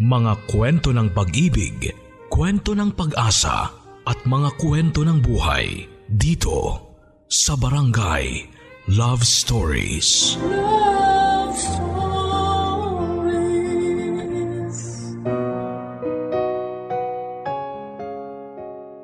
Mga 0.00 0.48
kwento 0.48 0.96
ng 0.96 1.12
pag-ibig, 1.12 1.92
kwento 2.32 2.72
ng 2.72 2.96
pag-asa 2.96 3.68
at 4.08 4.16
mga 4.24 4.56
kwento 4.56 5.04
ng 5.04 5.20
buhay 5.20 5.84
dito 6.08 6.88
sa 7.28 7.52
Barangay 7.52 8.48
Love 8.96 9.20
Stories. 9.20 10.40
Love 10.40 11.52
Stories. 11.52 12.00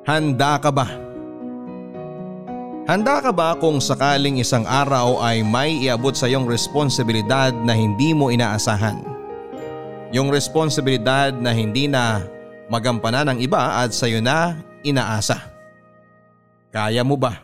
Handa 0.09 0.57
ka 0.57 0.73
ba? 0.73 0.89
Handa 2.89 3.21
ka 3.21 3.29
ba 3.29 3.53
kung 3.61 3.77
sakaling 3.77 4.41
isang 4.41 4.65
araw 4.65 5.21
ay 5.21 5.45
may 5.45 5.77
iabot 5.77 6.17
sa 6.17 6.25
iyong 6.25 6.49
responsibilidad 6.49 7.53
na 7.53 7.77
hindi 7.77 8.17
mo 8.17 8.33
inaasahan? 8.33 9.16
Yung 10.15 10.31
responsibilidad 10.31 11.35
na 11.35 11.51
hindi 11.51 11.91
na 11.91 12.23
magampanan 12.71 13.35
ng 13.35 13.39
iba 13.43 13.83
at 13.83 13.91
sa 13.91 14.07
iyo 14.07 14.23
na 14.23 14.63
inaasa. 14.83 15.39
Kaya 16.71 17.03
mo 17.03 17.19
ba? 17.19 17.43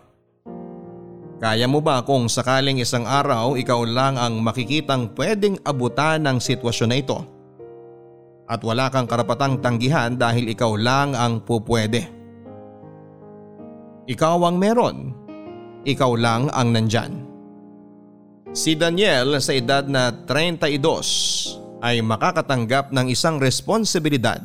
Kaya 1.44 1.68
mo 1.68 1.84
ba 1.84 2.00
kung 2.08 2.32
sakaling 2.32 2.80
isang 2.80 3.04
araw 3.04 3.60
ikaw 3.60 3.84
lang 3.84 4.16
ang 4.16 4.40
makikitang 4.40 5.12
pwedeng 5.20 5.60
abutan 5.68 6.24
ng 6.24 6.40
sitwasyon 6.40 6.90
na 6.92 6.98
ito? 7.04 7.20
At 8.48 8.64
wala 8.64 8.88
kang 8.88 9.12
karapatang 9.12 9.60
tanggihan 9.60 10.16
dahil 10.16 10.48
ikaw 10.48 10.76
lang 10.80 11.16
ang 11.16 11.44
pupwede. 11.44 12.08
Ikaw 14.08 14.40
ang 14.48 14.56
meron. 14.56 15.16
Ikaw 15.84 16.12
lang 16.16 16.48
ang 16.56 16.72
nandyan. 16.72 17.28
Si 18.56 18.76
Daniel 18.80 19.36
sa 19.44 19.52
edad 19.52 19.84
na 19.88 20.16
32 20.16 21.63
ay 21.84 22.00
makakatanggap 22.00 22.96
ng 22.96 23.12
isang 23.12 23.44
responsibilidad. 23.44 24.40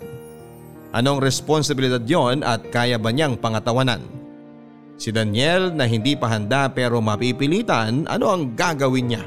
Anong 0.90 1.22
responsibilidad 1.22 2.02
yon 2.02 2.42
at 2.42 2.66
kaya 2.74 2.98
ba 2.98 3.14
niyang 3.14 3.38
pangatawanan? 3.38 4.02
Si 4.98 5.14
Daniel 5.14 5.70
na 5.70 5.86
hindi 5.86 6.18
pa 6.18 6.26
handa 6.26 6.66
pero 6.66 6.98
mapipilitan 6.98 8.10
ano 8.10 8.34
ang 8.34 8.58
gagawin 8.58 9.14
niya? 9.14 9.24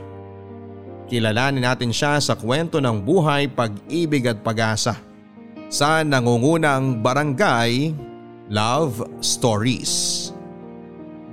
Kilalanin 1.08 1.64
natin 1.64 1.96
siya 1.96 2.20
sa 2.20 2.36
kwento 2.36 2.84
ng 2.84 3.00
buhay, 3.00 3.48
pag-ibig 3.48 4.28
at 4.28 4.44
pag-asa 4.44 5.00
sa 5.72 6.04
nangungunang 6.04 7.00
barangay 7.00 7.96
Love 8.52 9.08
Stories. 9.24 10.28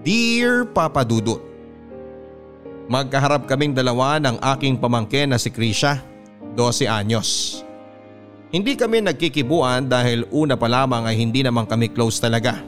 Dear 0.07 0.63
Papa 0.63 1.03
Dudut 1.03 1.43
Magkaharap 2.89 3.45
kaming 3.45 3.77
dalawa 3.77 4.17
ng 4.23 4.41
aking 4.57 4.81
pamangkin 4.81 5.29
na 5.29 5.37
si 5.37 5.53
Krisha, 5.53 6.01
12 6.59 6.91
anyos. 6.91 7.63
Hindi 8.51 8.75
kami 8.75 9.07
nagkikibuan 9.07 9.87
dahil 9.87 10.27
una 10.35 10.59
pa 10.59 10.67
lamang 10.67 11.07
ay 11.07 11.15
hindi 11.15 11.47
naman 11.47 11.71
kami 11.71 11.95
close 11.95 12.19
talaga. 12.19 12.59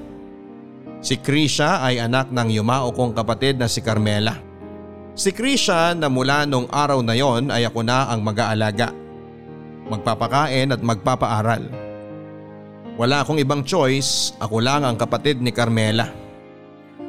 Si 1.02 1.19
Krisha 1.19 1.82
ay 1.82 1.98
anak 1.98 2.30
ng 2.30 2.55
yumao 2.55 2.94
kong 2.94 3.19
kapatid 3.19 3.58
na 3.58 3.66
si 3.66 3.82
Carmela. 3.82 4.38
Si 5.19 5.34
Krisha 5.34 5.91
na 5.98 6.06
mula 6.06 6.47
nung 6.47 6.70
araw 6.70 7.02
na 7.02 7.19
yon 7.19 7.50
ay 7.50 7.66
ako 7.66 7.82
na 7.82 8.06
ang 8.06 8.22
mag-aalaga. 8.22 8.94
Magpapakain 9.91 10.70
at 10.70 10.78
magpapaaral. 10.84 11.66
Wala 13.00 13.25
akong 13.25 13.41
ibang 13.41 13.64
choice, 13.64 14.36
ako 14.38 14.60
lang 14.60 14.84
ang 14.84 14.94
kapatid 15.00 15.41
ni 15.41 15.50
Carmela. 15.50 16.12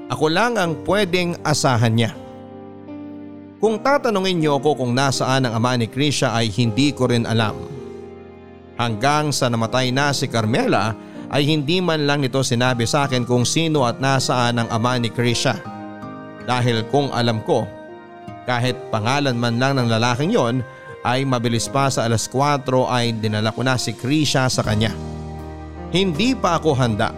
Ako 0.08 0.32
lang 0.32 0.56
ang 0.56 0.82
pwedeng 0.88 1.36
asahan 1.44 1.94
niya. 1.94 2.12
Kung 3.62 3.78
tatanungin 3.78 4.42
niyo 4.42 4.58
ako 4.58 4.73
kung 4.73 4.98
nasaan 4.98 5.45
ang 5.45 5.54
ama 5.54 5.78
ni 5.78 5.86
Krisha 5.86 6.34
ay 6.34 6.50
hindi 6.50 6.90
ko 6.90 7.06
rin 7.06 7.30
alam. 7.30 7.54
Hanggang 8.73 9.30
sa 9.30 9.54
namatay 9.54 9.94
na 9.94 10.09
si 10.17 10.26
Carmela 10.26 10.98
ay 11.30 11.45
hindi 11.45 11.78
man 11.78 12.09
lang 12.09 12.26
nito 12.26 12.42
sinabi 12.42 12.89
sa 12.89 13.06
akin 13.06 13.22
kung 13.22 13.45
sino 13.45 13.86
at 13.86 14.02
nasaan 14.02 14.66
ang 14.66 14.70
ama 14.73 14.98
ni 14.98 15.14
Krisha. 15.14 15.62
Dahil 16.50 16.89
kung 16.89 17.14
alam 17.14 17.45
ko, 17.45 17.70
kahit 18.49 18.89
pangalan 18.89 19.38
man 19.38 19.61
lang 19.61 19.78
ng 19.78 19.93
lalaking 19.93 20.33
yon 20.33 20.66
ay 21.05 21.22
mabilis 21.22 21.70
pa 21.70 21.86
sa 21.93 22.10
alas 22.10 22.26
4 22.26 22.66
ay 22.66 23.14
dinala 23.14 23.54
ko 23.54 23.61
na 23.61 23.78
si 23.78 23.93
Krisha 23.93 24.49
sa 24.49 24.66
kanya. 24.66 24.89
Hindi 25.93 26.33
pa 26.33 26.58
ako 26.58 26.73
handa. 26.73 27.14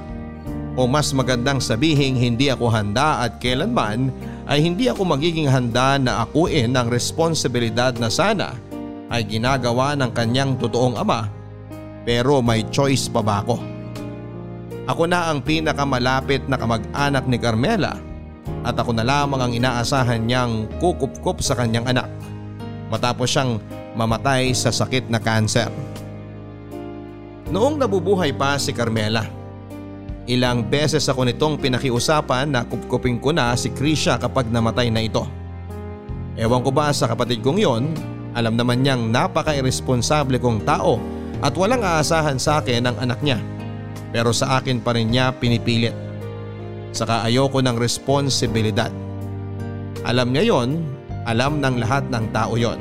O 0.75 0.91
mas 0.91 1.15
magandang 1.15 1.63
sabihin 1.63 2.19
hindi 2.19 2.51
ako 2.51 2.67
handa 2.67 3.23
at 3.23 3.39
kailanman 3.39 4.11
ay 4.47 4.59
hindi 4.59 4.91
ako 4.91 5.07
magiging 5.07 5.47
handa 5.47 5.95
na 5.95 6.27
akuin 6.27 6.75
ang 6.75 6.91
responsibilidad 6.91 7.95
na 7.95 8.11
sana 8.11 8.55
ay 9.07 9.23
ginagawa 9.23 9.95
ng 9.95 10.11
kanyang 10.11 10.59
totoong 10.59 10.99
ama 10.99 11.31
pero 12.03 12.43
may 12.43 12.67
choice 12.67 13.07
pa 13.07 13.23
ba 13.23 13.39
ako? 13.43 13.55
Ako 14.83 15.07
na 15.07 15.31
ang 15.31 15.39
pinakamalapit 15.39 16.43
na 16.51 16.59
kamag-anak 16.59 17.23
ni 17.23 17.39
Carmela 17.39 17.95
at 18.67 18.75
ako 18.75 18.91
na 18.91 19.07
lamang 19.07 19.39
ang 19.39 19.51
inaasahan 19.55 20.27
niyang 20.27 20.67
kukup-kup 20.83 21.39
sa 21.39 21.55
kanyang 21.55 21.87
anak 21.87 22.11
matapos 22.91 23.31
siyang 23.31 23.63
mamatay 23.95 24.51
sa 24.51 24.75
sakit 24.75 25.07
na 25.07 25.23
kanser. 25.23 25.71
Noong 27.47 27.79
nabubuhay 27.79 28.35
pa 28.35 28.59
si 28.59 28.75
Carmela, 28.75 29.23
ilang 30.23 30.63
beses 30.63 31.03
ako 31.11 31.27
nitong 31.27 31.59
pinakiusapan 31.59 32.47
na 32.47 32.63
kupkupin 32.63 33.19
ko 33.19 33.35
na 33.35 33.51
si 33.59 33.71
Krisha 33.71 34.15
kapag 34.15 34.47
namatay 34.47 34.87
na 34.87 35.03
ito. 35.03 35.27
Ewan 36.39 36.63
ko 36.63 36.71
ba 36.71 36.89
sa 36.95 37.11
kapatid 37.11 37.43
kong 37.43 37.59
yon, 37.59 37.83
alam 38.33 38.57
naman 38.57 38.81
niyang 38.81 39.11
napaka-irresponsable 39.13 40.41
kong 40.41 40.65
tao 40.65 40.97
at 41.43 41.53
walang 41.53 41.83
aasahan 41.83 42.39
sa 42.39 42.63
akin 42.63 42.89
ang 42.89 42.97
anak 42.97 43.19
niya. 43.21 43.37
Pero 44.09 44.33
sa 44.33 44.57
akin 44.57 44.81
pa 44.81 44.95
rin 44.95 45.11
niya 45.11 45.35
pinipilit. 45.35 45.93
Saka 46.93 47.25
ayoko 47.25 47.61
ng 47.61 47.77
responsibilidad. 47.77 48.89
Alam 50.05 50.33
niya 50.33 50.43
yon, 50.49 50.81
alam 51.27 51.61
ng 51.61 51.81
lahat 51.81 52.07
ng 52.09 52.25
tao 52.33 52.57
yon. 52.57 52.79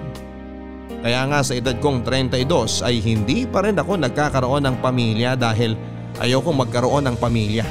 Kaya 1.02 1.26
nga 1.26 1.42
sa 1.42 1.58
edad 1.58 1.74
kong 1.82 2.06
32 2.06 2.86
ay 2.86 3.02
hindi 3.02 3.42
pa 3.42 3.66
rin 3.66 3.74
ako 3.74 3.98
nagkakaroon 3.98 4.62
ng 4.62 4.76
pamilya 4.78 5.34
dahil 5.34 5.74
ayoko 6.20 6.52
magkaroon 6.52 7.08
ng 7.08 7.16
pamilya. 7.16 7.64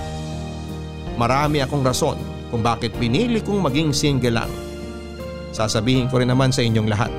Marami 1.20 1.62
akong 1.62 1.86
rason 1.86 2.18
kung 2.50 2.66
bakit 2.66 2.96
pinili 2.98 3.44
kong 3.44 3.62
maging 3.62 3.92
single 3.94 4.42
lang. 4.42 4.52
Sasabihin 5.52 6.08
ko 6.08 6.24
rin 6.24 6.32
naman 6.32 6.50
sa 6.50 6.64
inyong 6.64 6.90
lahat. 6.90 7.12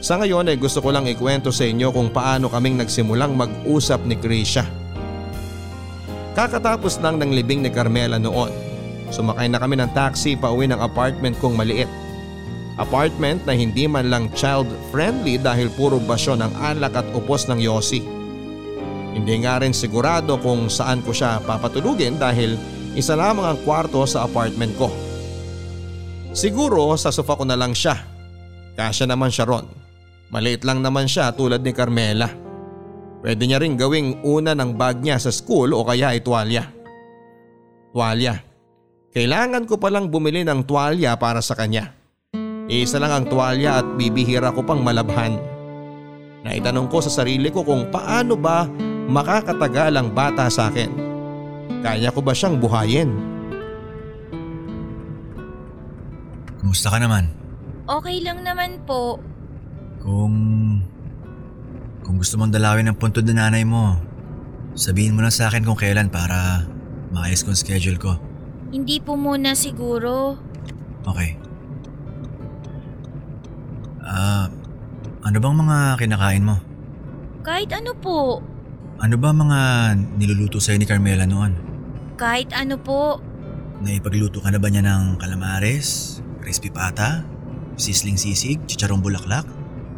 Sa 0.00 0.16
ngayon 0.16 0.48
ay 0.48 0.56
gusto 0.56 0.80
ko 0.80 0.92
lang 0.92 1.04
ikwento 1.04 1.52
sa 1.52 1.68
inyo 1.68 1.92
kung 1.92 2.08
paano 2.08 2.48
kaming 2.48 2.80
nagsimulang 2.80 3.36
mag-usap 3.36 4.00
ni 4.08 4.16
Krisha. 4.16 4.64
Kakatapos 6.32 7.02
lang 7.04 7.20
ng 7.20 7.36
libing 7.36 7.60
ni 7.60 7.68
Carmela 7.68 8.16
noon. 8.16 8.48
Sumakay 9.12 9.50
na 9.50 9.60
kami 9.60 9.76
ng 9.76 9.92
taxi 9.92 10.38
pa 10.38 10.48
uwi 10.48 10.70
ng 10.70 10.80
apartment 10.80 11.36
kong 11.42 11.52
maliit. 11.52 11.90
Apartment 12.80 13.44
na 13.44 13.52
hindi 13.52 13.84
man 13.84 14.08
lang 14.08 14.32
child 14.32 14.70
friendly 14.88 15.36
dahil 15.36 15.68
puro 15.76 16.00
basyo 16.00 16.32
ng 16.32 16.48
alak 16.56 16.96
at 16.96 17.08
upos 17.12 17.44
ng 17.50 17.60
yosi. 17.60 18.19
Hindi 19.10 19.42
nga 19.42 19.58
rin 19.58 19.74
sigurado 19.74 20.38
kung 20.38 20.70
saan 20.70 21.02
ko 21.02 21.10
siya 21.10 21.42
papatulugin 21.42 22.18
dahil 22.18 22.54
isa 22.94 23.18
lamang 23.18 23.54
ang 23.54 23.58
kwarto 23.66 24.06
sa 24.06 24.26
apartment 24.26 24.74
ko. 24.78 24.90
Siguro 26.30 26.94
sa 26.94 27.10
sofa 27.10 27.34
ko 27.34 27.42
na 27.42 27.58
lang 27.58 27.74
siya. 27.74 27.98
Kasya 28.78 29.10
naman 29.10 29.34
siya 29.34 29.50
ron. 29.50 29.66
Maliit 30.30 30.62
lang 30.62 30.78
naman 30.78 31.10
siya 31.10 31.34
tulad 31.34 31.58
ni 31.66 31.74
Carmela. 31.74 32.30
Pwede 33.20 33.44
niya 33.44 33.58
rin 33.58 33.74
gawing 33.74 34.22
una 34.22 34.54
ng 34.54 34.78
bag 34.78 35.02
niya 35.02 35.18
sa 35.18 35.34
school 35.34 35.74
o 35.74 35.82
kaya 35.82 36.14
ay 36.14 36.22
tuwalya. 36.22 36.70
Tuwalya. 37.90 38.34
Kailangan 39.10 39.66
ko 39.66 39.74
palang 39.74 40.06
bumili 40.06 40.46
ng 40.46 40.62
tuwalya 40.62 41.18
para 41.18 41.42
sa 41.42 41.58
kanya. 41.58 41.98
Isa 42.70 43.02
lang 43.02 43.10
ang 43.10 43.26
tuwalya 43.26 43.82
at 43.82 43.86
bibihira 43.98 44.54
ko 44.54 44.62
pang 44.62 44.78
malabhan. 44.78 45.34
Naitanong 46.46 46.86
ko 46.86 47.02
sa 47.02 47.10
sarili 47.10 47.50
ko 47.50 47.66
kung 47.66 47.90
paano 47.90 48.38
ba 48.38 48.70
makakatagal 49.10 49.92
ang 49.92 50.08
bata 50.14 50.46
sa 50.46 50.70
akin. 50.70 50.90
Kaya 51.82 52.14
ko 52.14 52.22
ba 52.22 52.30
siyang 52.30 52.62
buhayin? 52.62 53.10
Kumusta 56.62 56.92
ka 56.92 57.02
naman? 57.02 57.26
Okay 57.90 58.22
lang 58.22 58.46
naman 58.46 58.78
po. 58.86 59.18
Kung... 59.98 60.36
Kung 62.06 62.16
gusto 62.16 62.38
mong 62.38 62.54
dalawin 62.54 62.86
ang 62.86 62.98
puntod 62.98 63.26
ng 63.26 63.38
nanay 63.38 63.66
mo, 63.66 63.98
sabihin 64.78 65.18
mo 65.18 65.26
lang 65.26 65.34
sa 65.34 65.50
akin 65.50 65.66
kung 65.66 65.78
kailan 65.78 66.10
para 66.10 66.66
maayos 67.10 67.42
ko 67.42 67.50
ang 67.50 67.58
schedule 67.58 67.98
ko. 67.98 68.18
Hindi 68.70 69.02
po 69.02 69.18
muna 69.18 69.58
siguro. 69.58 70.38
Okay. 71.02 71.34
Ah, 74.02 74.46
ano 75.26 75.36
bang 75.38 75.56
mga 75.58 75.78
kinakain 75.98 76.46
mo? 76.46 76.56
Kahit 77.42 77.70
ano 77.74 77.94
po. 77.98 78.42
Ano 79.00 79.16
ba 79.16 79.32
mga 79.32 79.60
niluluto 80.20 80.60
sa'yo 80.60 80.76
ni 80.76 80.84
Carmela 80.84 81.24
noon? 81.24 81.56
Kahit 82.20 82.52
ano 82.52 82.76
po. 82.76 83.16
Naipagluto 83.80 84.44
ka 84.44 84.52
na 84.52 84.60
ba 84.60 84.68
niya 84.68 84.84
ng 84.84 85.16
calamares, 85.16 86.20
crispy 86.44 86.68
pata, 86.68 87.24
sisling 87.80 88.20
sisig, 88.20 88.60
chicharong 88.68 89.00
bulaklak, 89.00 89.48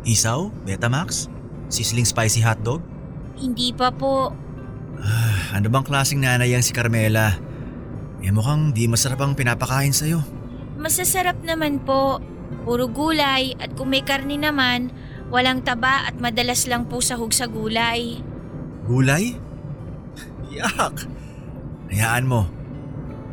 isaw, 0.06 0.54
Betamax, 0.62 1.26
Sizzling 1.72 2.04
spicy 2.04 2.44
hotdog? 2.44 2.84
Hindi 3.40 3.72
pa 3.72 3.88
po. 3.88 4.28
Ah, 5.00 5.56
ano 5.56 5.72
bang 5.72 5.88
klaseng 5.88 6.20
nanay 6.20 6.52
yan 6.52 6.60
si 6.60 6.76
Carmela? 6.76 7.40
Eh 8.20 8.28
mukhang 8.28 8.76
di 8.76 8.84
masarap 8.84 9.24
ang 9.24 9.32
pinapakain 9.32 9.96
sa'yo. 9.96 10.20
Masasarap 10.76 11.40
naman 11.40 11.80
po. 11.80 12.20
Puro 12.68 12.92
gulay 12.92 13.56
at 13.56 13.72
kung 13.72 13.88
may 13.88 14.04
karni 14.04 14.36
naman, 14.36 14.92
walang 15.32 15.64
taba 15.64 16.04
at 16.04 16.20
madalas 16.20 16.68
lang 16.68 16.84
po 16.84 17.00
sahog 17.00 17.32
sa 17.32 17.48
gulay. 17.48 18.20
Gulay? 18.86 19.38
Yak! 20.50 21.06
Hayaan 21.92 22.26
mo. 22.26 22.48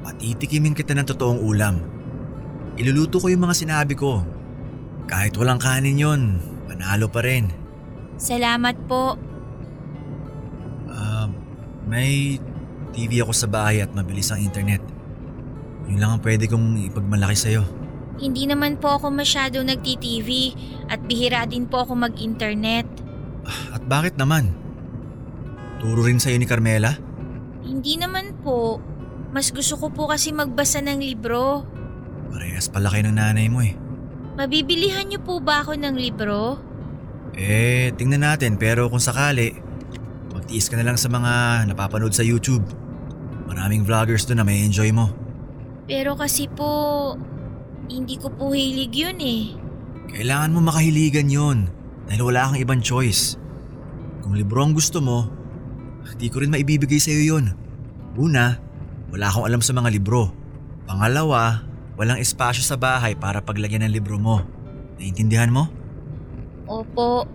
Patitikimin 0.05 0.77
kita 0.77 0.93
ng 0.93 1.07
totoong 1.07 1.41
ulam. 1.41 1.79
Iluluto 2.79 3.19
ko 3.19 3.27
yung 3.27 3.43
mga 3.43 3.55
sinabi 3.55 3.95
ko. 3.95 4.23
Kahit 5.09 5.35
walang 5.35 5.59
kanin 5.59 5.99
yon, 5.99 6.39
panalo 6.69 7.09
pa 7.09 7.25
rin. 7.25 7.49
Salamat 8.19 8.75
po. 8.85 9.15
Ah, 10.91 11.27
may 11.87 12.37
TV 12.91 13.23
ako 13.23 13.33
sa 13.33 13.47
bahay 13.47 13.79
at 13.79 13.95
mabilis 13.95 14.29
ang 14.29 14.43
internet. 14.43 14.83
Yun 15.87 15.97
lang 15.97 16.11
ang 16.19 16.21
pwede 16.21 16.45
kong 16.45 16.91
ipagmalaki 16.93 17.37
sa'yo. 17.39 17.63
Hindi 18.19 18.45
naman 18.45 18.75
po 18.77 18.99
ako 18.99 19.15
masyado 19.15 19.63
nagti-TV 19.63 20.53
at 20.91 20.99
bihira 21.07 21.47
din 21.47 21.63
po 21.63 21.87
ako 21.87 21.95
mag-internet. 21.95 22.85
At 23.71 23.81
bakit 23.87 24.19
naman? 24.19 24.58
Turo 25.79 26.03
rin 26.03 26.19
sa'yo 26.19 26.35
ni 26.35 26.45
Carmela? 26.45 26.99
Hindi 27.63 27.95
naman 27.95 28.35
po. 28.43 28.83
Mas 29.31 29.55
gusto 29.55 29.79
ko 29.79 29.87
po 29.89 30.11
kasi 30.11 30.35
magbasa 30.35 30.83
ng 30.83 30.99
libro. 30.99 31.63
Parehas 32.29 32.67
pala 32.67 32.91
kayo 32.91 33.07
ng 33.07 33.15
nanay 33.15 33.47
mo 33.47 33.63
eh. 33.63 33.73
Mabibilihan 34.35 35.07
niyo 35.07 35.23
po 35.23 35.39
ba 35.39 35.63
ako 35.63 35.79
ng 35.79 35.95
libro? 35.95 36.59
Eh, 37.35 37.95
tingnan 37.95 38.25
natin 38.25 38.59
pero 38.59 38.91
kung 38.91 38.99
sakali, 38.99 39.55
magtiis 40.33 40.67
ka 40.67 40.75
na 40.75 40.83
lang 40.83 40.97
sa 40.99 41.07
mga 41.07 41.65
napapanood 41.71 42.11
sa 42.11 42.25
YouTube. 42.25 42.63
Maraming 43.47 43.87
vloggers 43.87 44.27
doon 44.27 44.43
na 44.43 44.47
may 44.47 44.65
enjoy 44.65 44.91
mo. 44.91 45.09
Pero 45.89 46.13
kasi 46.13 46.45
po, 46.51 47.15
hindi 47.89 48.17
ko 48.17 48.29
po 48.29 48.53
hilig 48.53 48.93
yun 48.93 49.19
eh. 49.21 49.43
Kailangan 50.09 50.53
mo 50.53 50.59
makahiligan 50.65 51.29
yon 51.29 51.69
dahil 52.09 52.29
wala 52.29 52.49
kang 52.49 52.61
ibang 52.61 52.81
choice. 52.81 53.37
Kung 54.25 54.33
libro 54.37 54.61
ang 54.61 54.73
gusto 54.73 55.01
mo, 55.01 55.38
di 56.17 56.27
ko 56.27 56.43
rin 56.43 56.51
maibibigay 56.51 56.99
sa'yo 56.99 57.35
yon. 57.35 57.45
Una, 58.19 58.59
wala 59.09 59.25
akong 59.31 59.45
alam 59.47 59.61
sa 59.63 59.73
mga 59.73 59.89
libro. 59.93 60.33
Pangalawa, 60.89 61.63
walang 61.95 62.19
espasyo 62.19 62.65
sa 62.65 62.75
bahay 62.75 63.15
para 63.15 63.39
paglagyan 63.39 63.85
ng 63.87 63.93
libro 63.93 64.19
mo. 64.19 64.43
Naintindihan 64.99 65.53
mo? 65.53 65.71
Opo, 66.69 67.25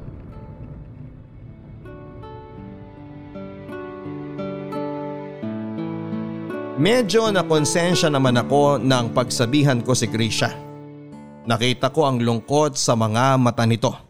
Medyo 6.75 7.31
nakonsensya 7.31 8.11
naman 8.11 8.35
ako 8.35 8.83
ng 8.83 9.15
pagsabihan 9.15 9.79
ko 9.79 9.95
si 9.95 10.11
Grisha. 10.11 10.51
Nakita 11.47 11.89
ko 11.95 12.11
ang 12.11 12.19
lungkot 12.19 12.75
sa 12.75 12.99
mga 12.99 13.39
mata 13.39 13.63
nito. 13.63 14.04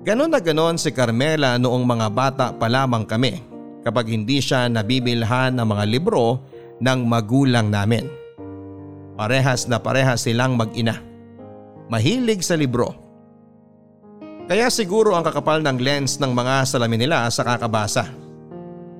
Ganon 0.00 0.32
na 0.32 0.40
ganon 0.40 0.80
si 0.80 0.88
Carmela 0.96 1.60
noong 1.60 1.84
mga 1.84 2.06
bata 2.08 2.46
pa 2.56 2.72
lamang 2.72 3.04
kami 3.04 3.44
kapag 3.84 4.08
hindi 4.08 4.40
siya 4.40 4.64
nabibilhan 4.72 5.52
ng 5.52 5.66
mga 5.68 5.84
libro 5.92 6.40
ng 6.80 7.04
magulang 7.04 7.68
namin. 7.68 8.08
Parehas 9.20 9.68
na 9.68 9.76
parehas 9.76 10.24
silang 10.24 10.56
mag-ina. 10.56 11.04
Mahilig 11.92 12.40
sa 12.40 12.56
libro. 12.56 12.96
Kaya 14.48 14.72
siguro 14.72 15.12
ang 15.12 15.20
kakapal 15.20 15.60
ng 15.60 15.76
lens 15.76 16.16
ng 16.16 16.32
mga 16.32 16.64
salamin 16.64 17.04
nila 17.04 17.28
sa 17.28 17.44
kakabasa. 17.44 18.08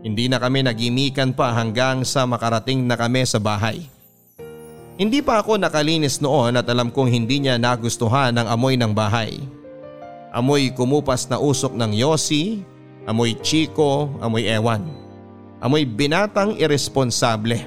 Hindi 0.05 0.29
na 0.29 0.37
kami 0.37 0.69
nagimikan 0.69 1.33
pa 1.33 1.57
hanggang 1.57 2.05
sa 2.05 2.29
makarating 2.29 2.85
na 2.85 3.01
kami 3.01 3.25
sa 3.25 3.41
bahay. 3.41 3.89
Hindi 5.01 5.25
pa 5.25 5.41
ako 5.41 5.57
nakalinis 5.57 6.21
noon 6.21 6.61
at 6.61 6.69
alam 6.69 6.93
kong 6.93 7.09
hindi 7.09 7.41
niya 7.41 7.57
nagustuhan 7.57 8.37
ang 8.37 8.53
amoy 8.53 8.77
ng 8.77 8.93
bahay. 8.93 9.41
Amoy 10.31 10.71
kumupas 10.71 11.27
na 11.27 11.43
usok 11.43 11.75
ng 11.75 11.91
yosi, 11.91 12.63
amoy 13.03 13.35
chiko, 13.43 14.15
amoy 14.23 14.47
ewan. 14.47 14.87
Amoy 15.59 15.83
binatang 15.83 16.55
irresponsable. 16.55 17.59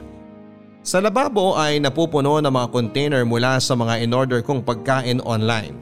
Sa 0.80 1.04
lababo 1.04 1.60
ay 1.60 1.84
napupuno 1.84 2.40
ng 2.40 2.48
mga 2.48 2.68
container 2.72 3.24
mula 3.28 3.60
sa 3.60 3.76
mga 3.76 4.04
in-order 4.08 4.40
kong 4.40 4.64
pagkain 4.64 5.20
online. 5.28 5.76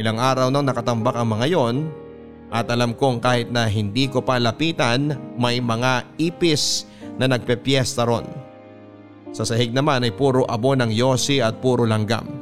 Ilang 0.00 0.16
araw 0.16 0.48
nang 0.48 0.64
nakatambak 0.64 1.12
ang 1.12 1.28
mga 1.28 1.46
yon 1.52 1.76
at 2.48 2.72
alam 2.72 2.96
kong 2.96 3.20
kahit 3.20 3.52
na 3.52 3.68
hindi 3.68 4.08
ko 4.08 4.24
pa 4.24 4.40
lapitan 4.40 5.16
may 5.36 5.60
mga 5.60 6.08
ipis 6.16 6.88
na 7.20 7.28
nagpepiesta 7.28 8.08
ron. 8.08 8.24
Sa 9.32 9.44
sahig 9.44 9.72
naman 9.72 10.04
ay 10.04 10.12
puro 10.12 10.48
abo 10.48 10.72
ng 10.72 10.88
yosi 10.88 11.44
at 11.44 11.60
puro 11.60 11.84
langgam. 11.84 12.41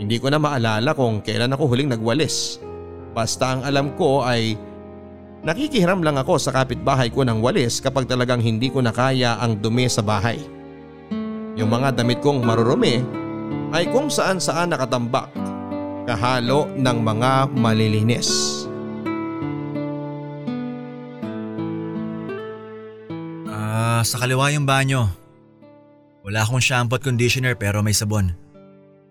Hindi 0.00 0.16
ko 0.16 0.32
na 0.32 0.40
maalala 0.40 0.96
kung 0.96 1.20
kailan 1.20 1.52
ako 1.52 1.72
huling 1.72 1.92
nagwalis. 1.92 2.60
Basta 3.12 3.56
ang 3.56 3.60
alam 3.62 3.92
ko 3.96 4.24
ay 4.24 4.56
nakikihiram 5.44 6.00
lang 6.00 6.16
ako 6.16 6.40
sa 6.40 6.54
kapitbahay 6.54 7.12
ko 7.12 7.26
ng 7.26 7.44
walis 7.44 7.82
kapag 7.82 8.08
talagang 8.08 8.40
hindi 8.40 8.72
ko 8.72 8.80
nakaya 8.80 9.36
ang 9.36 9.60
dumi 9.60 9.84
sa 9.90 10.00
bahay. 10.00 10.40
Yung 11.58 11.68
mga 11.68 12.00
damit 12.00 12.24
kong 12.24 12.40
marurumi 12.40 13.04
ay 13.76 13.84
kung 13.92 14.08
saan 14.08 14.40
saan 14.40 14.72
nakatambak 14.72 15.28
kahalo 16.08 16.72
ng 16.72 16.98
mga 17.04 17.52
malilinis. 17.52 18.64
Ah, 23.46 24.00
sa 24.02 24.16
kaliwa 24.18 24.48
yung 24.56 24.64
banyo. 24.64 25.06
Wala 26.22 26.46
akong 26.46 26.62
shampoo 26.62 26.96
at 26.96 27.04
conditioner 27.04 27.58
pero 27.58 27.82
may 27.82 27.92
sabon. 27.92 28.32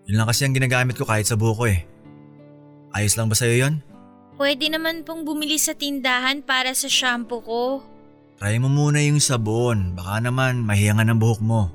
Yun 0.06 0.18
lang 0.18 0.28
kasi 0.28 0.44
ang 0.44 0.54
ginagamit 0.54 0.98
ko 0.98 1.06
kahit 1.06 1.24
sa 1.24 1.38
buko 1.38 1.66
eh. 1.66 1.86
Ayos 2.92 3.14
lang 3.14 3.26
ba 3.26 3.36
sa'yo 3.36 3.56
yun? 3.56 3.74
pwede 4.32 4.66
naman 4.66 5.06
pong 5.06 5.22
bumili 5.22 5.54
sa 5.54 5.70
tindahan 5.70 6.42
para 6.42 6.74
sa 6.74 6.90
shampoo 6.90 7.42
ko. 7.46 7.62
Try 8.42 8.58
mo 8.58 8.66
muna 8.66 8.98
yung 8.98 9.22
sabon. 9.22 9.94
Baka 9.94 10.18
naman 10.18 10.66
mahiyangan 10.66 11.14
ang 11.14 11.20
buhok 11.22 11.38
mo. 11.38 11.70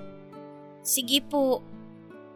Sige 0.84 1.24
po, 1.24 1.64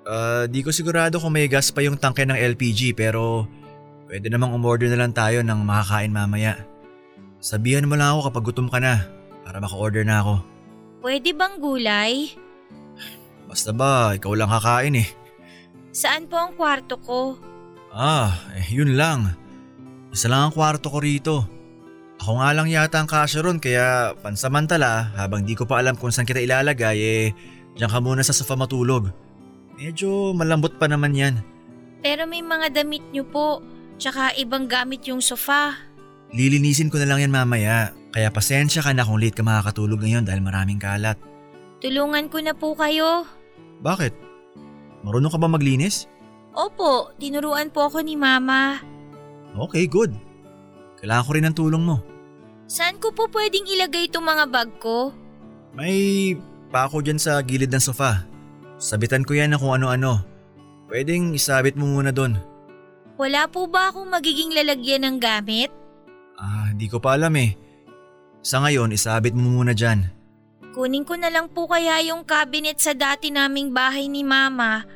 Ah, 0.02 0.50
di 0.50 0.66
ko 0.66 0.74
sigurado 0.74 1.22
kung 1.22 1.30
may 1.30 1.46
gas 1.46 1.70
pa 1.70 1.86
yung 1.86 1.94
tangke 1.94 2.26
ng 2.26 2.34
LPG 2.34 2.98
pero 2.98 3.46
pwede 4.10 4.34
namang 4.34 4.56
umorder 4.58 4.90
na 4.90 4.98
lang 4.98 5.14
tayo 5.14 5.46
ng 5.46 5.62
makakain 5.62 6.10
mamaya. 6.10 6.58
Sabihan 7.38 7.86
mo 7.86 7.94
lang 7.94 8.18
ako 8.18 8.34
kapag 8.34 8.46
gutom 8.50 8.68
ka 8.72 8.82
na 8.82 9.06
para 9.46 9.62
maka-order 9.62 10.02
na 10.02 10.26
ako. 10.26 10.36
pwede 11.06 11.30
bang 11.38 11.56
gulay? 11.62 12.34
Basta 13.46 13.70
ba, 13.70 14.18
ikaw 14.18 14.34
lang 14.34 14.50
kakain 14.50 15.06
eh. 15.06 15.08
Saan 15.92 16.32
po 16.32 16.40
ang 16.40 16.56
kwarto 16.56 16.96
ko? 17.04 17.36
Ah, 17.92 18.32
eh, 18.56 18.64
yun 18.72 18.96
lang. 18.96 19.36
Isa 20.16 20.32
lang 20.32 20.48
ang 20.48 20.54
kwarto 20.56 20.88
ko 20.88 21.04
rito. 21.04 21.36
Ako 22.24 22.40
nga 22.40 22.56
lang 22.56 22.72
yata 22.72 23.02
ang 23.02 23.10
kasya 23.10 23.44
ron 23.44 23.60
kaya 23.60 24.16
pansamantala 24.24 25.12
habang 25.18 25.44
di 25.44 25.58
ko 25.58 25.66
pa 25.68 25.82
alam 25.82 25.98
kung 25.98 26.14
saan 26.14 26.30
kita 26.30 26.38
ilalagay 26.38 26.98
eh 27.02 27.26
diyan 27.76 27.90
ka 27.90 28.00
muna 28.00 28.22
sa 28.24 28.32
sofa 28.32 28.54
matulog. 28.56 29.10
Medyo 29.76 30.32
malambot 30.38 30.78
pa 30.78 30.86
naman 30.86 31.18
yan. 31.18 31.36
Pero 32.06 32.30
may 32.30 32.46
mga 32.46 32.72
damit 32.72 33.02
niyo 33.10 33.26
po, 33.26 33.60
tsaka 33.98 34.38
ibang 34.38 34.70
gamit 34.70 35.04
yung 35.10 35.20
sofa. 35.20 35.76
Lilinisin 36.32 36.94
ko 36.94 37.02
na 37.02 37.10
lang 37.10 37.26
yan 37.26 37.34
mamaya. 37.34 37.92
Kaya 38.14 38.30
pasensya 38.32 38.86
ka 38.86 38.94
na 38.94 39.04
kung 39.04 39.20
late 39.20 39.36
ka 39.36 39.44
makakatulog 39.44 40.00
ngayon 40.00 40.24
dahil 40.24 40.40
maraming 40.40 40.80
kalat. 40.80 41.18
Tulungan 41.82 42.30
ko 42.30 42.38
na 42.40 42.54
po 42.54 42.78
kayo. 42.78 43.26
Bakit? 43.82 44.31
Marunong 45.02 45.34
ka 45.34 45.40
ba 45.42 45.50
maglinis? 45.50 46.06
Opo, 46.52 47.16
tinuruan 47.18 47.72
po 47.74 47.88
ako 47.88 48.04
ni 48.06 48.14
Mama. 48.20 48.78
Okay, 49.56 49.88
good. 49.88 50.14
Kailangan 51.02 51.26
ko 51.26 51.32
rin 51.34 51.46
ng 51.48 51.58
tulong 51.58 51.84
mo. 51.84 51.98
Saan 52.70 53.02
ko 53.02 53.12
po 53.12 53.28
pwedeng 53.34 53.68
ilagay 53.68 54.08
itong 54.08 54.24
mga 54.24 54.46
bag 54.48 54.70
ko? 54.80 55.12
May 55.76 56.36
pako 56.72 57.04
dyan 57.04 57.20
sa 57.20 57.40
gilid 57.44 57.72
ng 57.72 57.84
sofa. 57.84 58.24
Sabitan 58.80 59.28
ko 59.28 59.36
yan 59.36 59.52
na 59.52 59.60
kung 59.60 59.76
ano-ano. 59.76 60.24
Pwedeng 60.88 61.36
isabit 61.36 61.76
mo 61.76 61.88
muna 61.88 62.12
doon. 62.12 62.36
Wala 63.20 63.48
po 63.48 63.68
ba 63.68 63.92
akong 63.92 64.08
magiging 64.08 64.56
lalagyan 64.56 65.08
ng 65.08 65.18
gamit? 65.20 65.72
Ah, 66.40 66.74
di 66.74 66.88
ko 66.90 66.98
pa 66.98 67.16
alam 67.16 67.32
eh. 67.38 67.54
Sa 68.42 68.60
ngayon, 68.66 68.96
isabit 68.96 69.38
mo 69.38 69.62
muna 69.62 69.78
dyan. 69.78 70.10
Kunin 70.72 71.04
ko 71.04 71.20
na 71.20 71.28
lang 71.28 71.52
po 71.52 71.68
kaya 71.68 72.00
yung 72.08 72.24
cabinet 72.24 72.80
sa 72.80 72.96
dati 72.96 73.28
naming 73.28 73.76
bahay 73.76 74.08
ni 74.08 74.24
Mama. 74.24 74.88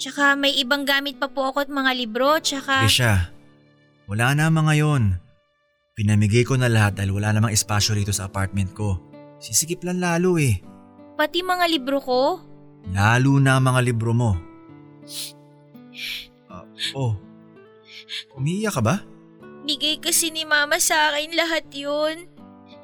Tsaka 0.00 0.32
may 0.32 0.56
ibang 0.56 0.88
gamit 0.88 1.20
pa 1.20 1.28
po 1.28 1.52
ako 1.52 1.68
at 1.68 1.70
mga 1.70 1.92
libro, 1.92 2.40
tsaka... 2.40 2.88
Krisha, 2.88 3.28
wala 4.08 4.32
na 4.32 4.48
mga 4.48 4.64
ngayon. 4.72 5.02
Pinamigay 5.92 6.48
ko 6.48 6.56
na 6.56 6.72
lahat 6.72 6.96
dahil 6.96 7.12
wala 7.12 7.36
namang 7.36 7.52
espasyo 7.52 7.92
rito 7.92 8.08
sa 8.08 8.32
apartment 8.32 8.72
ko. 8.72 8.96
Sisikip 9.36 9.84
lang 9.84 10.00
lalo 10.00 10.40
eh. 10.40 10.56
Pati 11.20 11.44
mga 11.44 11.68
libro 11.68 12.00
ko? 12.00 12.40
Lalo 12.96 13.36
na 13.36 13.60
mga 13.60 13.80
libro 13.84 14.16
mo. 14.16 14.32
Ah, 16.48 16.64
oh, 16.96 17.12
umiiyak 18.40 18.72
ka 18.72 18.80
ba? 18.80 19.04
Bigay 19.68 20.00
kasi 20.00 20.32
ni 20.32 20.48
mama 20.48 20.80
sa 20.80 21.12
akin 21.12 21.36
lahat 21.36 21.68
yun. 21.76 22.24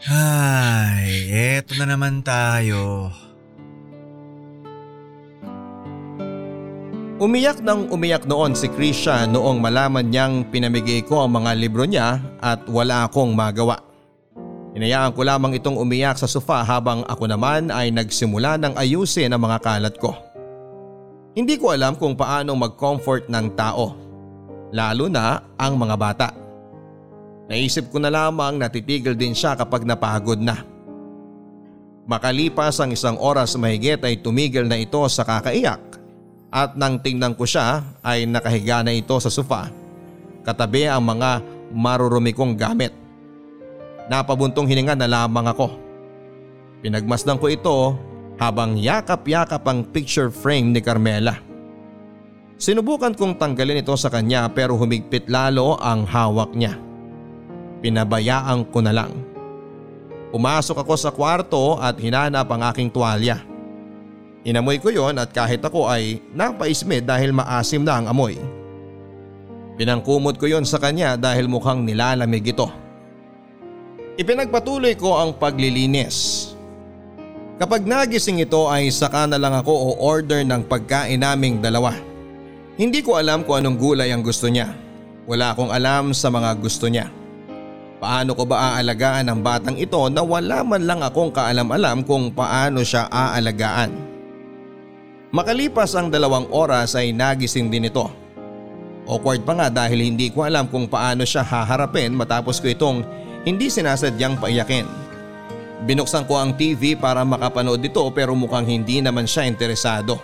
Ay, 0.05 1.33
eto 1.57 1.73
na 1.81 1.89
naman 1.89 2.21
tayo. 2.21 3.09
Umiyak 7.17 7.65
nang 7.65 7.89
umiyak 7.89 8.29
noon 8.29 8.53
si 8.53 8.69
Krisha 8.69 9.25
noong 9.25 9.57
malaman 9.57 10.05
niyang 10.05 10.53
pinamigay 10.53 11.01
ko 11.01 11.25
ang 11.25 11.41
mga 11.41 11.57
libro 11.57 11.89
niya 11.89 12.21
at 12.45 12.69
wala 12.69 13.09
akong 13.09 13.33
magawa. 13.33 13.81
Hinayaan 14.77 15.17
ko 15.17 15.25
lamang 15.25 15.57
itong 15.57 15.81
umiyak 15.81 16.21
sa 16.21 16.29
sofa 16.29 16.61
habang 16.61 17.01
ako 17.09 17.25
naman 17.25 17.73
ay 17.73 17.89
nagsimula 17.89 18.61
ng 18.61 18.77
ayusin 18.77 19.33
ang 19.33 19.49
mga 19.49 19.65
kalat 19.65 19.97
ko. 19.97 20.13
Hindi 21.33 21.57
ko 21.57 21.73
alam 21.73 21.97
kung 21.97 22.13
paano 22.13 22.53
mag-comfort 22.53 23.33
ng 23.33 23.57
tao, 23.57 23.97
lalo 24.77 25.09
na 25.09 25.41
ang 25.57 25.81
mga 25.81 25.97
bata. 25.97 26.46
Naisip 27.47 27.95
ko 27.95 28.03
na 28.03 28.11
lamang 28.11 28.59
natitigil 28.59 29.15
din 29.15 29.31
siya 29.31 29.55
kapag 29.55 29.87
napagod 29.87 30.43
na. 30.43 30.67
Makalipas 32.07 32.79
ang 32.79 32.95
isang 32.95 33.19
oras 33.19 33.59
mahigit 33.59 33.99
ay 34.03 34.23
tumigil 34.23 34.67
na 34.67 34.79
ito 34.79 35.03
sa 35.11 35.27
kakaiyak 35.27 35.83
at 36.51 36.79
nang 36.79 37.03
tingnan 37.03 37.35
ko 37.35 37.43
siya 37.43 37.83
ay 38.03 38.27
nakahiga 38.27 38.83
na 38.83 38.95
ito 38.95 39.15
sa 39.19 39.31
sofa. 39.31 39.71
Katabi 40.47 40.87
ang 40.87 41.03
mga 41.03 41.43
marurumi 41.75 42.31
kong 42.31 42.55
gamit. 42.55 42.95
Napabuntong 44.07 44.71
hininga 44.71 44.95
na 44.95 45.11
lamang 45.11 45.51
ako. 45.51 45.75
Pinagmasdan 46.87 47.43
ko 47.43 47.51
ito 47.51 47.79
habang 48.39 48.79
yakap-yakap 48.79 49.67
ang 49.67 49.83
picture 49.83 50.31
frame 50.31 50.71
ni 50.71 50.79
Carmela. 50.79 51.43
Sinubukan 52.55 53.19
kong 53.19 53.35
tanggalin 53.35 53.83
ito 53.83 53.93
sa 53.99 54.07
kanya 54.07 54.47
pero 54.47 54.79
humigpit 54.79 55.27
lalo 55.27 55.75
ang 55.83 56.07
hawak 56.07 56.55
niya. 56.55 56.86
Pinabayaan 57.85 58.65
ko 58.73 58.79
na 58.81 58.93
lang. 58.93 59.13
Pumasok 60.33 60.85
ako 60.85 60.95
sa 60.97 61.11
kwarto 61.13 61.81
at 61.81 61.97
hinanap 61.97 62.49
ang 62.51 62.63
aking 62.73 62.93
tuwalya. 62.93 63.41
Inamoy 64.47 64.79
ko 64.79 64.95
yon 64.95 65.19
at 65.19 65.35
kahit 65.35 65.59
ako 65.59 65.91
ay 65.91 66.23
napaisme 66.31 67.03
dahil 67.03 67.35
maasim 67.35 67.83
na 67.83 67.99
ang 67.99 68.07
amoy. 68.07 68.39
Pinangkumot 69.75 70.39
ko 70.39 70.47
yon 70.47 70.65
sa 70.65 70.79
kanya 70.79 71.19
dahil 71.19 71.51
mukhang 71.51 71.83
nilalamig 71.83 72.55
ito. 72.55 72.71
Ipinagpatuloy 74.17 74.97
ko 74.97 75.19
ang 75.19 75.37
paglilinis. 75.37 76.49
Kapag 77.57 77.89
nagising 77.89 78.45
ito 78.45 78.69
ay 78.69 78.93
saka 78.93 79.25
na 79.25 79.41
lang 79.41 79.57
ako 79.57 79.73
o 79.73 79.89
order 80.01 80.45
ng 80.45 80.65
pagkain 80.69 81.21
naming 81.21 81.61
dalawa. 81.61 81.97
Hindi 82.77 83.01
ko 83.01 83.17
alam 83.17 83.41
kung 83.45 83.65
anong 83.65 83.81
gulay 83.81 84.13
ang 84.13 84.21
gusto 84.21 84.53
niya. 84.53 84.69
Wala 85.25 85.57
akong 85.57 85.73
alam 85.73 86.13
sa 86.13 86.29
mga 86.29 86.53
gusto 86.61 86.93
niya. 86.93 87.09
Paano 87.97 88.37
ko 88.37 88.45
ba 88.45 88.77
aalagaan 88.77 89.33
ang 89.33 89.41
batang 89.41 89.81
ito 89.81 89.97
na 90.13 90.21
wala 90.21 90.61
man 90.61 90.85
lang 90.85 91.01
akong 91.01 91.33
kaalam-alam 91.33 92.05
kung 92.05 92.29
paano 92.29 92.85
siya 92.85 93.09
aalagaan? 93.09 93.89
Makalipas 95.33 95.97
ang 95.97 96.13
dalawang 96.13 96.49
oras 96.53 96.93
ay 96.93 97.17
nagising 97.17 97.73
din 97.73 97.89
ito. 97.89 98.05
Awkward 99.09 99.49
pa 99.49 99.53
nga 99.57 99.69
dahil 99.73 100.13
hindi 100.13 100.29
ko 100.29 100.45
alam 100.45 100.69
kung 100.69 100.85
paano 100.93 101.25
siya 101.25 101.41
haharapin 101.41 102.13
matapos 102.13 102.61
ko 102.61 102.69
itong 102.69 103.01
hindi 103.49 103.73
sinasadyang 103.73 104.37
paiyakin. 104.45 104.85
Binuksan 105.89 106.29
ko 106.29 106.37
ang 106.37 106.53
TV 106.57 107.01
para 107.01 107.25
makapanood 107.25 107.81
dito 107.81 108.05
pero 108.13 108.37
mukhang 108.37 108.69
hindi 108.69 109.01
naman 109.01 109.25
siya 109.25 109.49
interesado. 109.49 110.21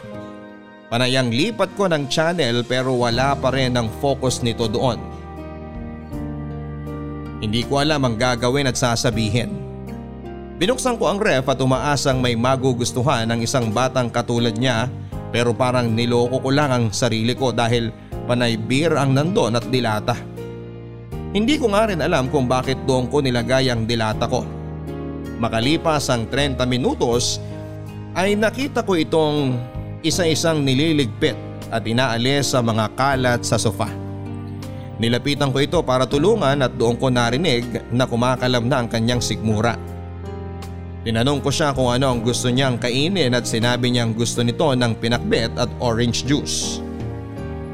Panayang 0.93 1.33
lipat 1.33 1.73
ko 1.73 1.89
ng 1.89 2.05
channel 2.13 2.69
pero 2.69 2.93
wala 3.01 3.33
pa 3.33 3.49
rin 3.49 3.73
ang 3.81 3.89
focus 3.97 4.45
nito 4.45 4.69
doon. 4.69 5.22
Hindi 7.43 7.67
ko 7.67 7.83
alam 7.83 8.07
ang 8.07 8.15
gagawin 8.15 8.71
at 8.71 8.79
sasabihin. 8.79 9.51
Binuksan 10.63 10.95
ko 10.95 11.11
ang 11.11 11.19
ref 11.19 11.51
at 11.51 11.59
umaasang 11.59 12.23
may 12.23 12.39
magugustuhan 12.39 13.27
ng 13.27 13.43
isang 13.43 13.75
batang 13.75 14.07
katulad 14.07 14.55
niya 14.55 14.87
pero 15.35 15.51
parang 15.51 15.91
niloko 15.91 16.39
ko 16.39 16.51
lang 16.55 16.71
ang 16.71 16.85
sarili 16.95 17.35
ko 17.35 17.51
dahil 17.51 17.91
panay 18.31 18.55
beer 18.55 18.95
ang 18.95 19.11
nandon 19.11 19.59
at 19.59 19.67
dilata. 19.67 20.15
Hindi 21.35 21.59
ko 21.59 21.75
nga 21.75 21.91
rin 21.91 21.99
alam 21.99 22.31
kung 22.31 22.47
bakit 22.47 22.79
doon 22.87 23.11
ko 23.11 23.19
nilagay 23.19 23.75
ang 23.75 23.91
dilata 23.91 24.31
ko. 24.31 24.47
Makalipas 25.43 26.07
ang 26.15 26.31
30 26.31 26.63
minutos 26.71 27.43
ay 28.15 28.39
nakita 28.39 28.87
ko 28.87 28.95
itong 28.95 29.59
isa-isang 30.07 30.63
nililigpit 30.63 31.35
at 31.75 31.83
inaalis 31.83 32.55
sa 32.55 32.63
mga 32.63 32.87
kalat 32.95 33.43
sa 33.43 33.59
sofa. 33.59 34.02
Nilapitan 35.03 35.51
ko 35.51 35.59
ito 35.59 35.83
para 35.83 36.07
tulungan 36.07 36.63
at 36.63 36.79
doon 36.79 36.95
ko 36.95 37.11
narinig 37.11 37.67
na 37.91 38.07
kumakalam 38.07 38.71
na 38.71 38.79
ang 38.79 38.87
kanyang 38.87 39.19
sigmura. 39.19 39.75
Tinanong 41.03 41.43
ko 41.43 41.51
siya 41.51 41.75
kung 41.75 41.91
ano 41.91 42.15
ang 42.15 42.23
gusto 42.23 42.47
niyang 42.47 42.79
kainin 42.79 43.35
at 43.35 43.43
sinabi 43.43 43.91
niyang 43.91 44.15
gusto 44.15 44.47
nito 44.47 44.63
ng 44.63 44.95
pinakbet 45.03 45.51
at 45.59 45.67
orange 45.83 46.23
juice. 46.23 46.79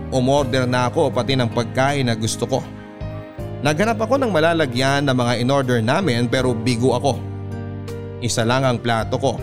Umorder 0.08 0.64
na 0.64 0.88
ako 0.88 1.12
pati 1.12 1.36
ng 1.36 1.52
pagkain 1.52 2.08
na 2.08 2.16
gusto 2.16 2.48
ko. 2.48 2.64
Naghanap 3.60 4.00
ako 4.00 4.16
ng 4.16 4.32
malalagyan 4.32 5.04
ng 5.04 5.12
mga 5.12 5.34
in-order 5.44 5.84
namin 5.84 6.32
pero 6.32 6.56
bigo 6.56 6.96
ako. 6.96 7.20
Isa 8.24 8.40
lang 8.48 8.64
ang 8.64 8.80
plato 8.80 9.20
ko. 9.20 9.36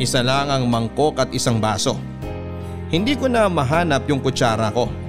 Isa 0.00 0.24
lang 0.24 0.48
ang 0.48 0.64
mangkok 0.64 1.20
at 1.20 1.28
isang 1.36 1.60
baso. 1.60 1.92
Hindi 2.88 3.20
ko 3.20 3.28
na 3.28 3.52
mahanap 3.52 4.08
yung 4.08 4.24
kutsara 4.24 4.72
ko. 4.72 5.01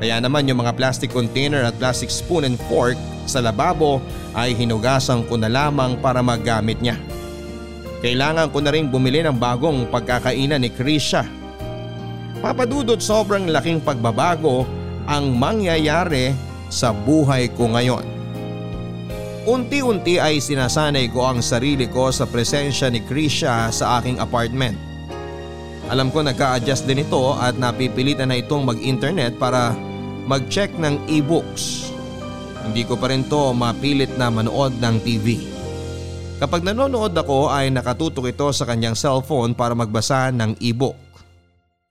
Kaya 0.00 0.16
naman 0.16 0.48
yung 0.48 0.64
mga 0.64 0.80
plastic 0.80 1.12
container 1.12 1.60
at 1.60 1.76
plastic 1.76 2.08
spoon 2.08 2.48
and 2.48 2.56
fork 2.72 2.96
sa 3.28 3.44
lababo 3.44 4.00
ay 4.32 4.56
hinugasan 4.56 5.28
ko 5.28 5.36
na 5.36 5.52
lamang 5.52 6.00
para 6.00 6.24
magamit 6.24 6.80
niya. 6.80 6.96
Kailangan 8.00 8.48
ko 8.48 8.64
na 8.64 8.72
rin 8.72 8.88
bumili 8.88 9.20
ng 9.20 9.36
bagong 9.36 9.84
pagkakainan 9.92 10.64
ni 10.64 10.72
Krisha. 10.72 11.28
Papadudod 12.40 12.96
sobrang 12.96 13.44
laking 13.52 13.84
pagbabago 13.84 14.64
ang 15.04 15.36
mangyayari 15.36 16.32
sa 16.72 16.96
buhay 16.96 17.52
ko 17.52 17.68
ngayon. 17.68 18.00
Unti-unti 19.44 20.16
ay 20.16 20.40
sinasanay 20.40 21.12
ko 21.12 21.28
ang 21.28 21.44
sarili 21.44 21.84
ko 21.92 22.08
sa 22.08 22.24
presensya 22.24 22.88
ni 22.88 23.04
Krisha 23.04 23.68
sa 23.68 24.00
aking 24.00 24.16
apartment. 24.16 24.80
Alam 25.92 26.08
ko 26.08 26.24
nagka-adjust 26.24 26.88
din 26.88 27.04
ito 27.04 27.36
at 27.36 27.58
napipilitan 27.60 28.32
na 28.32 28.40
itong 28.40 28.64
mag-internet 28.64 29.36
para 29.36 29.74
mag-check 30.26 30.72
ng 30.76 31.08
e-books. 31.08 31.92
Hindi 32.66 32.84
ko 32.84 32.96
pa 33.00 33.08
rin 33.08 33.24
to 33.28 33.56
mapilit 33.56 34.14
na 34.20 34.28
manood 34.28 34.76
ng 34.76 34.96
TV. 35.00 35.40
Kapag 36.40 36.64
nanonood 36.64 37.12
ako 37.12 37.52
ay 37.52 37.68
nakatutok 37.68 38.32
ito 38.32 38.48
sa 38.52 38.64
kanyang 38.64 38.96
cellphone 38.96 39.52
para 39.52 39.76
magbasa 39.76 40.32
ng 40.32 40.56
e-book. 40.60 40.96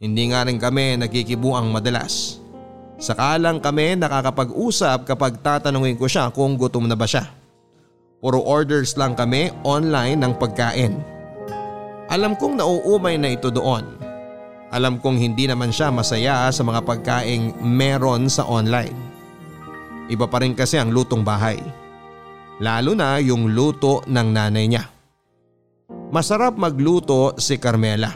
Hindi 0.02 0.34
nga 0.34 0.48
rin 0.48 0.58
kami 0.58 0.98
nagkikibuang 0.98 1.70
madalas. 1.70 2.42
Sakalang 3.00 3.62
kami 3.62 3.96
nakakapag-usap 3.96 5.06
kapag 5.06 5.40
tatanungin 5.40 5.96
ko 5.96 6.10
siya 6.10 6.34
kung 6.34 6.58
gutom 6.58 6.90
na 6.90 6.98
ba 6.98 7.06
siya. 7.06 7.30
Puro 8.20 8.44
orders 8.44 9.00
lang 9.00 9.16
kami 9.16 9.54
online 9.64 10.20
ng 10.20 10.34
pagkain. 10.36 11.00
Alam 12.12 12.36
kong 12.36 12.60
nauumay 12.60 13.16
na 13.16 13.32
ito 13.38 13.48
doon. 13.54 14.09
Alam 14.70 15.02
kong 15.02 15.18
hindi 15.18 15.50
naman 15.50 15.74
siya 15.74 15.90
masaya 15.90 16.46
sa 16.54 16.62
mga 16.62 16.86
pagkaing 16.86 17.58
meron 17.66 18.30
sa 18.30 18.46
online. 18.46 18.94
Iba 20.10 20.30
pa 20.30 20.46
rin 20.46 20.54
kasi 20.54 20.78
ang 20.78 20.94
lutong 20.94 21.26
bahay. 21.26 21.58
Lalo 22.62 22.94
na 22.94 23.18
yung 23.18 23.50
luto 23.50 24.06
ng 24.06 24.30
nanay 24.30 24.66
niya. 24.70 24.86
Masarap 26.14 26.58
magluto 26.58 27.34
si 27.42 27.58
Carmela. 27.58 28.14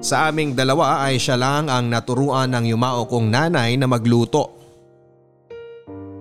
Sa 0.00 0.30
aming 0.30 0.56
dalawa 0.56 1.04
ay 1.04 1.20
siya 1.20 1.36
lang 1.36 1.68
ang 1.68 1.90
naturuan 1.90 2.54
ng 2.54 2.72
yumao 2.72 3.04
kong 3.04 3.28
nanay 3.28 3.76
na 3.76 3.84
magluto. 3.84 4.56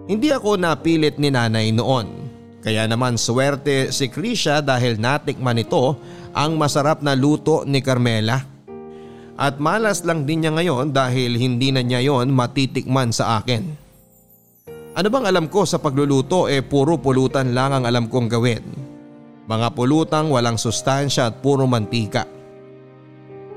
Hindi 0.08 0.32
ako 0.32 0.60
napilit 0.60 1.20
ni 1.20 1.32
nanay 1.32 1.72
noon. 1.72 2.08
Kaya 2.64 2.84
naman 2.84 3.16
swerte 3.16 3.96
si 3.96 4.12
Krisha 4.12 4.60
dahil 4.60 5.00
natikman 5.00 5.56
nito 5.56 6.00
ang 6.36 6.60
masarap 6.60 7.00
na 7.00 7.16
luto 7.16 7.64
ni 7.64 7.80
Carmela. 7.80 8.57
At 9.38 9.62
malas 9.62 10.02
lang 10.02 10.26
din 10.26 10.42
niya 10.42 10.52
ngayon 10.58 10.90
dahil 10.90 11.38
hindi 11.38 11.70
na 11.70 11.86
niya 11.86 12.02
yon 12.02 12.34
matitikman 12.34 13.14
sa 13.14 13.38
akin. 13.38 13.70
Ano 14.98 15.08
bang 15.14 15.30
alam 15.30 15.46
ko 15.46 15.62
sa 15.62 15.78
pagluluto 15.78 16.50
eh 16.50 16.66
puro 16.66 16.98
pulutan 16.98 17.54
lang 17.54 17.70
ang 17.70 17.86
alam 17.86 18.10
kong 18.10 18.34
gawin. 18.34 18.66
Mga 19.46 19.78
pulutang 19.78 20.34
walang 20.34 20.58
sustansya 20.58 21.30
at 21.30 21.38
puro 21.38 21.70
mantika. 21.70 22.26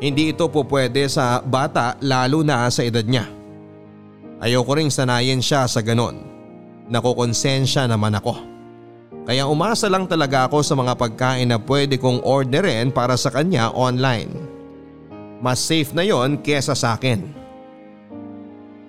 Hindi 0.04 0.36
ito 0.36 0.52
po 0.52 0.68
pwede 0.68 1.08
sa 1.08 1.40
bata 1.40 1.96
lalo 2.04 2.44
na 2.44 2.68
sa 2.68 2.84
edad 2.84 3.08
niya. 3.08 3.24
Ayoko 4.36 4.76
ring 4.76 4.92
sanayin 4.92 5.40
siya 5.40 5.64
sa 5.64 5.80
ganon. 5.80 6.20
Nakukonsensya 6.92 7.88
naman 7.88 8.20
ako. 8.20 8.36
Kaya 9.24 9.48
umasa 9.48 9.88
lang 9.88 10.04
talaga 10.04 10.44
ako 10.44 10.60
sa 10.60 10.76
mga 10.76 10.92
pagkain 10.92 11.48
na 11.48 11.56
pwede 11.56 11.96
kong 11.96 12.20
orderin 12.20 12.92
para 12.92 13.16
sa 13.16 13.32
kanya 13.32 13.72
online. 13.72 14.59
Mas 15.40 15.64
safe 15.64 15.96
na 15.96 16.04
yon 16.04 16.36
kesa 16.44 16.76
sa 16.76 16.94
akin. 17.00 17.40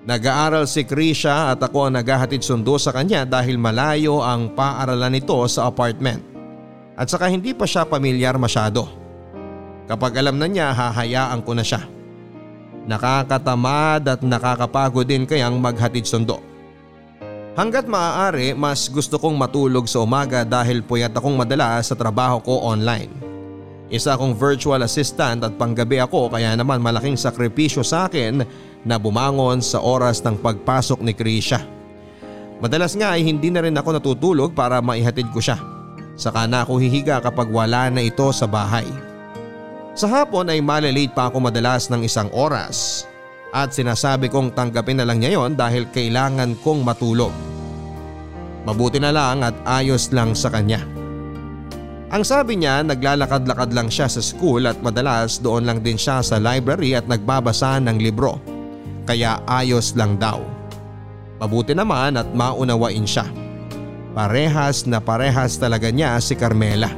Nag-aaral 0.01 0.67
si 0.67 0.83
Krisha 0.83 1.53
at 1.53 1.61
ako 1.63 1.87
ang 1.87 1.95
naghahatid 1.95 2.43
sundo 2.43 2.75
sa 2.75 2.91
kanya 2.91 3.23
dahil 3.23 3.55
malayo 3.55 4.19
ang 4.19 4.51
paaralan 4.51 5.15
nito 5.15 5.37
sa 5.47 5.71
apartment. 5.71 6.19
At 6.99 7.07
saka 7.07 7.31
hindi 7.31 7.55
pa 7.55 7.63
siya 7.63 7.87
pamilyar 7.87 8.35
masyado. 8.35 8.89
Kapag 9.85 10.19
alam 10.19 10.41
na 10.41 10.49
niya 10.49 10.73
hahayaan 10.73 11.39
ko 11.45 11.55
na 11.55 11.63
siya. 11.63 11.85
Nakakatamad 12.89 14.03
at 14.09 14.21
nakakapagod 14.25 15.05
din 15.05 15.23
kayang 15.29 15.61
maghatid 15.61 16.03
sundo. 16.03 16.41
Hanggat 17.53 17.85
maaari 17.85 18.57
mas 18.57 18.89
gusto 18.89 19.21
kong 19.21 19.37
matulog 19.37 19.85
sa 19.85 20.01
umaga 20.01 20.41
dahil 20.41 20.81
puyat 20.81 21.13
akong 21.13 21.37
madala 21.37 21.77
sa 21.85 21.93
trabaho 21.93 22.41
ko 22.41 22.57
online. 22.65 23.30
Isa 23.91 24.15
akong 24.15 24.31
virtual 24.39 24.79
assistant 24.87 25.43
at 25.43 25.59
panggabi 25.59 25.99
ako 25.99 26.31
kaya 26.31 26.55
naman 26.55 26.79
malaking 26.79 27.19
sakripisyo 27.19 27.83
sa 27.83 28.07
akin 28.07 28.39
na 28.87 28.95
bumangon 28.95 29.59
sa 29.59 29.83
oras 29.83 30.23
ng 30.23 30.39
pagpasok 30.39 31.03
ni 31.03 31.11
Krisha. 31.11 31.59
Madalas 32.63 32.95
nga 32.95 33.19
ay 33.19 33.27
hindi 33.27 33.51
na 33.51 33.59
rin 33.59 33.75
ako 33.75 33.99
natutulog 33.99 34.55
para 34.55 34.79
maihatid 34.79 35.27
ko 35.35 35.43
siya. 35.43 35.59
Saka 36.15 36.47
na 36.47 36.63
ako 36.63 36.79
hihiga 36.79 37.19
kapag 37.19 37.51
wala 37.51 37.91
na 37.91 37.99
ito 37.99 38.31
sa 38.31 38.47
bahay. 38.47 38.87
Sa 39.91 40.07
hapon 40.07 40.47
ay 40.47 40.63
malilate 40.63 41.11
pa 41.11 41.27
ako 41.27 41.51
madalas 41.51 41.91
ng 41.91 42.07
isang 42.07 42.31
oras 42.31 43.03
at 43.51 43.75
sinasabi 43.75 44.31
kong 44.31 44.55
tanggapin 44.55 45.03
na 45.03 45.03
lang 45.03 45.19
niya 45.19 45.35
yon 45.35 45.59
dahil 45.59 45.83
kailangan 45.91 46.55
kong 46.63 46.79
matulog. 46.87 47.35
Mabuti 48.63 49.03
na 49.03 49.11
lang 49.11 49.43
at 49.43 49.57
ayos 49.67 50.15
lang 50.15 50.31
sa 50.31 50.47
kanya. 50.47 51.00
Ang 52.11 52.27
sabi 52.27 52.59
niya 52.59 52.83
naglalakad-lakad 52.83 53.71
lang 53.71 53.87
siya 53.87 54.11
sa 54.11 54.19
school 54.19 54.67
at 54.67 54.75
madalas 54.83 55.39
doon 55.39 55.63
lang 55.63 55.79
din 55.79 55.95
siya 55.95 56.19
sa 56.19 56.43
library 56.43 56.91
at 56.91 57.07
nagbabasa 57.07 57.79
ng 57.79 58.03
libro. 58.03 58.35
Kaya 59.07 59.39
ayos 59.47 59.95
lang 59.95 60.19
daw. 60.19 60.43
Mabuti 61.39 61.71
naman 61.71 62.19
at 62.19 62.27
maunawain 62.35 63.07
siya. 63.07 63.23
Parehas 64.11 64.83
na 64.91 64.99
parehas 64.99 65.55
talaga 65.55 65.87
niya 65.87 66.19
si 66.19 66.35
Carmela. 66.35 66.91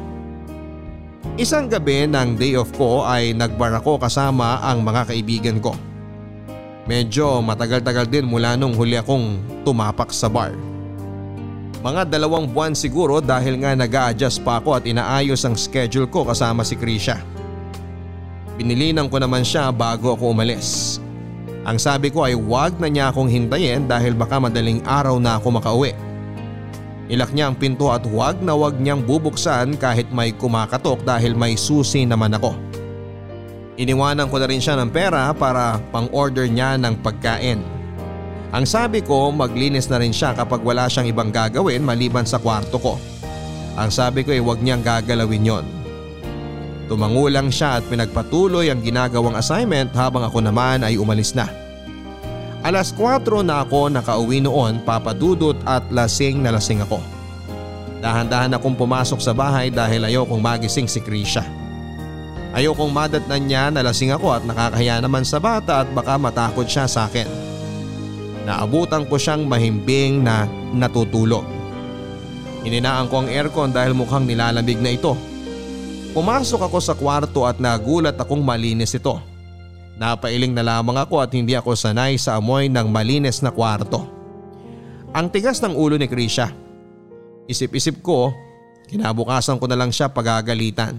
Isang 1.38 1.70
gabi 1.70 2.10
ng 2.10 2.34
day 2.34 2.58
off 2.58 2.74
ko 2.74 3.06
ay 3.06 3.38
nagbar 3.38 3.86
ako 3.86 4.02
kasama 4.02 4.66
ang 4.66 4.82
mga 4.82 5.14
kaibigan 5.14 5.62
ko. 5.62 5.78
Medyo 6.90 7.38
matagal-tagal 7.46 8.10
din 8.10 8.26
mula 8.26 8.58
nung 8.58 8.74
huli 8.74 8.98
akong 8.98 9.38
tumapak 9.62 10.10
sa 10.10 10.26
bar. 10.26 10.73
Mga 11.84 12.16
dalawang 12.16 12.48
buwan 12.48 12.72
siguro 12.72 13.20
dahil 13.20 13.60
nga 13.60 13.76
nag 13.76 13.92
adjust 13.92 14.40
pa 14.40 14.64
ako 14.64 14.80
at 14.80 14.88
inaayos 14.88 15.44
ang 15.44 15.60
schedule 15.60 16.08
ko 16.08 16.24
kasama 16.24 16.64
si 16.64 16.80
Krisha. 16.80 17.20
Binilinan 18.56 19.12
ko 19.12 19.20
naman 19.20 19.44
siya 19.44 19.68
bago 19.68 20.16
ako 20.16 20.32
umalis. 20.32 21.04
Ang 21.68 21.76
sabi 21.76 22.08
ko 22.08 22.24
ay 22.24 22.40
wag 22.40 22.80
na 22.80 22.88
niya 22.88 23.12
akong 23.12 23.28
hintayin 23.28 23.84
dahil 23.84 24.16
baka 24.16 24.40
madaling 24.40 24.80
araw 24.88 25.20
na 25.20 25.36
ako 25.36 25.60
makauwi. 25.60 25.92
Ilak 27.12 27.36
niya 27.36 27.52
ang 27.52 27.60
pinto 27.60 27.92
at 27.92 28.08
wag 28.08 28.40
na 28.40 28.56
wag 28.56 28.80
niyang 28.80 29.04
bubuksan 29.04 29.76
kahit 29.76 30.08
may 30.08 30.32
kumakatok 30.32 31.04
dahil 31.04 31.36
may 31.36 31.60
susi 31.60 32.08
naman 32.08 32.32
ako. 32.32 32.56
Iniwanan 33.76 34.32
ko 34.32 34.40
na 34.40 34.48
rin 34.48 34.64
siya 34.64 34.80
ng 34.80 34.88
pera 34.88 35.36
para 35.36 35.84
pang-order 35.92 36.48
niya 36.48 36.80
ng 36.80 36.96
pagkain. 37.04 37.83
Ang 38.54 38.70
sabi 38.70 39.02
ko 39.02 39.34
maglinis 39.34 39.90
na 39.90 39.98
rin 39.98 40.14
siya 40.14 40.38
kapag 40.38 40.62
wala 40.62 40.86
siyang 40.86 41.10
ibang 41.10 41.34
gagawin 41.34 41.82
maliban 41.82 42.22
sa 42.22 42.38
kwarto 42.38 42.78
ko. 42.78 43.02
Ang 43.74 43.90
sabi 43.90 44.22
ko 44.22 44.30
ay 44.30 44.46
huwag 44.46 44.62
niyang 44.62 44.86
gagalawin 44.86 45.42
yon. 45.42 45.66
Tumangulang 46.86 47.50
siya 47.50 47.82
at 47.82 47.84
pinagpatuloy 47.90 48.70
ang 48.70 48.86
ginagawang 48.86 49.34
assignment 49.34 49.90
habang 49.98 50.22
ako 50.30 50.38
naman 50.38 50.86
ay 50.86 51.02
umalis 51.02 51.34
na. 51.34 51.50
Alas 52.62 52.94
4 52.94 53.26
na 53.42 53.66
ako 53.66 53.90
nakauwi 53.90 54.46
noon 54.46 54.86
papadudot 54.86 55.58
at 55.66 55.82
lasing 55.90 56.46
na 56.46 56.54
lasing 56.54 56.86
ako. 56.86 57.02
Dahan-dahan 58.06 58.54
akong 58.54 58.78
pumasok 58.78 59.18
sa 59.18 59.34
bahay 59.34 59.74
dahil 59.74 60.06
ayokong 60.06 60.40
magising 60.46 60.86
si 60.86 61.02
Krisha. 61.02 61.42
Ayokong 62.54 62.94
madatnan 62.94 63.50
niya 63.50 63.74
na 63.74 63.82
lasing 63.82 64.14
ako 64.14 64.30
at 64.30 64.46
nakakahiya 64.46 65.02
naman 65.02 65.26
sa 65.26 65.42
bata 65.42 65.82
at 65.82 65.90
baka 65.90 66.22
matakot 66.22 66.70
siya 66.70 66.86
sa 66.86 67.10
akin. 67.10 67.43
Naabutan 68.44 69.08
ko 69.08 69.16
siyang 69.16 69.48
mahimbing 69.48 70.20
na 70.20 70.44
natutulog. 70.76 71.48
Hininaan 72.64 73.08
ko 73.08 73.24
ang 73.24 73.28
aircon 73.32 73.72
dahil 73.72 73.96
mukhang 73.96 74.28
nilalamig 74.28 74.80
na 74.80 74.92
ito. 74.96 75.16
Pumasok 76.12 76.68
ako 76.68 76.78
sa 76.80 76.96
kwarto 76.96 77.44
at 77.48 77.60
nagulat 77.60 78.16
akong 78.16 78.44
malinis 78.44 78.96
ito. 78.96 79.20
Napailing 79.96 80.52
na 80.52 80.64
lamang 80.64 81.00
ako 81.00 81.24
at 81.24 81.32
hindi 81.32 81.56
ako 81.56 81.76
sanay 81.76 82.20
sa 82.20 82.40
amoy 82.40 82.68
ng 82.68 82.88
malinis 82.88 83.40
na 83.40 83.52
kwarto. 83.52 84.04
Ang 85.14 85.30
tigas 85.32 85.62
ng 85.64 85.76
ulo 85.78 85.96
ni 85.96 86.10
Krisha. 86.10 86.52
Isip-isip 87.46 88.02
ko, 88.02 88.34
kinabukasan 88.90 89.60
ko 89.60 89.66
na 89.68 89.78
lang 89.78 89.92
siya 89.92 90.10
pagagalitan. 90.10 90.98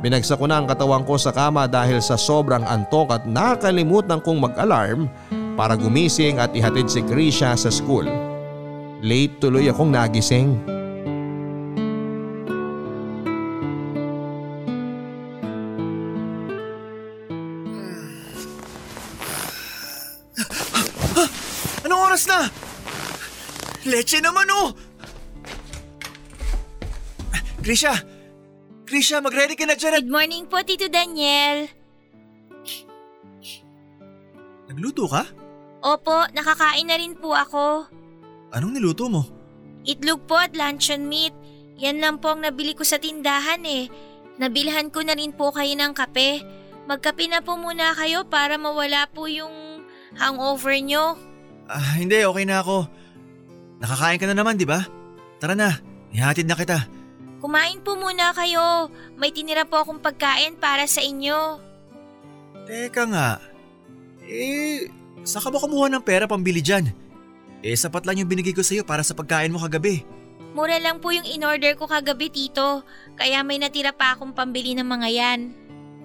Binagsak 0.00 0.40
ko 0.40 0.48
na 0.48 0.60
ang 0.60 0.66
katawan 0.68 1.04
ko 1.04 1.20
sa 1.20 1.28
kama 1.28 1.68
dahil 1.68 2.00
sa 2.00 2.16
sobrang 2.16 2.64
antok 2.64 3.12
at 3.12 3.22
nakalimutan 3.28 4.20
kong 4.24 4.40
mag-alarm 4.40 5.12
para 5.60 5.76
gumising 5.76 6.40
at 6.40 6.56
ihatid 6.56 6.88
si 6.88 7.04
Krisha 7.04 7.52
sa 7.52 7.68
school. 7.68 8.08
Late 9.04 9.36
tuloy 9.44 9.68
akong 9.68 9.92
nagising. 9.92 10.56
Anong 21.84 22.02
oras 22.08 22.24
na? 22.24 22.48
Leche 23.84 24.24
naman 24.24 24.48
oh! 24.48 24.72
Krisha! 27.60 28.00
Krisha, 28.88 29.20
mag-ready 29.20 29.60
ka 29.60 29.68
na 29.68 29.76
dyan 29.76 29.92
at... 29.92 30.08
Good 30.08 30.08
morning 30.08 30.48
po, 30.48 30.64
Tito 30.64 30.88
Daniel. 30.88 31.68
Nagluto 34.72 35.04
ka? 35.04 35.39
Opo, 35.80 36.28
nakakain 36.36 36.88
na 36.88 36.96
rin 37.00 37.16
po 37.16 37.32
ako. 37.32 37.88
Anong 38.52 38.76
niluto 38.76 39.08
mo? 39.08 39.24
Itlog 39.88 40.28
po 40.28 40.36
at 40.36 40.52
luncheon 40.52 41.08
meat. 41.08 41.32
Yan 41.80 42.04
lang 42.04 42.20
po 42.20 42.36
ang 42.36 42.44
nabili 42.44 42.76
ko 42.76 42.84
sa 42.84 43.00
tindahan 43.00 43.64
eh. 43.64 43.88
Nabilhan 44.36 44.92
ko 44.92 45.00
na 45.00 45.16
rin 45.16 45.32
po 45.32 45.48
kayo 45.52 45.72
ng 45.72 45.96
kape. 45.96 46.44
Magkape 46.84 47.32
na 47.32 47.40
po 47.40 47.56
muna 47.56 47.96
kayo 47.96 48.28
para 48.28 48.60
mawala 48.60 49.08
po 49.08 49.24
yung 49.24 49.80
hangover 50.20 50.76
nyo. 50.84 51.16
Ah, 51.70 51.96
hindi, 51.96 52.20
okay 52.20 52.44
na 52.44 52.60
ako. 52.60 52.84
Nakakain 53.80 54.20
ka 54.20 54.26
na 54.28 54.36
naman, 54.36 54.60
di 54.60 54.68
ba? 54.68 54.84
Tara 55.40 55.56
na, 55.56 55.80
ihatid 56.12 56.44
na 56.44 56.58
kita. 56.58 56.84
Kumain 57.40 57.80
po 57.80 57.96
muna 57.96 58.36
kayo. 58.36 58.92
May 59.16 59.32
tinira 59.32 59.64
po 59.64 59.80
akong 59.80 60.04
pagkain 60.04 60.60
para 60.60 60.84
sa 60.84 61.00
inyo. 61.00 61.56
Teka 62.68 63.08
nga. 63.08 63.40
Eh, 64.28 64.92
Saan 65.24 65.44
ka 65.44 65.50
ba 65.52 65.60
kumuha 65.60 65.92
ng 65.92 66.04
pera 66.04 66.24
pambili 66.24 66.64
dyan? 66.64 66.90
Eh 67.60 67.76
sapat 67.76 68.08
lang 68.08 68.16
yung 68.16 68.30
binigay 68.30 68.56
ko 68.56 68.64
sa'yo 68.64 68.84
para 68.88 69.04
sa 69.04 69.12
pagkain 69.12 69.52
mo 69.52 69.60
kagabi. 69.60 70.04
Mura 70.56 70.80
lang 70.82 70.98
po 70.98 71.14
yung 71.14 71.28
in-order 71.28 71.78
ko 71.78 71.86
kagabi 71.86 72.32
tito, 72.32 72.82
kaya 73.14 73.44
may 73.46 73.60
natira 73.60 73.94
pa 73.94 74.16
akong 74.16 74.34
pambili 74.34 74.74
ng 74.74 74.88
mga 74.88 75.08
yan. 75.12 75.40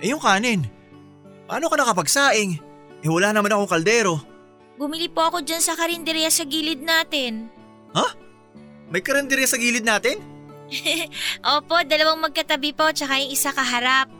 Eh 0.04 0.12
yung 0.12 0.22
kanin, 0.22 0.68
paano 1.48 1.72
ka 1.72 1.76
nakapagsaing? 1.80 2.60
Eh 3.02 3.10
wala 3.10 3.32
naman 3.32 3.56
akong 3.56 3.72
kaldero. 3.72 4.22
Bumili 4.76 5.08
po 5.08 5.24
ako 5.32 5.42
dyan 5.42 5.64
sa 5.64 5.74
karinderya 5.74 6.28
sa 6.28 6.44
gilid 6.44 6.84
natin. 6.84 7.48
Ha? 7.96 8.08
May 8.92 9.00
karinderya 9.00 9.48
sa 9.48 9.56
gilid 9.58 9.88
natin? 9.88 10.20
Opo, 11.56 11.80
dalawang 11.88 12.20
magkatabi 12.20 12.76
po 12.76 12.92
tsaka 12.92 13.18
yung 13.24 13.32
isa 13.32 13.56
kaharap. 13.56 14.12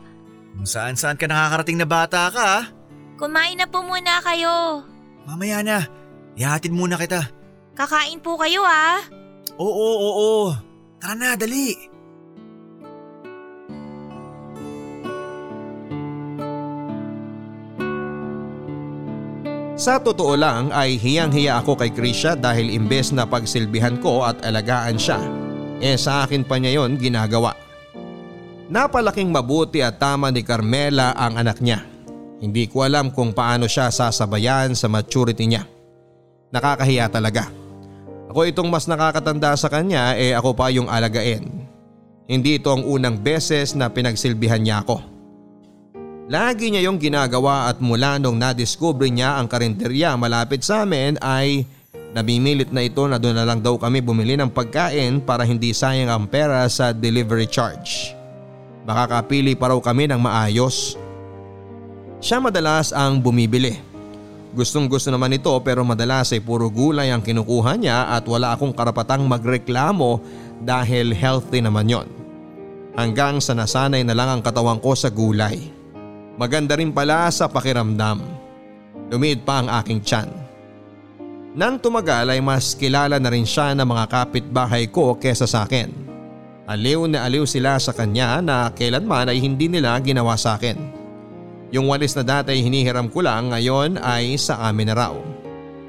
Kung 0.56 0.64
saan 0.66 0.96
saan 0.96 1.20
ka 1.20 1.28
nakakarating 1.28 1.76
na 1.76 1.84
bata 1.84 2.32
ka 2.32 2.42
ah. 2.42 2.64
Kumain 3.16 3.56
na 3.56 3.64
po 3.64 3.80
muna 3.80 4.20
kayo. 4.20 4.84
Mamaya 5.24 5.64
na. 5.64 5.88
Ihatid 6.36 6.68
muna 6.68 7.00
kita. 7.00 7.24
Kakain 7.72 8.20
po 8.20 8.36
kayo 8.36 8.60
ah. 8.60 9.00
Oo, 9.56 9.72
oo, 9.72 10.10
oo. 10.12 10.44
Tara 11.00 11.16
na, 11.16 11.32
dali. 11.32 11.96
Sa 19.76 20.00
totoo 20.00 20.36
lang 20.36 20.72
ay 20.72 20.96
hiyang-hiya 20.96 21.60
ako 21.60 21.76
kay 21.76 21.92
Krisha 21.92 22.32
dahil 22.36 22.72
imbes 22.72 23.12
na 23.12 23.28
pagsilbihan 23.28 24.00
ko 24.00 24.24
at 24.24 24.40
alagaan 24.40 24.96
siya, 24.96 25.20
eh 25.84 26.00
sa 26.00 26.24
akin 26.24 26.48
pa 26.48 26.56
niya 26.56 26.80
yon 26.80 26.96
ginagawa. 26.96 27.52
Napalaking 28.72 29.28
mabuti 29.28 29.84
at 29.84 30.00
tama 30.00 30.32
ni 30.32 30.40
Carmela 30.40 31.12
ang 31.12 31.36
anak 31.36 31.60
niya. 31.60 31.95
Hindi 32.36 32.68
ko 32.68 32.84
alam 32.84 33.08
kung 33.12 33.32
paano 33.32 33.64
siya 33.64 33.88
sasabayan 33.88 34.76
sa 34.76 34.92
maturity 34.92 35.48
niya. 35.48 35.64
Nakakahiya 36.52 37.08
talaga. 37.08 37.48
Ako 38.28 38.44
itong 38.44 38.68
mas 38.68 38.84
nakakatanda 38.84 39.56
sa 39.56 39.72
kanya 39.72 40.12
eh 40.18 40.36
ako 40.36 40.52
pa 40.52 40.68
yung 40.68 40.90
alagain. 40.92 41.48
Hindi 42.26 42.58
ito 42.58 42.74
ang 42.74 42.84
unang 42.84 43.16
beses 43.22 43.72
na 43.72 43.88
pinagsilbihan 43.88 44.60
niya 44.60 44.84
ako. 44.84 44.98
Lagi 46.26 46.74
niya 46.74 46.90
yung 46.90 46.98
ginagawa 46.98 47.70
at 47.70 47.78
mula 47.78 48.18
nung 48.18 48.34
nadiskubre 48.34 49.06
niya 49.06 49.38
ang 49.38 49.46
karinderya 49.46 50.18
malapit 50.18 50.66
sa 50.66 50.82
amin 50.82 51.14
ay 51.22 51.62
namimilit 52.10 52.74
na 52.74 52.82
ito 52.82 53.06
na 53.06 53.14
doon 53.14 53.38
na 53.38 53.46
lang 53.46 53.62
daw 53.62 53.78
kami 53.78 54.02
bumili 54.02 54.34
ng 54.34 54.50
pagkain 54.50 55.22
para 55.22 55.46
hindi 55.46 55.70
sayang 55.70 56.10
ang 56.10 56.26
pera 56.26 56.66
sa 56.66 56.90
delivery 56.90 57.46
charge. 57.46 58.10
Makakapili 58.90 59.54
pa 59.54 59.70
raw 59.70 59.78
kami 59.78 60.10
ng 60.10 60.18
maayos. 60.18 60.98
Siya 62.16 62.40
madalas 62.40 62.96
ang 62.96 63.20
bumibili. 63.20 63.76
Gustong 64.56 64.88
gusto 64.88 65.12
naman 65.12 65.36
ito 65.36 65.52
pero 65.60 65.84
madalas 65.84 66.32
ay 66.32 66.40
puro 66.40 66.72
gulay 66.72 67.12
ang 67.12 67.20
kinukuha 67.20 67.76
niya 67.76 68.08
at 68.16 68.24
wala 68.24 68.56
akong 68.56 68.72
karapatang 68.72 69.20
magreklamo 69.28 70.24
dahil 70.64 71.12
healthy 71.12 71.60
naman 71.60 71.92
yon. 71.92 72.08
Hanggang 72.96 73.36
sa 73.44 73.52
nasanay 73.52 74.00
na 74.00 74.16
lang 74.16 74.32
ang 74.32 74.40
katawan 74.40 74.80
ko 74.80 74.96
sa 74.96 75.12
gulay. 75.12 75.68
Maganda 76.40 76.80
rin 76.80 76.88
pala 76.88 77.28
sa 77.28 77.52
pakiramdam. 77.52 78.24
Lumiid 79.12 79.44
pa 79.44 79.60
ang 79.60 79.68
aking 79.84 80.00
tiyan. 80.00 80.28
Nang 81.52 81.76
tumagal 81.76 82.32
ay 82.32 82.40
mas 82.40 82.72
kilala 82.72 83.20
na 83.20 83.28
rin 83.28 83.44
siya 83.44 83.76
ng 83.76 83.84
mga 83.84 84.04
kapitbahay 84.08 84.88
ko 84.88 85.20
kesa 85.20 85.44
sa 85.44 85.68
akin. 85.68 85.92
Aliw 86.64 87.12
na 87.12 87.28
aliw 87.28 87.44
sila 87.44 87.76
sa 87.76 87.92
kanya 87.92 88.40
na 88.40 88.72
kailanman 88.72 89.28
ay 89.28 89.36
hindi 89.36 89.68
nila 89.68 90.00
ginawa 90.00 90.40
sa 90.40 90.56
akin. 90.56 90.95
Yung 91.74 91.90
walis 91.90 92.14
na 92.14 92.22
dati 92.22 92.54
hinihiram 92.62 93.10
ko 93.10 93.26
lang 93.26 93.50
ngayon 93.50 93.98
ay 93.98 94.38
sa 94.38 94.70
amin 94.70 94.86
na 94.86 94.94
raw. 94.94 95.14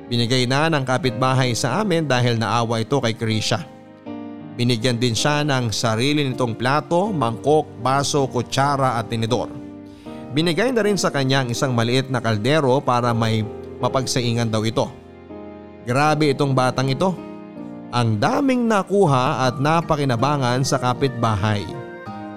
Binigay 0.09 0.49
na 0.49 0.71
ng 0.71 0.81
kapitbahay 0.81 1.53
sa 1.53 1.83
amin 1.83 2.07
dahil 2.09 2.39
naawa 2.39 2.81
ito 2.81 2.97
kay 2.97 3.13
Krisha. 3.13 3.61
Binigyan 4.57 4.97
din 4.97 5.13
siya 5.13 5.45
ng 5.45 5.69
sarili 5.69 6.25
nitong 6.25 6.57
plato, 6.57 7.13
mangkok, 7.13 7.69
baso, 7.77 8.25
kutsara 8.25 8.97
at 8.97 9.05
tinidor. 9.05 9.53
Binigay 10.33 10.73
na 10.73 10.81
rin 10.81 10.97
sa 10.97 11.13
kanya 11.13 11.45
ang 11.45 11.53
isang 11.53 11.77
maliit 11.77 12.09
na 12.09 12.17
kaldero 12.17 12.81
para 12.81 13.13
may 13.13 13.45
mapagsaingan 13.77 14.49
daw 14.49 14.65
ito. 14.65 14.89
Grabe 15.85 16.33
itong 16.33 16.57
batang 16.57 16.89
ito. 16.89 17.13
Ang 17.93 18.17
daming 18.17 18.65
nakuha 18.65 19.45
at 19.45 19.61
napakinabangan 19.61 20.65
sa 20.65 20.81
kapitbahay. 20.81 21.76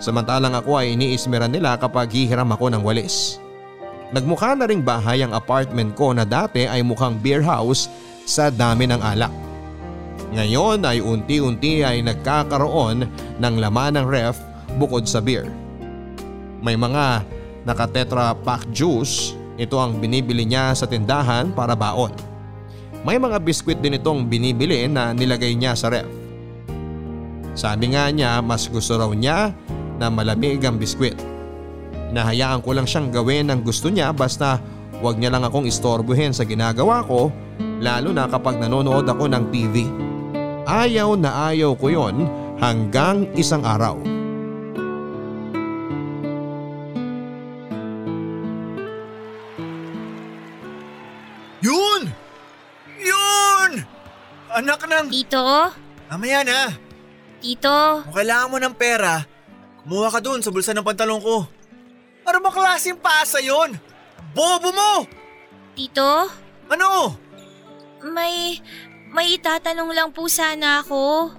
Samantalang 0.00 0.56
ako 0.56 0.80
ay 0.80 0.96
iniismeran 0.96 1.52
nila 1.52 1.76
kapag 1.76 2.08
hihiram 2.08 2.48
ako 2.56 2.72
ng 2.72 2.80
walis. 2.80 3.36
Nagmukha 4.16 4.56
na 4.56 4.64
ring 4.64 4.80
bahay 4.80 5.20
ang 5.20 5.36
apartment 5.36 5.92
ko 5.92 6.16
na 6.16 6.24
dati 6.24 6.64
ay 6.64 6.80
mukhang 6.80 7.20
beer 7.20 7.44
house 7.44 7.86
sa 8.24 8.48
dami 8.48 8.88
ng 8.88 8.96
alak. 8.96 9.30
Ngayon 10.32 10.82
ay 10.88 11.04
unti-unti 11.04 11.84
ay 11.84 12.00
nagkakaroon 12.00 13.04
ng 13.38 13.54
laman 13.60 14.00
ng 14.00 14.06
ref 14.08 14.40
bukod 14.80 15.04
sa 15.04 15.20
beer. 15.20 15.46
May 16.64 16.80
mga 16.80 17.22
naka 17.68 17.84
tetra 17.84 18.32
pack 18.32 18.72
juice, 18.72 19.36
ito 19.60 19.76
ang 19.76 20.00
binibili 20.00 20.48
niya 20.48 20.72
sa 20.72 20.88
tindahan 20.88 21.52
para 21.52 21.76
baon. 21.76 22.16
May 23.04 23.20
mga 23.20 23.36
biskwit 23.44 23.84
din 23.84 24.00
itong 24.00 24.24
binibili 24.32 24.88
na 24.88 25.12
nilagay 25.12 25.52
niya 25.52 25.76
sa 25.76 25.92
ref. 25.92 26.08
Sabi 27.52 27.92
nga 27.92 28.08
niya 28.08 28.40
mas 28.40 28.64
gusto 28.70 28.96
raw 28.96 29.10
niya 29.12 29.52
na 30.00 30.08
malamig 30.08 30.64
ang 30.64 30.80
biskwit. 30.80 31.20
Nahayaan 32.10 32.64
ko 32.64 32.72
lang 32.72 32.88
siyang 32.88 33.12
gawin 33.12 33.52
ang 33.52 33.60
gusto 33.60 33.92
niya 33.92 34.10
basta 34.16 34.56
wag 35.04 35.20
niya 35.20 35.30
lang 35.30 35.44
akong 35.44 35.68
istorbohin 35.68 36.32
sa 36.32 36.48
ginagawa 36.48 37.04
ko 37.04 37.28
lalo 37.84 38.10
na 38.10 38.24
kapag 38.26 38.56
nanonood 38.56 39.04
ako 39.04 39.28
ng 39.28 39.44
TV. 39.52 39.84
Ayaw 40.64 41.20
na 41.20 41.52
ayaw 41.52 41.76
ko 41.76 41.92
yon 41.92 42.24
hanggang 42.56 43.28
isang 43.36 43.60
araw. 43.60 44.00
Yun! 51.60 52.08
Yun! 53.00 53.70
Anak 54.48 54.80
ng... 54.88 55.06
Tito? 55.12 55.44
Mamaya 56.08 56.40
na. 56.40 56.60
Tito? 57.40 58.04
Kung 58.08 58.16
kailangan 58.16 58.48
mo 58.48 58.56
ng 58.60 58.74
pera, 58.76 59.24
kumuha 59.84 60.08
ka 60.12 60.20
dun 60.20 60.40
sa 60.44 60.52
bulsa 60.52 60.72
ng 60.76 60.86
pantalon 60.86 61.20
ko. 61.20 61.48
Ano 62.26 62.38
ba 62.44 62.50
klaseng 62.52 63.00
pasa 63.00 63.40
yon? 63.40 63.74
Bobo 64.36 64.70
mo! 64.70 65.08
Tito? 65.74 66.30
Ano? 66.70 67.16
May... 68.04 68.60
may 69.10 69.34
itatanong 69.34 69.90
lang 69.90 70.10
po 70.14 70.30
sana 70.30 70.84
ako. 70.84 71.34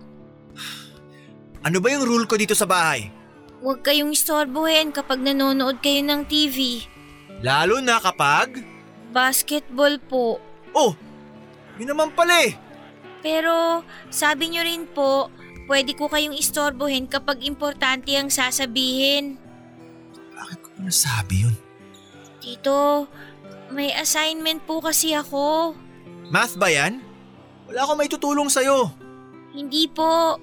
Ano 1.62 1.78
ba 1.78 1.88
yung 1.94 2.04
rule 2.04 2.26
ko 2.26 2.36
dito 2.36 2.58
sa 2.58 2.66
bahay? 2.66 3.14
Huwag 3.62 3.86
kayong 3.86 4.12
istorbohin 4.12 4.90
kapag 4.90 5.22
nanonood 5.22 5.78
kayo 5.80 6.02
ng 6.02 6.26
TV. 6.26 6.82
Lalo 7.46 7.78
na 7.78 8.02
kapag... 8.02 8.66
Basketball 9.14 10.02
po. 10.10 10.42
Oh, 10.74 10.98
yun 11.78 11.94
naman 11.94 12.10
pala 12.18 12.48
eh. 12.48 12.58
Pero 13.22 13.86
sabi 14.10 14.50
niyo 14.50 14.66
rin 14.66 14.90
po, 14.90 15.30
pwede 15.66 15.98
ko 15.98 16.08
kayong 16.08 16.38
istorbohin 16.38 17.06
kapag 17.10 17.44
importante 17.46 18.14
ang 18.16 18.30
sasabihin. 18.30 19.38
Bakit 20.38 20.60
ko 20.62 20.70
nasabi 20.82 21.50
yun? 21.50 21.56
Tito, 22.42 23.06
may 23.70 23.94
assignment 23.94 24.66
po 24.66 24.82
kasi 24.82 25.14
ako. 25.14 25.78
Math 26.34 26.58
ba 26.58 26.72
yan? 26.72 27.04
Wala 27.70 27.86
akong 27.86 28.00
may 28.00 28.10
tutulong 28.12 28.50
sa'yo. 28.50 28.92
Hindi 29.52 29.88
po. 29.88 30.40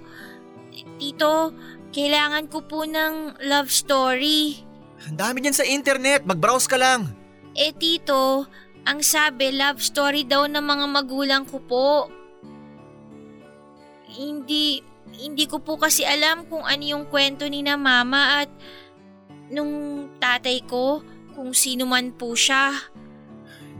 Tito, 0.96 1.52
kailangan 1.92 2.46
ko 2.48 2.62
po 2.64 2.84
ng 2.84 3.40
love 3.48 3.72
story. 3.72 4.62
Ang 5.08 5.16
dami 5.16 5.40
dyan 5.42 5.56
sa 5.56 5.66
internet, 5.66 6.24
mag-browse 6.28 6.68
ka 6.68 6.76
lang. 6.76 7.10
Eh 7.58 7.74
tito, 7.74 8.46
ang 8.86 9.00
sabi 9.02 9.50
love 9.52 9.82
story 9.82 10.22
daw 10.24 10.46
ng 10.46 10.62
mga 10.62 10.86
magulang 10.88 11.44
ko 11.44 11.58
po. 11.58 11.88
Hindi, 14.08 14.80
hindi 15.18 15.50
ko 15.50 15.58
po 15.58 15.74
kasi 15.74 16.06
alam 16.06 16.46
kung 16.46 16.62
ano 16.62 16.84
yung 16.86 17.04
kwento 17.10 17.44
ni 17.50 17.66
na 17.66 17.74
mama 17.74 18.46
at 18.46 18.50
nung 19.50 20.06
tatay 20.22 20.62
ko 20.64 21.02
kung 21.34 21.50
sino 21.50 21.84
man 21.90 22.14
po 22.14 22.38
siya. 22.38 22.70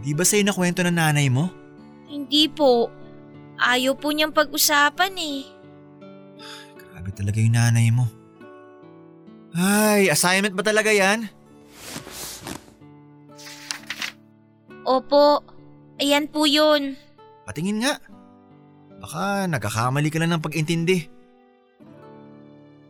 Di 0.02 0.14
ba 0.14 0.26
sa'yo 0.26 0.42
na 0.42 0.54
kwento 0.54 0.82
ng 0.82 0.98
nanay 0.98 1.30
mo? 1.30 1.50
Hindi 2.10 2.50
po. 2.50 2.90
Ayaw 3.58 3.94
po 3.98 4.10
niyang 4.10 4.34
pag-usapan 4.34 5.14
eh. 5.18 5.42
Grabe 6.74 7.10
talaga 7.14 7.38
yung 7.38 7.54
nanay 7.54 7.90
mo. 7.90 8.06
Ay, 9.54 10.06
assignment 10.10 10.54
ba 10.54 10.62
talaga 10.62 10.90
yan? 10.94 11.26
Opo, 14.86 15.42
ayan 15.98 16.30
po 16.30 16.46
yun. 16.46 16.94
Patingin 17.44 17.82
nga. 17.82 17.98
Baka 19.02 19.50
nagkakamali 19.50 20.08
ka 20.08 20.18
lang 20.22 20.32
ng 20.34 20.42
pag-intindi. 20.42 21.17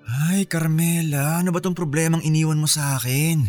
Ay, 0.08 0.48
Carmela, 0.48 1.44
ano 1.44 1.52
ba 1.52 1.60
tong 1.60 1.76
problemang 1.76 2.24
iniwan 2.24 2.56
mo 2.56 2.64
sa 2.64 2.96
akin? 2.96 3.44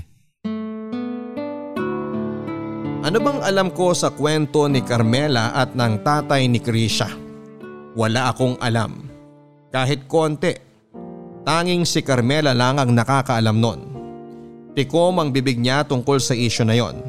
Ano 3.00 3.18
bang 3.24 3.40
alam 3.48 3.72
ko 3.72 3.96
sa 3.96 4.12
kwento 4.12 4.68
ni 4.68 4.84
Carmela 4.84 5.56
at 5.56 5.72
ng 5.72 6.04
tatay 6.04 6.52
ni 6.52 6.60
Krisha? 6.60 7.08
Wala 7.96 8.36
akong 8.36 8.60
alam. 8.60 9.08
Kahit 9.72 10.04
konti. 10.12 10.52
Tanging 11.48 11.88
si 11.88 12.04
Carmela 12.04 12.52
lang 12.52 12.76
ang 12.76 12.92
nakakaalam 12.92 13.56
nun. 13.56 13.80
Tikom 14.76 15.16
ang 15.16 15.32
bibig 15.32 15.64
niya 15.64 15.88
tungkol 15.88 16.20
sa 16.20 16.36
isyo 16.36 16.68
na 16.68 16.76
yon. 16.76 17.00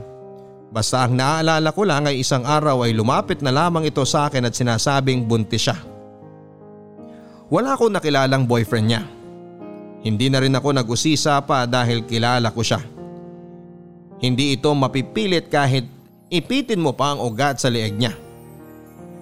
Basta 0.70 1.02
ang 1.02 1.18
naaalala 1.18 1.74
ko 1.74 1.82
lang 1.82 2.06
ay 2.06 2.22
isang 2.22 2.46
araw 2.46 2.86
ay 2.86 2.94
lumapit 2.94 3.42
na 3.42 3.50
lamang 3.50 3.90
ito 3.90 4.06
sa 4.06 4.30
akin 4.30 4.46
at 4.46 4.54
sinasabing 4.54 5.26
buntis 5.26 5.66
siya. 5.66 5.76
Wala 7.50 7.74
akong 7.74 7.90
nakilalang 7.90 8.46
boyfriend 8.46 8.86
niya. 8.86 9.02
Hindi 10.00 10.32
na 10.32 10.40
rin 10.40 10.56
ako 10.56 10.72
nag-usisa 10.72 11.36
pa 11.44 11.68
dahil 11.68 12.08
kilala 12.08 12.48
ko 12.48 12.64
siya. 12.64 12.80
Hindi 14.20 14.56
ito 14.56 14.72
mapipilit 14.72 15.52
kahit 15.52 15.84
ipitin 16.32 16.80
mo 16.80 16.96
pa 16.96 17.16
ang 17.16 17.20
ugat 17.20 17.60
sa 17.60 17.68
leeg 17.68 17.96
niya. 17.96 18.12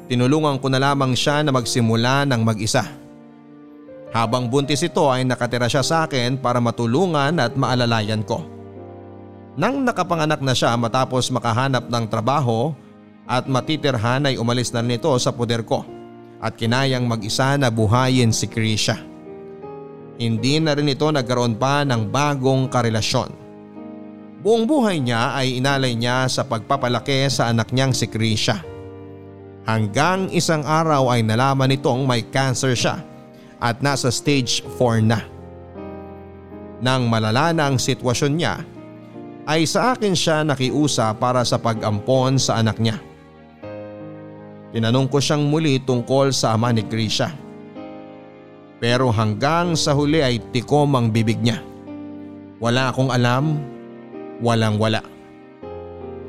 Tinulungan 0.06 0.58
ko 0.62 0.70
na 0.70 0.78
lamang 0.78 1.14
siya 1.18 1.42
na 1.42 1.50
magsimula 1.50 2.26
ng 2.26 2.40
mag-isa. 2.42 2.86
Habang 4.08 4.48
buntis 4.48 4.80
ito 4.80 5.04
ay 5.12 5.26
nakatira 5.26 5.68
siya 5.68 5.84
sa 5.84 6.08
akin 6.08 6.40
para 6.40 6.62
matulungan 6.62 7.36
at 7.36 7.52
maalalayan 7.58 8.24
ko. 8.24 8.40
Nang 9.58 9.82
nakapanganak 9.82 10.40
na 10.40 10.54
siya 10.54 10.78
matapos 10.78 11.28
makahanap 11.34 11.90
ng 11.90 12.04
trabaho 12.06 12.72
at 13.28 13.44
matitirhan 13.50 14.24
ay 14.30 14.40
umalis 14.40 14.72
na 14.72 14.80
nito 14.80 15.10
sa 15.20 15.34
poder 15.34 15.60
ko 15.66 15.84
at 16.38 16.54
kinayang 16.54 17.04
mag-isa 17.04 17.58
na 17.58 17.68
buhayin 17.68 18.30
si 18.30 18.46
Krisha. 18.46 18.96
Hindi 20.18 20.58
na 20.58 20.74
rin 20.74 20.90
ito 20.90 21.06
nagkaroon 21.06 21.54
pa 21.54 21.86
ng 21.86 22.10
bagong 22.10 22.66
karelasyon. 22.66 23.30
Buong 24.42 24.66
buhay 24.66 24.98
niya 24.98 25.38
ay 25.38 25.62
inalay 25.62 25.94
niya 25.94 26.26
sa 26.26 26.42
pagpapalaki 26.42 27.30
sa 27.30 27.54
anak 27.54 27.70
niyang 27.70 27.94
si 27.94 28.10
Krisha. 28.10 28.58
Hanggang 29.62 30.26
isang 30.34 30.66
araw 30.66 31.14
ay 31.14 31.22
nalaman 31.22 31.70
nitong 31.70 32.02
may 32.02 32.26
cancer 32.26 32.74
siya 32.74 32.98
at 33.62 33.78
nasa 33.78 34.10
stage 34.10 34.66
4 34.78 35.06
na. 35.06 35.22
Nang 36.82 37.06
malala 37.06 37.54
na 37.54 37.70
ang 37.70 37.78
sitwasyon 37.78 38.32
niya 38.34 38.62
ay 39.46 39.70
sa 39.70 39.94
akin 39.94 40.18
siya 40.18 40.42
nakiusa 40.42 41.14
para 41.14 41.46
sa 41.46 41.62
pag-ampon 41.62 42.42
sa 42.42 42.58
anak 42.58 42.82
niya. 42.82 42.98
Tinanong 44.74 45.06
ko 45.10 45.22
siyang 45.22 45.46
muli 45.46 45.78
tungkol 45.78 46.34
sa 46.34 46.58
ama 46.58 46.74
ni 46.74 46.82
Krisha. 46.84 47.47
Pero 48.78 49.10
hanggang 49.10 49.74
sa 49.74 49.94
huli 49.94 50.22
ay 50.22 50.38
tikom 50.54 50.94
ang 50.94 51.10
bibig 51.10 51.42
niya. 51.42 51.58
Wala 52.62 52.90
akong 52.90 53.10
alam, 53.10 53.58
walang 54.42 54.78
wala. 54.78 55.02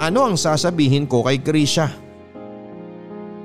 Ano 0.02 0.26
ang 0.26 0.38
sasabihin 0.38 1.06
ko 1.06 1.26
kay 1.26 1.42
Krisha? 1.42 1.90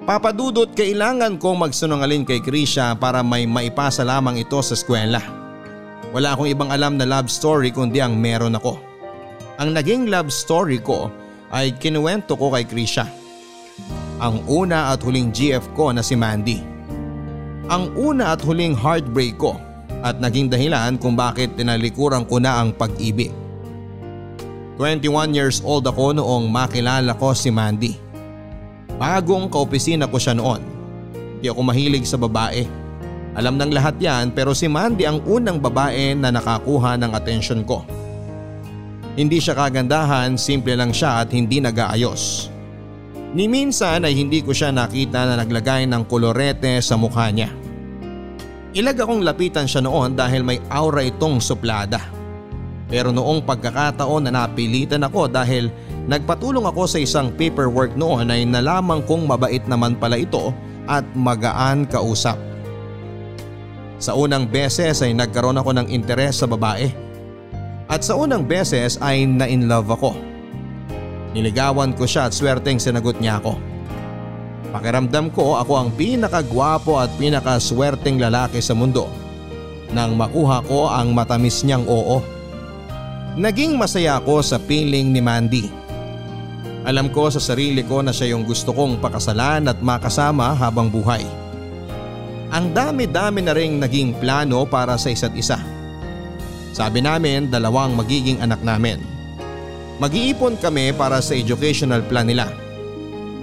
Papadudot 0.05 0.69
kailangan 0.77 1.41
kong 1.41 1.65
magsunungaling 1.65 2.29
kay 2.29 2.45
Krisha 2.45 2.93
para 2.97 3.25
may 3.25 3.49
maipasa 3.49 4.05
lamang 4.05 4.37
ito 4.37 4.61
sa 4.61 4.77
eskwela. 4.77 5.21
Wala 6.13 6.37
akong 6.37 6.53
ibang 6.53 6.69
alam 6.69 7.01
na 7.01 7.09
love 7.09 7.33
story 7.33 7.73
kundi 7.73 8.05
ang 8.05 8.15
meron 8.21 8.57
ako. 8.57 8.77
Ang 9.57 9.73
naging 9.73 10.13
love 10.13 10.29
story 10.29 10.79
ko 10.79 11.09
ay 11.51 11.73
kinuwento 11.77 12.37
ko 12.37 12.53
kay 12.53 12.69
Krisha. 12.69 13.09
Ang 14.21 14.45
una 14.47 14.93
at 14.95 15.03
huling 15.03 15.33
GF 15.33 15.73
ko 15.75 15.91
na 15.91 16.05
si 16.05 16.15
Mandy. 16.15 16.74
Ang 17.65 17.97
una 17.97 18.37
at 18.37 18.45
huling 18.45 18.77
heartbreak 18.77 19.41
ko 19.41 19.57
at 20.05 20.21
naging 20.21 20.53
dahilan 20.53 21.01
kung 21.01 21.17
bakit 21.17 21.57
tinalikuran 21.57 22.29
ko 22.29 22.37
na 22.37 22.61
ang 22.61 22.77
pag-ibig. 22.77 23.33
21 24.77 25.33
years 25.33 25.65
old 25.65 25.89
ako 25.89 26.13
noong 26.13 26.53
makilala 26.53 27.17
ko 27.17 27.33
si 27.33 27.49
Mandy. 27.49 27.97
Bagong 29.01 29.49
kaopisina 29.49 30.05
ko 30.05 30.21
siya 30.21 30.37
noon. 30.37 30.61
Di 31.41 31.49
ako 31.49 31.65
mahilig 31.65 32.05
sa 32.05 32.21
babae. 32.21 32.69
Alam 33.33 33.57
ng 33.57 33.73
lahat 33.73 33.97
yan 33.97 34.37
pero 34.37 34.53
si 34.53 34.69
Mandy 34.69 35.09
ang 35.09 35.25
unang 35.25 35.57
babae 35.57 36.13
na 36.13 36.29
nakakuha 36.29 37.01
ng 37.01 37.17
atensyon 37.17 37.65
ko. 37.65 37.81
Hindi 39.17 39.41
siya 39.41 39.57
kagandahan, 39.57 40.37
simple 40.37 40.77
lang 40.77 40.93
siya 40.93 41.25
at 41.25 41.33
hindi 41.33 41.65
nag-aayos. 41.65 42.54
Ni 43.35 43.51
minsan 43.51 44.07
ay 44.07 44.15
hindi 44.15 44.47
ko 44.47 44.55
siya 44.55 44.71
nakita 44.71 45.27
na 45.27 45.35
naglagay 45.35 45.91
ng 45.91 46.07
kolorete 46.07 46.79
sa 46.79 46.95
mukha 46.95 47.35
niya. 47.35 47.51
Ilag 48.79 48.95
akong 48.95 49.27
lapitan 49.27 49.67
siya 49.67 49.83
noon 49.83 50.15
dahil 50.15 50.47
may 50.47 50.63
aura 50.71 51.03
itong 51.03 51.43
suplada. 51.43 51.99
Pero 52.87 53.11
noong 53.11 53.43
pagkakataon 53.43 54.31
na 54.31 54.47
napilitan 54.47 55.03
ako 55.03 55.27
dahil 55.27 55.67
nagpatulong 56.07 56.63
ako 56.63 56.87
sa 56.87 57.03
isang 57.03 57.35
paperwork 57.35 57.99
noon 57.99 58.31
ay 58.31 58.47
nalaman 58.47 59.03
kong 59.03 59.27
mabait 59.27 59.67
naman 59.67 59.99
pala 59.99 60.15
ito 60.15 60.55
at 60.87 61.03
magaan 61.19 61.91
kausap. 61.91 62.39
Sa 63.99 64.15
unang 64.15 64.47
beses 64.47 65.03
ay 65.03 65.11
nagkaroon 65.11 65.59
ako 65.59 65.75
ng 65.75 65.91
interes 65.91 66.39
sa 66.39 66.47
babae. 66.47 66.87
At 67.91 68.07
sa 68.07 68.15
unang 68.15 68.47
beses 68.47 68.95
ay 69.03 69.27
na-inlove 69.27 69.91
ako. 69.91 70.34
Niligawan 71.35 71.99
ko 71.99 72.07
siya 72.07 72.31
at 72.31 72.33
swerteng 72.33 72.79
sinagot 72.79 73.19
niya 73.19 73.43
ako. 73.43 73.59
Pakiramdam 74.71 75.35
ko 75.35 75.59
ako 75.59 75.73
ang 75.75 75.91
pinakagwapo 75.95 76.99
at 76.99 77.11
pinakaswerteng 77.19 78.23
lalaki 78.23 78.63
sa 78.63 78.75
mundo 78.75 79.11
nang 79.95 80.19
makuha 80.19 80.63
ko 80.67 80.91
ang 80.91 81.15
matamis 81.15 81.63
niyang 81.63 81.87
oo. 81.87 82.19
Naging 83.39 83.79
masaya 83.79 84.19
ako 84.19 84.43
sa 84.43 84.59
piling 84.59 85.15
ni 85.15 85.23
Mandy. 85.23 85.67
Alam 86.85 87.09
ko 87.11 87.31
sa 87.31 87.39
sarili 87.39 87.87
ko 87.87 88.03
na 88.03 88.11
siya 88.11 88.35
yung 88.35 88.43
gusto 88.47 88.75
kong 88.75 88.99
pakasalan 88.99 89.71
at 89.71 89.79
makasama 89.79 90.53
habang 90.55 90.91
buhay. 90.91 91.23
Ang 92.55 92.71
dami-dami 92.71 93.41
na 93.43 93.55
ring 93.55 93.83
naging 93.83 94.15
plano 94.19 94.63
para 94.67 94.95
sa 94.95 95.11
isa't 95.11 95.35
isa. 95.35 95.59
Sabi 96.75 97.03
namin 97.03 97.51
dalawang 97.51 97.95
magiging 97.95 98.43
anak 98.43 98.63
namin. 98.63 99.14
Mag-iipon 100.03 100.59
kami 100.59 100.91
para 100.95 101.23
sa 101.23 101.39
educational 101.39 102.03
plan 102.07 102.27
nila. 102.27 102.51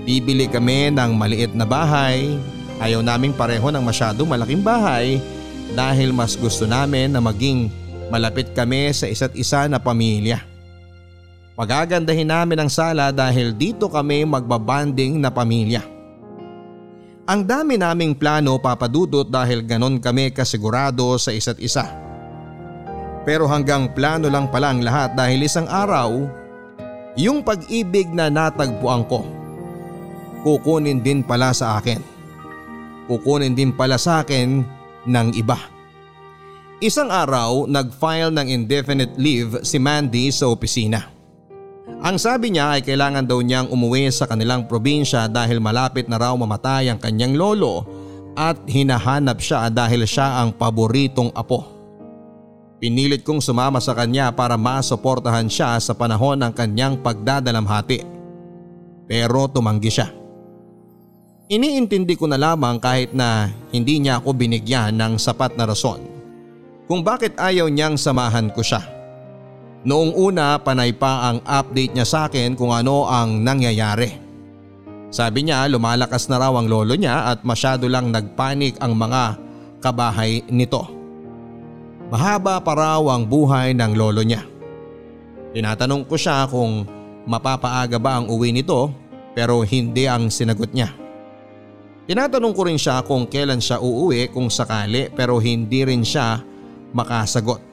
Bibili 0.04 0.50
kami 0.52 0.92
ng 0.92 1.16
maliit 1.16 1.54
na 1.56 1.64
bahay. 1.64 2.36
Ayaw 2.82 3.06
naming 3.06 3.38
pareho 3.38 3.70
ng 3.70 3.84
masyado 3.86 4.26
malaking 4.26 4.66
bahay 4.66 5.22
dahil 5.78 6.12
mas 6.12 6.34
gusto 6.34 6.66
namin 6.66 7.14
na 7.14 7.22
maging 7.22 7.70
Malapit 8.12 8.52
kami 8.52 8.92
sa 8.92 9.08
isa't 9.08 9.32
isa 9.40 9.72
na 9.72 9.80
pamilya. 9.80 10.44
Pagagandahin 11.56 12.28
namin 12.28 12.60
ang 12.60 12.68
sala 12.68 13.08
dahil 13.16 13.56
dito 13.56 13.88
kami 13.88 14.28
magbabanding 14.28 15.16
na 15.16 15.32
pamilya. 15.32 15.80
Ang 17.24 17.48
dami 17.48 17.80
naming 17.80 18.12
plano 18.12 18.60
papadudot 18.60 19.24
dahil 19.24 19.64
ganon 19.64 19.96
kami 20.04 20.36
kasigurado 20.36 21.16
sa 21.16 21.32
isa't 21.32 21.56
isa. 21.64 21.88
Pero 23.24 23.48
hanggang 23.48 23.88
plano 23.96 24.28
lang 24.28 24.52
pala 24.52 24.76
ang 24.76 24.84
lahat 24.84 25.16
dahil 25.16 25.48
isang 25.48 25.72
araw, 25.72 26.28
yung 27.20 27.44
pag-ibig 27.44 28.08
na 28.12 28.32
natagpuan 28.32 29.04
ko, 29.08 29.28
kukunin 30.46 31.04
din 31.04 31.22
pala 31.26 31.52
sa 31.52 31.80
akin. 31.82 32.00
Kukunin 33.12 33.58
din 33.58 33.76
pala 33.76 34.00
sa 34.00 34.24
akin 34.24 34.64
ng 35.08 35.28
iba. 35.36 35.60
Isang 36.82 37.14
araw, 37.14 37.70
nag-file 37.70 38.34
ng 38.34 38.48
indefinite 38.50 39.14
leave 39.20 39.62
si 39.62 39.78
Mandy 39.78 40.34
sa 40.34 40.50
opisina. 40.50 41.12
Ang 42.02 42.18
sabi 42.18 42.50
niya 42.50 42.80
ay 42.80 42.82
kailangan 42.82 43.28
daw 43.30 43.38
niyang 43.38 43.70
umuwi 43.70 44.10
sa 44.10 44.26
kanilang 44.26 44.66
probinsya 44.66 45.30
dahil 45.30 45.62
malapit 45.62 46.10
na 46.10 46.18
raw 46.18 46.34
mamatay 46.34 46.90
ang 46.90 46.98
kanyang 46.98 47.38
lolo 47.38 47.86
at 48.34 48.58
hinahanap 48.66 49.38
siya 49.38 49.70
dahil 49.70 50.10
siya 50.10 50.42
ang 50.42 50.56
paboritong 50.56 51.30
apo. 51.38 51.81
Pinilit 52.82 53.22
kong 53.22 53.46
sumama 53.46 53.78
sa 53.78 53.94
kanya 53.94 54.34
para 54.34 54.58
masuportahan 54.58 55.46
siya 55.46 55.78
sa 55.78 55.94
panahon 55.94 56.42
ng 56.42 56.50
kanyang 56.50 56.98
pagdadalamhati. 56.98 58.02
Pero 59.06 59.46
tumanggi 59.46 59.94
siya. 59.94 60.10
Iniintindi 61.46 62.18
ko 62.18 62.26
na 62.26 62.42
lamang 62.42 62.82
kahit 62.82 63.14
na 63.14 63.54
hindi 63.70 64.02
niya 64.02 64.18
ako 64.18 64.34
binigyan 64.34 64.98
ng 64.98 65.22
sapat 65.22 65.54
na 65.54 65.70
rason 65.70 66.02
kung 66.90 67.06
bakit 67.06 67.38
ayaw 67.38 67.70
niyang 67.70 68.02
samahan 68.02 68.50
ko 68.50 68.66
siya. 68.66 68.82
Noong 69.86 70.18
una 70.18 70.58
panay 70.58 70.90
pa 70.96 71.30
ang 71.30 71.38
update 71.46 71.94
niya 71.94 72.08
sa 72.08 72.20
akin 72.26 72.58
kung 72.58 72.74
ano 72.74 73.06
ang 73.06 73.46
nangyayari. 73.46 74.10
Sabi 75.14 75.46
niya 75.46 75.70
lumalakas 75.70 76.26
na 76.32 76.42
raw 76.42 76.56
ang 76.58 76.66
lolo 76.66 76.98
niya 76.98 77.30
at 77.30 77.46
masyado 77.46 77.86
lang 77.86 78.10
nagpanik 78.10 78.80
ang 78.82 78.98
mga 78.98 79.38
kabahay 79.84 80.42
nito. 80.50 81.01
Mahaba 82.12 82.60
pa 82.60 82.76
raw 82.76 83.00
ang 83.08 83.24
buhay 83.24 83.72
ng 83.72 83.96
lolo 83.96 84.20
niya. 84.20 84.44
Tinatanong 85.56 86.04
ko 86.04 86.20
siya 86.20 86.44
kung 86.44 86.84
mapapaaga 87.24 87.96
ba 87.96 88.20
ang 88.20 88.28
uwi 88.28 88.52
nito 88.52 88.92
pero 89.32 89.64
hindi 89.64 90.12
ang 90.12 90.28
sinagot 90.28 90.76
niya. 90.76 90.92
Tinatanong 92.12 92.52
ko 92.52 92.68
rin 92.68 92.76
siya 92.76 93.00
kung 93.08 93.32
kailan 93.32 93.64
siya 93.64 93.80
uuwi 93.80 94.28
kung 94.28 94.52
sakali 94.52 95.08
pero 95.16 95.40
hindi 95.40 95.88
rin 95.88 96.04
siya 96.04 96.44
makasagot. 96.92 97.64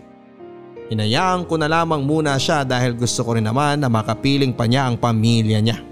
Hinayaan 0.87 1.43
ko 1.51 1.59
na 1.59 1.67
lamang 1.67 2.07
muna 2.07 2.39
siya 2.39 2.63
dahil 2.63 2.95
gusto 2.95 3.27
ko 3.27 3.35
rin 3.35 3.43
naman 3.43 3.83
na 3.83 3.91
makapiling 3.91 4.55
pa 4.55 4.71
niya 4.71 4.87
ang 4.87 4.95
pamilya 4.95 5.59
niya. 5.59 5.83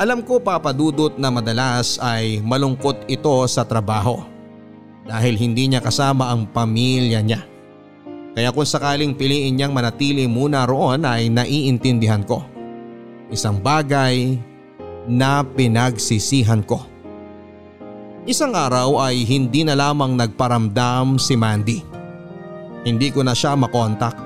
Alam 0.00 0.24
ko 0.24 0.40
papadudot 0.40 1.20
na 1.20 1.28
madalas 1.28 2.00
ay 2.00 2.40
malungkot 2.40 3.04
ito 3.12 3.44
sa 3.44 3.60
trabaho 3.60 4.33
dahil 5.04 5.36
hindi 5.36 5.68
niya 5.68 5.84
kasama 5.84 6.32
ang 6.32 6.48
pamilya 6.48 7.20
niya. 7.20 7.44
Kaya 8.34 8.50
kung 8.50 8.66
sakaling 8.66 9.14
piliin 9.14 9.54
niyang 9.54 9.70
manatili 9.70 10.26
muna 10.26 10.66
roon 10.66 11.06
ay 11.06 11.30
naiintindihan 11.30 12.26
ko. 12.26 12.42
Isang 13.30 13.62
bagay 13.62 14.40
na 15.06 15.46
pinagsisihan 15.46 16.64
ko. 16.66 16.82
Isang 18.24 18.56
araw 18.56 19.04
ay 19.04 19.22
hindi 19.22 19.62
na 19.62 19.76
lamang 19.76 20.16
nagparamdam 20.16 21.20
si 21.20 21.36
Mandy. 21.36 21.78
Hindi 22.82 23.12
ko 23.12 23.22
na 23.22 23.36
siya 23.36 23.54
makontak. 23.54 24.16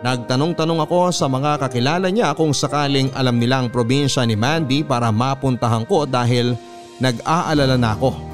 Nagtanong-tanong 0.00 0.80
ako 0.84 1.12
sa 1.12 1.28
mga 1.28 1.60
kakilala 1.60 2.08
niya 2.08 2.32
kung 2.32 2.56
sakaling 2.56 3.12
alam 3.12 3.36
nilang 3.36 3.68
probinsya 3.68 4.24
ni 4.24 4.36
Mandy 4.36 4.80
para 4.80 5.12
mapuntahan 5.12 5.84
ko 5.84 6.08
dahil 6.08 6.56
nag-aalala 7.00 7.76
na 7.76 7.92
ako. 7.96 8.29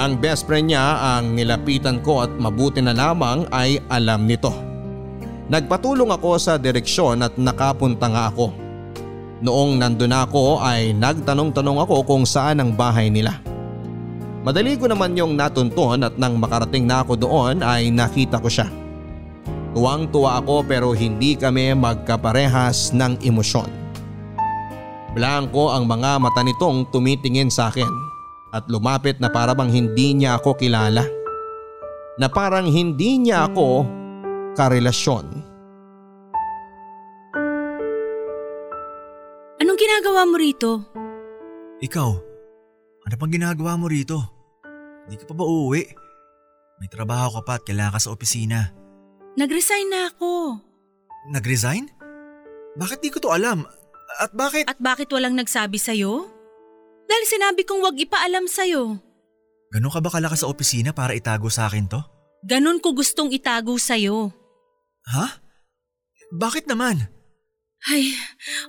Ang 0.00 0.16
best 0.16 0.48
friend 0.48 0.72
niya 0.72 0.80
ang 1.20 1.36
nilapitan 1.36 2.00
ko 2.00 2.24
at 2.24 2.32
mabuti 2.40 2.80
na 2.80 2.96
lamang 2.96 3.44
ay 3.52 3.84
alam 3.92 4.24
nito. 4.24 4.48
Nagpatulong 5.52 6.08
ako 6.08 6.40
sa 6.40 6.56
direksyon 6.56 7.20
at 7.20 7.36
nakapunta 7.36 8.08
nga 8.08 8.32
ako. 8.32 8.48
Noong 9.44 9.76
nandun 9.76 10.16
ako 10.16 10.64
ay 10.64 10.96
nagtanong-tanong 10.96 11.84
ako 11.84 12.08
kung 12.08 12.24
saan 12.24 12.64
ang 12.64 12.72
bahay 12.72 13.12
nila. 13.12 13.44
Madali 14.40 14.80
ko 14.80 14.88
naman 14.88 15.12
yung 15.20 15.36
natunton 15.36 16.00
at 16.00 16.16
nang 16.16 16.40
makarating 16.40 16.88
na 16.88 17.04
ako 17.04 17.20
doon 17.20 17.60
ay 17.60 17.92
nakita 17.92 18.40
ko 18.40 18.48
siya. 18.48 18.72
Tuwang 19.76 20.08
tuwa 20.08 20.40
ako 20.40 20.64
pero 20.64 20.96
hindi 20.96 21.36
kami 21.36 21.76
magkaparehas 21.76 22.96
ng 22.96 23.20
emosyon. 23.20 23.68
Blanco 25.12 25.68
ang 25.68 25.84
mga 25.84 26.24
mata 26.24 26.40
nitong 26.40 26.88
tumitingin 26.88 27.52
sa 27.52 27.68
akin 27.68 28.09
at 28.50 28.66
lumapit 28.66 29.22
na 29.22 29.30
para 29.30 29.54
bang 29.54 29.70
hindi 29.70 30.14
niya 30.14 30.38
ako 30.38 30.58
kilala. 30.58 31.06
Na 32.18 32.26
parang 32.26 32.66
hindi 32.66 33.16
niya 33.22 33.46
ako 33.48 33.86
karelasyon. 34.58 35.24
Anong 39.60 39.78
ginagawa 39.78 40.26
mo 40.26 40.36
rito? 40.36 40.70
Ikaw, 41.80 42.10
ano 43.06 43.14
pang 43.16 43.32
ginagawa 43.32 43.78
mo 43.78 43.86
rito? 43.88 44.18
Hindi 45.06 45.16
ka 45.16 45.24
pa 45.30 45.34
ba 45.36 45.44
uuwi? 45.46 45.82
May 46.80 46.88
trabaho 46.88 47.40
ka 47.40 47.42
pa 47.44 47.52
at 47.60 47.64
kailangan 47.64 47.96
ka 47.96 48.00
sa 48.00 48.12
opisina. 48.12 48.72
Nag-resign 49.36 49.88
na 49.88 50.08
ako. 50.10 50.58
Nag-resign? 51.28 51.92
Bakit 52.76 52.98
di 53.04 53.08
ko 53.12 53.20
to 53.20 53.30
alam? 53.32 53.68
At 54.18 54.32
bakit? 54.34 54.64
At 54.66 54.80
bakit 54.80 55.12
walang 55.12 55.36
nagsabi 55.36 55.76
sa'yo? 55.76 56.39
Dahil 57.10 57.24
sinabi 57.26 57.66
kong 57.66 57.82
wag 57.82 57.98
ipaalam 57.98 58.46
sa'yo. 58.46 59.02
Ganun 59.74 59.90
ka 59.90 59.98
ba 59.98 60.14
kalakas 60.14 60.46
sa 60.46 60.50
opisina 60.50 60.94
para 60.94 61.10
itago 61.18 61.50
sa 61.50 61.66
akin 61.66 61.90
to? 61.90 61.98
Ganon 62.46 62.78
ko 62.78 62.94
gustong 62.94 63.34
itago 63.34 63.74
sa'yo. 63.74 64.30
Ha? 65.10 65.26
Bakit 66.30 66.70
naman? 66.70 67.10
Ay, 67.90 68.14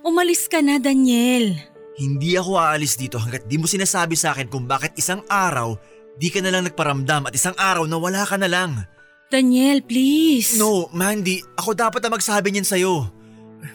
umalis 0.02 0.50
ka 0.50 0.58
na, 0.58 0.82
Daniel. 0.82 1.54
Hindi 1.94 2.34
ako 2.34 2.58
aalis 2.58 2.98
dito 2.98 3.20
hanggat 3.20 3.46
di 3.46 3.60
mo 3.60 3.70
sinasabi 3.70 4.18
sa 4.18 4.34
akin 4.34 4.50
kung 4.50 4.64
bakit 4.66 4.96
isang 4.96 5.22
araw 5.28 5.76
di 6.16 6.32
ka 6.32 6.40
na 6.40 6.50
lang 6.50 6.64
nagparamdam 6.64 7.28
at 7.28 7.36
isang 7.36 7.54
araw 7.56 7.84
na 7.86 8.00
wala 8.00 8.24
ka 8.24 8.40
na 8.40 8.48
lang. 8.48 8.84
Daniel, 9.32 9.80
please. 9.84 10.60
No, 10.60 10.92
Mandy, 10.92 11.40
ako 11.56 11.72
dapat 11.72 12.04
na 12.04 12.12
magsabi 12.12 12.52
niyan 12.52 12.68
sa'yo. 12.68 13.08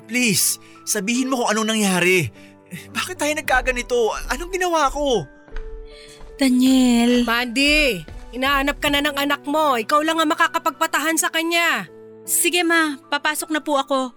Please, 0.06 0.62
sabihin 0.86 1.32
mo 1.32 1.42
kung 1.42 1.50
anong 1.56 1.78
nangyari. 1.78 2.30
Bakit 2.72 3.16
tayo 3.16 3.34
nagkaganito? 3.36 4.12
Anong 4.32 4.52
ginawa 4.52 4.92
ko? 4.92 5.24
Daniel. 6.38 7.26
Mandy, 7.26 8.04
inaanap 8.36 8.78
ka 8.78 8.92
na 8.92 9.02
ng 9.02 9.18
anak 9.18 9.42
mo. 9.48 9.80
Ikaw 9.80 10.00
lang 10.04 10.20
ang 10.22 10.30
makakapagpatahan 10.30 11.18
sa 11.18 11.32
kanya. 11.32 11.90
Sige 12.28 12.62
ma, 12.62 13.00
papasok 13.08 13.50
na 13.56 13.64
po 13.64 13.80
ako. 13.80 14.12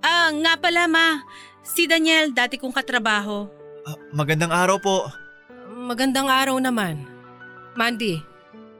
Ah, 0.00 0.30
nga 0.30 0.54
pala 0.56 0.86
ma. 0.86 1.26
Si 1.62 1.86
Daniel, 1.86 2.30
dati 2.30 2.58
kong 2.58 2.74
katrabaho. 2.74 3.46
Ah, 3.82 3.98
magandang 4.14 4.54
araw 4.54 4.78
po. 4.78 5.10
Magandang 5.74 6.30
araw 6.30 6.56
naman. 6.62 7.02
Mandy, 7.74 8.22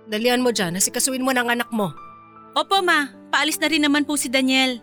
dalian 0.06 0.42
mo 0.42 0.54
dyan. 0.54 0.78
Nasikasuin 0.78 1.22
mo 1.22 1.34
ng 1.34 1.50
anak 1.50 1.70
mo. 1.74 1.90
Opo 2.54 2.78
ma, 2.84 3.10
paalis 3.32 3.58
na 3.58 3.66
rin 3.66 3.82
naman 3.82 4.06
po 4.06 4.14
si 4.14 4.30
Daniel. 4.30 4.78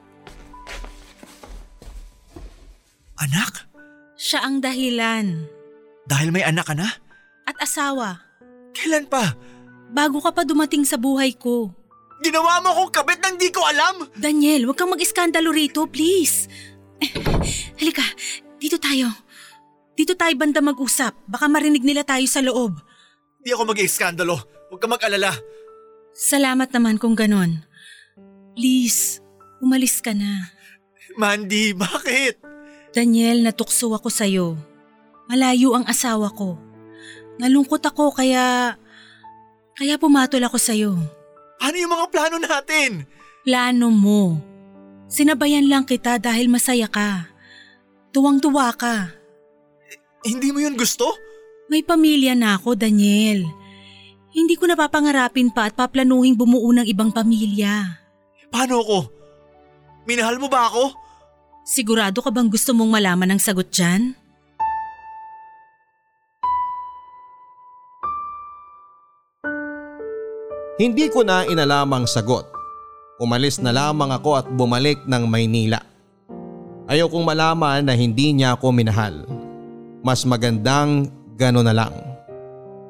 Anak? 3.20 3.69
Siya 4.20 4.44
ang 4.44 4.60
dahilan. 4.60 5.48
Dahil 6.04 6.36
may 6.36 6.44
anak 6.44 6.68
ka 6.68 6.76
na? 6.76 6.92
At 7.48 7.56
asawa. 7.64 8.20
Kailan 8.76 9.08
pa? 9.08 9.32
Bago 9.96 10.20
ka 10.20 10.36
pa 10.36 10.44
dumating 10.44 10.84
sa 10.84 11.00
buhay 11.00 11.32
ko. 11.40 11.72
Ginawa 12.20 12.60
mo 12.60 12.76
akong 12.76 12.92
kabit 13.00 13.24
nang 13.24 13.40
di 13.40 13.48
ko 13.48 13.64
alam! 13.64 14.12
Daniel, 14.20 14.68
huwag 14.68 14.76
kang 14.76 14.92
mag-iskandalo 14.92 15.56
rito, 15.56 15.88
please. 15.88 16.52
Eh, 17.00 17.08
halika, 17.80 18.04
dito 18.60 18.76
tayo. 18.76 19.08
Dito 19.96 20.20
tayo 20.20 20.36
banda 20.36 20.60
mag-usap. 20.60 21.16
Baka 21.24 21.48
marinig 21.48 21.88
nila 21.88 22.04
tayo 22.04 22.28
sa 22.28 22.44
loob. 22.44 22.76
Di 23.40 23.56
ako 23.56 23.72
mag-iskandalo. 23.72 24.36
Huwag 24.68 24.84
ka 24.84 24.88
mag-alala. 24.92 25.32
Salamat 26.12 26.76
naman 26.76 27.00
kung 27.00 27.16
ganon. 27.16 27.64
Please, 28.52 29.24
umalis 29.64 30.04
ka 30.04 30.12
na. 30.12 30.52
Mandy, 31.16 31.72
bakit? 31.72 32.44
Daniel, 32.90 33.46
natukso 33.46 33.94
ako 33.94 34.10
sa'yo. 34.10 34.58
Malayo 35.30 35.78
ang 35.78 35.86
asawa 35.86 36.34
ko. 36.34 36.58
Nalungkot 37.38 37.86
ako 37.86 38.12
kaya... 38.12 38.76
Kaya 39.78 39.96
pumatol 39.96 40.44
ako 40.44 40.58
sa'yo. 40.58 40.92
Ano 41.62 41.76
yung 41.78 41.94
mga 41.94 42.06
plano 42.12 42.36
natin? 42.42 43.06
Plano 43.46 43.88
mo. 43.94 44.42
Sinabayan 45.08 45.70
lang 45.70 45.86
kita 45.86 46.18
dahil 46.18 46.52
masaya 46.52 46.90
ka. 46.90 47.30
Tuwang-tuwa 48.12 48.74
ka. 48.76 49.14
Hindi 50.26 50.52
mo 50.52 50.60
yun 50.60 50.76
gusto? 50.76 51.16
May 51.70 51.86
pamilya 51.86 52.34
na 52.34 52.58
ako, 52.58 52.76
Daniel. 52.76 53.46
Hindi 54.34 54.58
ko 54.58 54.66
napapangarapin 54.66 55.54
pa 55.54 55.70
at 55.70 55.78
paplanuhin 55.78 56.38
bumuo 56.38 56.70
ng 56.74 56.86
ibang 56.90 57.14
pamilya. 57.14 58.02
Paano 58.50 58.82
ako? 58.82 59.00
Minahal 60.10 60.42
mo 60.42 60.50
ba 60.50 60.66
ako? 60.70 60.94
Sigurado 61.70 62.26
ka 62.26 62.34
bang 62.34 62.50
gusto 62.50 62.74
mong 62.74 62.98
malaman 62.98 63.38
ang 63.38 63.38
sagot 63.38 63.70
dyan? 63.70 64.18
Hindi 70.82 71.14
ko 71.14 71.22
na 71.22 71.46
inalamang 71.46 72.10
sagot. 72.10 72.50
Umalis 73.22 73.62
na 73.62 73.70
lamang 73.70 74.10
ako 74.10 74.42
at 74.42 74.50
bumalik 74.50 74.98
ng 75.06 75.30
Maynila. 75.30 75.78
Ayaw 76.90 77.06
kong 77.06 77.22
malaman 77.22 77.86
na 77.86 77.94
hindi 77.94 78.34
niya 78.34 78.58
ako 78.58 78.74
minahal. 78.74 79.30
Mas 80.02 80.26
magandang 80.26 81.14
gano'n 81.38 81.70
na 81.70 81.76
lang. 81.86 82.09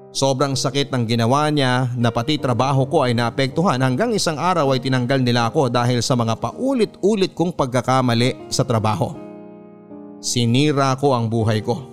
Sobrang 0.10 0.58
sakit 0.58 0.90
ng 0.90 1.06
ginawa 1.06 1.54
niya 1.54 1.94
na 1.94 2.10
pati 2.10 2.42
trabaho 2.42 2.90
ko 2.90 3.06
ay 3.06 3.14
naapektuhan 3.14 3.78
hanggang 3.78 4.10
isang 4.10 4.42
araw 4.42 4.74
ay 4.74 4.82
tinanggal 4.82 5.22
nila 5.22 5.54
ako 5.54 5.70
dahil 5.70 6.02
sa 6.02 6.18
mga 6.18 6.34
paulit-ulit 6.42 7.38
kong 7.38 7.54
pagkakamali 7.54 8.50
sa 8.50 8.66
trabaho. 8.66 9.14
Sinira 10.18 10.98
ko 10.98 11.14
ang 11.14 11.30
buhay 11.30 11.62
ko. 11.62 11.86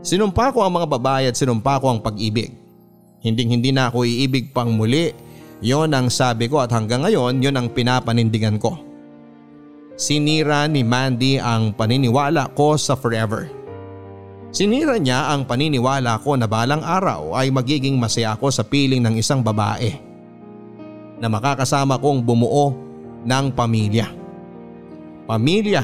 Sinumpa 0.00 0.48
ko 0.56 0.64
ang 0.64 0.80
mga 0.80 0.88
babae 0.96 1.24
at 1.28 1.36
sinumpa 1.36 1.76
ko 1.76 1.92
ang 1.92 2.00
pag-ibig. 2.00 2.56
Hinding 3.20 3.60
hindi 3.60 3.68
na 3.68 3.92
ako 3.92 4.08
iibig 4.08 4.56
pang 4.56 4.72
muli. 4.72 5.12
Yon 5.60 5.92
ang 5.92 6.08
sabi 6.08 6.48
ko 6.48 6.64
at 6.64 6.72
hanggang 6.72 7.04
ngayon 7.04 7.44
yon 7.44 7.56
ang 7.56 7.68
pinapanindigan 7.68 8.56
ko. 8.56 8.80
Sinira 9.96 10.64
ni 10.68 10.84
Mandy 10.84 11.36
ang 11.36 11.76
paniniwala 11.76 12.52
ko 12.56 12.80
sa 12.80 12.96
forever. 12.96 13.65
Sinira 14.54 14.96
niya 14.96 15.34
ang 15.34 15.44
paniniwala 15.44 16.22
ko 16.22 16.38
na 16.38 16.46
balang 16.46 16.80
araw 16.80 17.34
ay 17.36 17.50
magiging 17.50 17.98
masaya 17.98 18.38
ako 18.38 18.48
sa 18.48 18.62
piling 18.62 19.02
ng 19.02 19.18
isang 19.18 19.42
babae 19.42 19.98
na 21.20 21.26
makakasama 21.26 21.96
kong 22.00 22.22
bumuo 22.22 22.76
ng 23.26 23.46
pamilya. 23.52 24.06
Pamilya, 25.26 25.82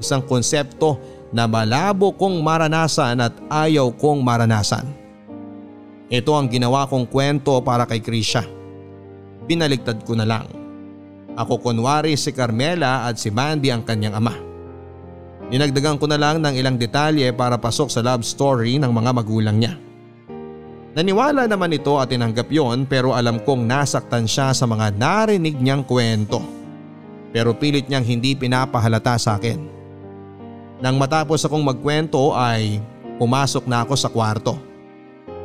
isang 0.00 0.24
konsepto 0.24 0.96
na 1.28 1.44
malabo 1.44 2.16
kong 2.16 2.40
maranasan 2.40 3.20
at 3.20 3.34
ayaw 3.52 3.92
kong 3.92 4.24
maranasan. 4.24 4.88
Ito 6.08 6.32
ang 6.32 6.48
ginawa 6.48 6.88
kong 6.88 7.04
kwento 7.12 7.60
para 7.60 7.84
kay 7.84 8.00
Krisha. 8.00 8.40
Binaligtad 9.44 10.08
ko 10.08 10.16
na 10.16 10.24
lang. 10.24 10.48
Ako 11.36 11.60
kunwari 11.60 12.16
si 12.16 12.32
Carmela 12.32 13.04
at 13.04 13.20
si 13.20 13.28
Mandy 13.28 13.68
ang 13.68 13.84
kanyang 13.84 14.16
ama. 14.16 14.47
Dinagdagan 15.48 15.96
ko 15.96 16.04
na 16.04 16.20
lang 16.20 16.44
ng 16.44 16.60
ilang 16.60 16.76
detalye 16.76 17.32
para 17.32 17.56
pasok 17.56 17.88
sa 17.88 18.04
love 18.04 18.20
story 18.20 18.76
ng 18.76 18.92
mga 18.92 19.10
magulang 19.16 19.56
niya. 19.56 19.80
Naniwala 20.92 21.48
naman 21.48 21.72
ito 21.72 21.96
at 21.96 22.12
tinanggap 22.12 22.52
yon 22.52 22.84
pero 22.84 23.16
alam 23.16 23.40
kong 23.40 23.64
nasaktan 23.64 24.28
siya 24.28 24.52
sa 24.52 24.68
mga 24.68 24.92
narinig 25.00 25.56
niyang 25.56 25.88
kwento. 25.88 26.44
Pero 27.32 27.56
pilit 27.56 27.88
niyang 27.88 28.04
hindi 28.04 28.36
pinapahalata 28.36 29.16
sa 29.16 29.40
akin. 29.40 29.60
Nang 30.84 31.00
matapos 31.00 31.44
akong 31.44 31.64
magkwento 31.64 32.36
ay 32.36 32.82
pumasok 33.16 33.64
na 33.64 33.88
ako 33.88 33.94
sa 33.96 34.12
kwarto. 34.12 34.60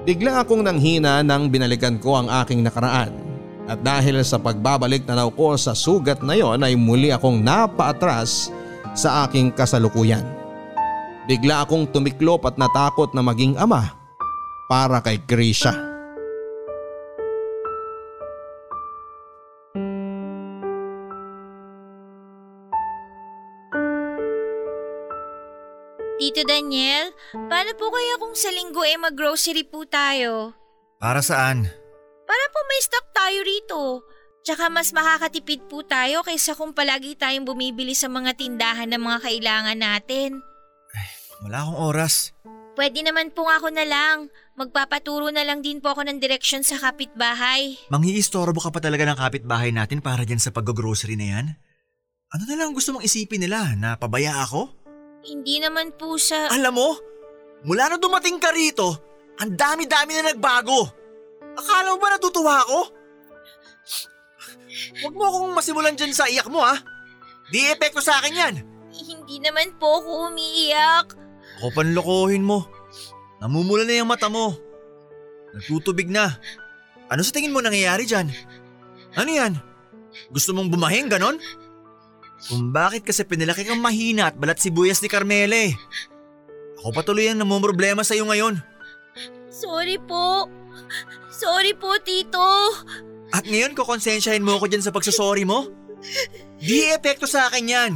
Bigla 0.04 0.44
akong 0.44 0.68
nanghina 0.68 1.24
nang 1.24 1.48
binalikan 1.48 1.96
ko 1.96 2.20
ang 2.20 2.28
aking 2.44 2.60
nakaraan. 2.60 3.14
At 3.64 3.80
dahil 3.80 4.20
sa 4.28 4.36
pagbabalik 4.36 5.08
na 5.08 5.24
ko 5.32 5.56
sa 5.56 5.72
sugat 5.72 6.20
na 6.20 6.36
yon 6.36 6.60
ay 6.60 6.76
muli 6.76 7.08
akong 7.16 7.40
napaatras 7.40 8.52
sa 8.94 9.26
aking 9.26 9.54
kasalukuyan. 9.54 10.26
Bigla 11.26 11.66
akong 11.66 11.90
tumiklop 11.90 12.46
at 12.46 12.56
natakot 12.60 13.12
na 13.16 13.24
maging 13.24 13.58
ama 13.58 13.96
para 14.70 15.00
kay 15.02 15.20
Grisha. 15.24 15.94
Tito 26.24 26.40
Daniel, 26.48 27.12
paano 27.52 27.76
po 27.76 27.92
kaya 27.92 28.16
kung 28.16 28.32
sa 28.32 28.48
linggo 28.48 28.80
eh 28.88 28.96
mag-grocery 28.96 29.68
po 29.68 29.84
tayo? 29.84 30.56
Para 30.96 31.20
saan? 31.20 31.68
Para 32.24 32.46
po 32.48 32.60
may 32.64 32.80
stock 32.80 33.06
tayo 33.12 33.40
rito. 33.44 33.82
Tsaka 34.44 34.68
mas 34.68 34.92
makakatipid 34.92 35.72
po 35.72 35.88
tayo 35.88 36.20
kaysa 36.20 36.52
kung 36.60 36.76
palagi 36.76 37.16
tayong 37.16 37.48
bumibili 37.48 37.96
sa 37.96 38.12
mga 38.12 38.36
tindahan 38.36 38.92
ng 38.92 39.00
mga 39.00 39.20
kailangan 39.24 39.80
natin. 39.80 40.44
Wala 41.48 41.64
akong 41.64 41.80
oras. 41.80 42.36
Pwede 42.76 43.00
naman 43.08 43.32
po 43.32 43.48
ako 43.48 43.72
na 43.72 43.88
lang. 43.88 44.28
Magpapaturo 44.60 45.32
na 45.32 45.48
lang 45.48 45.64
din 45.64 45.80
po 45.80 45.96
ako 45.96 46.04
ng 46.10 46.20
direksyon 46.20 46.68
sa 46.68 46.76
kapitbahay. 46.76 47.80
Manghiistorbo 47.88 48.60
ka 48.60 48.70
pa 48.74 48.84
talaga 48.84 49.08
ng 49.08 49.18
kapitbahay 49.18 49.72
natin 49.72 50.04
para 50.04 50.28
dyan 50.28 50.44
sa 50.44 50.52
pag-grocery 50.52 51.16
na 51.16 51.28
yan? 51.40 51.48
Ano 52.34 52.44
na 52.50 52.56
lang 52.60 52.76
gusto 52.76 52.92
mong 52.92 53.06
isipin 53.06 53.46
nila? 53.46 53.78
Na 53.80 53.96
pabaya 53.96 54.44
ako? 54.44 54.74
Hindi 55.24 55.64
naman 55.64 55.96
po 55.96 56.20
sa... 56.20 56.52
Alam 56.52 56.74
mo, 56.76 56.90
mula 57.64 57.94
na 57.94 57.98
dumating 58.02 58.42
ka 58.44 58.52
rito, 58.52 58.92
ang 59.40 59.56
dami-dami 59.56 60.20
na 60.20 60.34
nagbago. 60.34 60.90
Akala 61.54 61.96
mo 61.96 61.98
ba 62.02 62.18
natutuwa 62.18 62.60
ako? 62.66 62.80
Huwag 65.02 65.14
mo 65.14 65.24
akong 65.28 65.54
masimulan 65.54 65.96
dyan 65.98 66.14
sa 66.14 66.30
iyak 66.30 66.50
mo 66.50 66.62
ha. 66.62 66.78
Di 67.54 67.70
epekto 67.70 68.02
sa 68.02 68.20
akin 68.22 68.34
yan. 68.34 68.56
Hindi 68.94 69.42
naman 69.42 69.74
po 69.78 70.02
ako 70.02 70.34
umiiyak. 70.34 71.08
Ako 71.60 71.68
panlokohin 71.74 72.46
mo. 72.46 72.66
Namumula 73.42 73.84
na 73.84 74.00
yung 74.00 74.10
mata 74.10 74.30
mo. 74.30 74.56
Nagtutubig 75.54 76.10
na. 76.10 76.38
Ano 77.10 77.22
sa 77.22 77.34
tingin 77.36 77.54
mo 77.54 77.62
nangyayari 77.62 78.08
dyan? 78.08 78.32
Ano 79.14 79.30
yan? 79.30 79.54
Gusto 80.34 80.54
mong 80.54 80.74
bumahing 80.74 81.10
ganon? 81.10 81.38
Kung 82.50 82.76
bakit 82.76 83.08
kasi 83.08 83.24
pinilaki 83.24 83.64
kang 83.64 83.80
mahina 83.80 84.30
at 84.32 84.36
balat 84.36 84.60
sibuyas 84.60 85.00
ni 85.00 85.10
Carmela 85.10 85.56
eh. 85.56 85.74
Ako 86.82 86.92
patuloy 86.92 87.32
ang 87.32 87.40
namumroblema 87.40 88.04
sa'yo 88.04 88.28
ngayon. 88.28 88.60
Sorry 89.48 90.02
po. 90.02 90.50
Sorry 91.32 91.72
po, 91.78 91.96
Tito. 92.02 92.44
At 93.32 93.48
ngayon 93.48 93.78
kukonsensyahin 93.78 94.44
mo 94.44 94.60
ako 94.60 94.68
dyan 94.68 94.84
sa 94.84 94.92
pagsasorry 94.92 95.48
mo? 95.48 95.70
Di 96.60 96.92
epekto 96.92 97.30
sa 97.30 97.48
akin 97.48 97.66
yan. 97.72 97.94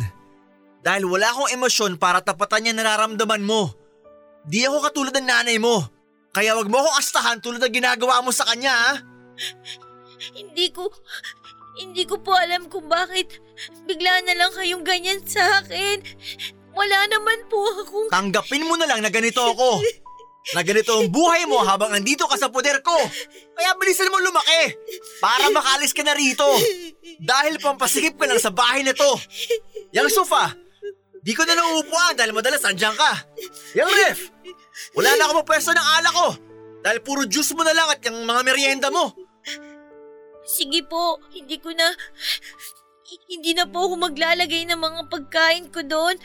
Dahil 0.80 1.04
wala 1.04 1.28
akong 1.34 1.52
emosyon 1.52 2.00
para 2.00 2.24
tapatan 2.24 2.72
yung 2.72 2.80
nararamdaman 2.80 3.44
mo. 3.44 3.74
Di 4.48 4.64
ako 4.64 4.88
katulad 4.88 5.12
ng 5.20 5.28
nanay 5.28 5.60
mo. 5.60 5.84
Kaya 6.32 6.56
wag 6.56 6.72
mo 6.72 6.80
akong 6.80 6.98
astahan 7.02 7.38
tulad 7.44 7.60
ng 7.60 7.74
ginagawa 7.74 8.24
mo 8.24 8.32
sa 8.32 8.48
kanya 8.48 8.72
ha? 8.72 8.94
Hindi 10.32 10.72
ko... 10.72 10.88
Hindi 11.78 12.10
ko 12.10 12.18
po 12.18 12.34
alam 12.34 12.74
kung 12.74 12.90
bakit 12.90 13.38
bigla 13.86 14.26
na 14.26 14.34
lang 14.34 14.50
kayong 14.50 14.82
ganyan 14.82 15.22
sa 15.22 15.62
akin. 15.62 16.02
Wala 16.74 17.06
naman 17.06 17.46
po 17.50 17.62
akong... 17.86 18.10
Tanggapin 18.10 18.66
mo 18.66 18.74
na 18.82 18.90
lang 18.90 19.06
na 19.06 19.14
ganito 19.14 19.46
ako. 19.46 19.82
Na 20.56 20.64
ganito 20.64 20.96
ang 20.96 21.12
buhay 21.12 21.44
mo 21.44 21.60
habang 21.60 21.92
andito 21.92 22.24
ka 22.24 22.40
sa 22.40 22.48
poder 22.48 22.80
ko. 22.80 22.96
Kaya 23.52 23.76
bilisan 23.76 24.08
mo 24.08 24.24
lumaki 24.24 24.80
para 25.20 25.52
makalis 25.52 25.92
ka 25.92 26.08
na 26.08 26.16
rito. 26.16 26.48
Dahil 27.20 27.60
pampasikip 27.60 28.16
ka 28.16 28.30
lang 28.30 28.40
sa 28.40 28.56
bahay 28.56 28.80
na 28.80 28.96
to. 28.96 29.12
Yang 29.92 30.24
sofa, 30.24 30.56
di 31.20 31.36
ko 31.36 31.44
na 31.44 31.52
nauupuan 31.52 32.16
dahil 32.16 32.32
madalas 32.32 32.64
andyan 32.64 32.96
ka. 32.96 33.12
Yang 33.76 33.92
ref, 34.00 34.20
wala 34.96 35.20
na 35.20 35.28
ako 35.28 35.34
mapwesto 35.44 35.76
ng 35.76 35.88
alak 36.00 36.14
ko. 36.16 36.30
Dahil 36.80 37.00
puro 37.04 37.28
juice 37.28 37.52
mo 37.52 37.68
na 37.68 37.76
lang 37.76 37.92
at 37.92 38.00
yung 38.08 38.24
mga 38.24 38.42
merienda 38.48 38.88
mo. 38.88 39.12
Sige 40.48 40.80
po, 40.88 41.20
hindi 41.36 41.60
ko 41.60 41.76
na... 41.76 41.92
Hindi 43.28 43.56
na 43.56 43.64
po 43.64 43.88
ako 43.88 44.12
maglalagay 44.12 44.68
ng 44.68 44.80
mga 44.80 45.02
pagkain 45.08 45.72
ko 45.72 45.80
doon. 45.84 46.16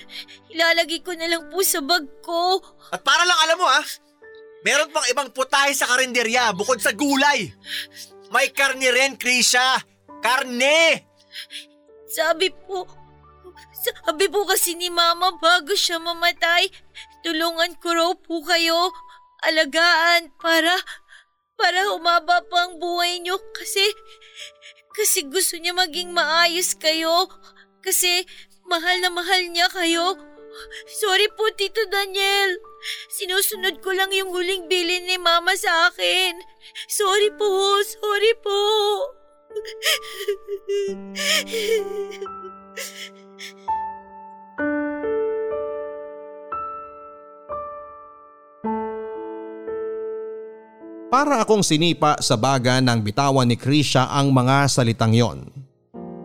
Ilalagay 0.51 1.03
ko 1.03 1.14
na 1.14 1.31
lang 1.31 1.47
po 1.51 1.62
sa 1.62 1.79
bag 1.79 2.07
ko. 2.23 2.59
At 2.91 3.03
para 3.07 3.23
lang 3.23 3.39
alam 3.39 3.59
mo 3.59 3.66
ha, 3.70 3.83
meron 4.63 4.91
pang 4.91 5.07
ibang 5.11 5.31
putahe 5.31 5.75
sa 5.75 5.87
karinderya 5.91 6.55
bukod 6.55 6.79
sa 6.79 6.95
gulay. 6.95 7.51
May 8.33 8.49
karne 8.51 8.89
rin, 8.89 9.15
Krisha. 9.21 9.83
Karne! 10.25 11.05
Sabi 12.09 12.49
po... 12.49 12.89
Sabi 13.83 14.31
po 14.31 14.47
kasi 14.47 14.79
ni 14.79 14.89
Mama 14.95 15.35
bago 15.43 15.75
siya 15.75 15.99
mamatay, 15.99 16.71
tulungan 17.27 17.75
ko 17.83 17.89
raw 17.93 18.11
po 18.15 18.41
kayo. 18.47 18.95
Alagaan 19.45 20.33
para... 20.39 20.73
Para 21.59 21.95
humaba 21.95 22.43
pa 22.47 22.59
ang 22.67 22.81
buhay 22.81 23.21
niyo 23.21 23.39
kasi... 23.53 23.85
Kasi 24.93 25.29
gusto 25.29 25.59
niya 25.59 25.77
maging 25.77 26.13
maayos 26.13 26.75
kayo. 26.79 27.29
Kasi 27.83 28.25
mahal 28.69 29.03
na 29.03 29.11
mahal 29.11 29.43
niya 29.51 29.69
kayo. 29.69 30.17
Sorry 30.89 31.29
po, 31.33 31.49
Tito 31.57 31.81
Daniel. 31.89 32.72
Sinusunod 33.11 33.78
ko 33.78 33.95
lang 33.95 34.11
yung 34.11 34.35
huling 34.35 34.66
bilin 34.66 35.07
ni 35.07 35.16
Mama 35.20 35.55
sa 35.55 35.91
akin. 35.91 36.35
Sorry 36.91 37.30
po, 37.35 37.78
sorry 37.87 38.35
po. 38.43 38.61
Para 51.12 51.45
akong 51.45 51.61
sinipa 51.61 52.16
sa 52.24 52.41
baga 52.41 52.80
ng 52.80 53.05
bitawan 53.05 53.45
ni 53.45 53.61
Krisha 53.61 54.09
ang 54.09 54.33
mga 54.33 54.64
salitang 54.72 55.12
yon. 55.12 55.45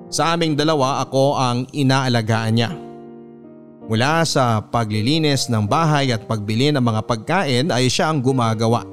Sa 0.07 0.31
aming 0.31 0.55
dalawa 0.55 1.03
ako 1.03 1.35
ang 1.35 1.67
inaalagaan 1.75 2.55
niya. 2.55 2.86
Mula 3.87 4.27
sa 4.27 4.59
paglilinis 4.59 5.47
ng 5.47 5.63
bahay 5.63 6.11
at 6.11 6.27
pagbili 6.27 6.75
ng 6.75 6.83
mga 6.83 7.01
pagkain 7.07 7.65
ay 7.71 7.87
siya 7.87 8.11
ang 8.11 8.19
gumagawa. 8.19 8.83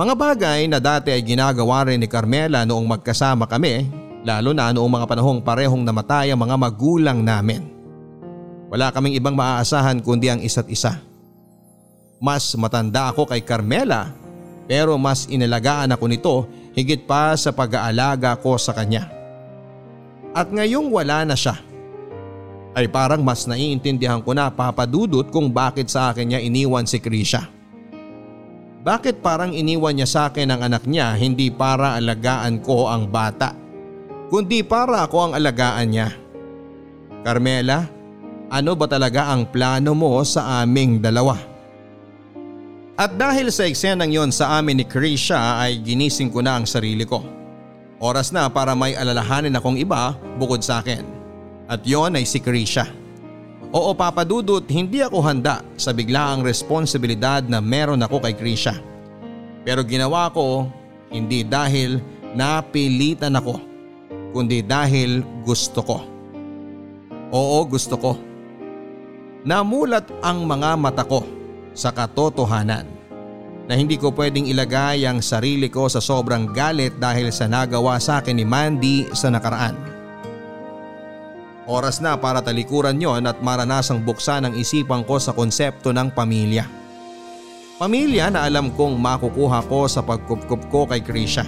Mga 0.00 0.14
bagay 0.16 0.60
na 0.64 0.80
dati 0.80 1.12
ay 1.12 1.20
ginagawa 1.20 1.84
rin 1.84 2.00
ni 2.00 2.08
Carmela 2.08 2.64
noong 2.64 2.88
magkasama 2.88 3.44
kami 3.44 3.84
lalo 4.24 4.56
na 4.56 4.72
noong 4.72 4.88
mga 4.88 5.06
panahong 5.12 5.40
parehong 5.44 5.84
namatay 5.84 6.32
ang 6.32 6.40
mga 6.40 6.56
magulang 6.56 7.20
namin. 7.20 7.68
Wala 8.72 8.88
kaming 8.96 9.20
ibang 9.20 9.36
maaasahan 9.36 10.00
kundi 10.00 10.32
ang 10.32 10.40
isa't 10.40 10.68
isa. 10.72 10.96
Mas 12.24 12.48
matanda 12.56 13.12
ako 13.12 13.28
kay 13.28 13.44
Carmela 13.44 14.08
pero 14.64 14.96
mas 14.96 15.28
inalagaan 15.28 15.92
ako 15.92 16.04
nito 16.08 16.34
higit 16.72 17.04
pa 17.04 17.36
sa 17.36 17.52
pag-aalaga 17.52 18.40
ko 18.40 18.56
sa 18.56 18.72
kanya. 18.72 19.12
At 20.32 20.48
ngayong 20.48 20.88
wala 20.88 21.28
na 21.28 21.36
siya 21.36 21.67
ay 22.78 22.86
parang 22.86 23.26
mas 23.26 23.42
naiintindihan 23.50 24.22
ko 24.22 24.30
na 24.30 24.46
papadudot 24.46 25.26
kung 25.34 25.50
bakit 25.50 25.90
sa 25.90 26.14
akin 26.14 26.30
niya 26.30 26.40
iniwan 26.40 26.86
si 26.86 27.02
Krisha. 27.02 27.50
Bakit 28.86 29.18
parang 29.18 29.50
iniwan 29.50 29.98
niya 29.98 30.06
sa 30.06 30.20
akin 30.30 30.54
ang 30.54 30.62
anak 30.62 30.86
niya 30.86 31.18
hindi 31.18 31.50
para 31.50 31.98
alagaan 31.98 32.62
ko 32.62 32.86
ang 32.86 33.10
bata 33.10 33.66
kundi 34.28 34.60
para 34.60 35.08
ako 35.08 35.16
ang 35.28 35.32
alagaan 35.34 35.88
niya. 35.88 36.08
Carmela, 37.24 37.88
ano 38.48 38.72
ba 38.78 38.86
talaga 38.86 39.32
ang 39.32 39.48
plano 39.48 39.96
mo 39.96 40.20
sa 40.22 40.62
aming 40.62 41.00
dalawa? 41.02 41.36
At 42.98 43.14
dahil 43.16 43.50
sa 43.50 43.66
eksenang 43.66 44.10
yon 44.10 44.30
sa 44.30 44.58
amin 44.60 44.82
ni 44.82 44.86
Krisha 44.86 45.58
ay 45.58 45.80
ginising 45.82 46.30
ko 46.30 46.42
na 46.44 46.60
ang 46.60 46.66
sarili 46.68 47.06
ko. 47.06 47.24
Oras 47.98 48.30
na 48.30 48.46
para 48.46 48.78
may 48.78 48.94
alalahanin 48.94 49.54
akong 49.58 49.78
iba 49.78 50.14
bukod 50.38 50.62
sa 50.62 50.78
akin. 50.82 51.17
At 51.68 51.84
yon 51.84 52.16
ay 52.16 52.24
si 52.24 52.40
Krisha. 52.40 52.88
Oo 53.68 53.92
papadudot 53.92 54.64
hindi 54.72 55.04
ako 55.04 55.20
handa 55.20 55.60
sa 55.76 55.92
biglaang 55.92 56.40
responsibilidad 56.40 57.44
na 57.44 57.60
meron 57.60 58.00
ako 58.00 58.24
kay 58.24 58.32
Krisha. 58.32 58.80
Pero 59.68 59.84
ginawa 59.84 60.32
ko 60.32 60.72
hindi 61.12 61.44
dahil 61.44 62.00
napilitan 62.32 63.36
ako 63.36 63.60
kundi 64.32 64.64
dahil 64.64 65.20
gusto 65.44 65.84
ko. 65.84 65.98
Oo 67.28 67.58
gusto 67.68 68.00
ko. 68.00 68.12
Namulat 69.44 70.08
ang 70.24 70.48
mga 70.48 70.76
mata 70.80 71.04
ko 71.04 71.24
sa 71.76 71.92
katotohanan 71.92 72.88
na 73.68 73.76
hindi 73.76 74.00
ko 74.00 74.08
pwedeng 74.16 74.48
ilagay 74.48 75.04
ang 75.04 75.20
sarili 75.20 75.68
ko 75.68 75.92
sa 75.92 76.00
sobrang 76.00 76.48
galit 76.56 76.96
dahil 76.96 77.28
sa 77.28 77.44
nagawa 77.44 78.00
sa 78.00 78.24
akin 78.24 78.32
ni 78.32 78.44
Mandy 78.48 79.12
sa 79.12 79.28
nakaraan. 79.28 79.87
Oras 81.68 82.00
na 82.00 82.16
para 82.16 82.40
talikuran 82.40 82.96
yon 82.96 83.28
at 83.28 83.44
maranasang 83.44 84.00
buksan 84.00 84.48
ang 84.48 84.54
isipan 84.56 85.04
ko 85.04 85.20
sa 85.20 85.36
konsepto 85.36 85.92
ng 85.92 86.08
pamilya. 86.16 86.64
Pamilya 87.76 88.32
na 88.32 88.48
alam 88.48 88.72
kong 88.72 88.96
makukuha 88.96 89.68
ko 89.68 89.84
sa 89.84 90.00
pagkupkup 90.00 90.72
ko 90.72 90.88
kay 90.88 91.04
Krisha. 91.04 91.44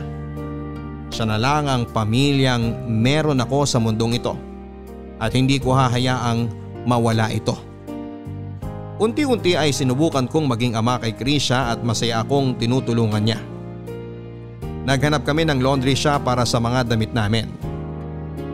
Siya 1.09 1.25
na 1.25 1.41
lang 1.41 1.73
ang 1.73 1.89
pamilyang 1.89 2.85
meron 2.85 3.41
ako 3.41 3.65
sa 3.65 3.81
mundong 3.81 4.21
ito 4.21 4.37
at 5.17 5.33
hindi 5.33 5.57
ko 5.57 5.73
hahayaang 5.73 6.53
mawala 6.85 7.33
ito. 7.33 7.57
Unti-unti 9.01 9.57
ay 9.57 9.73
sinubukan 9.73 10.29
kong 10.29 10.45
maging 10.53 10.77
ama 10.77 11.01
kay 11.01 11.17
Krisha 11.17 11.73
at 11.73 11.81
masaya 11.81 12.21
akong 12.21 12.61
tinutulungan 12.61 13.25
niya. 13.25 13.41
Naghanap 14.85 15.25
kami 15.25 15.49
ng 15.49 15.65
laundry 15.65 15.97
shop 15.97 16.29
para 16.29 16.45
sa 16.45 16.61
mga 16.61 16.93
damit 16.93 17.17
namin. 17.17 17.70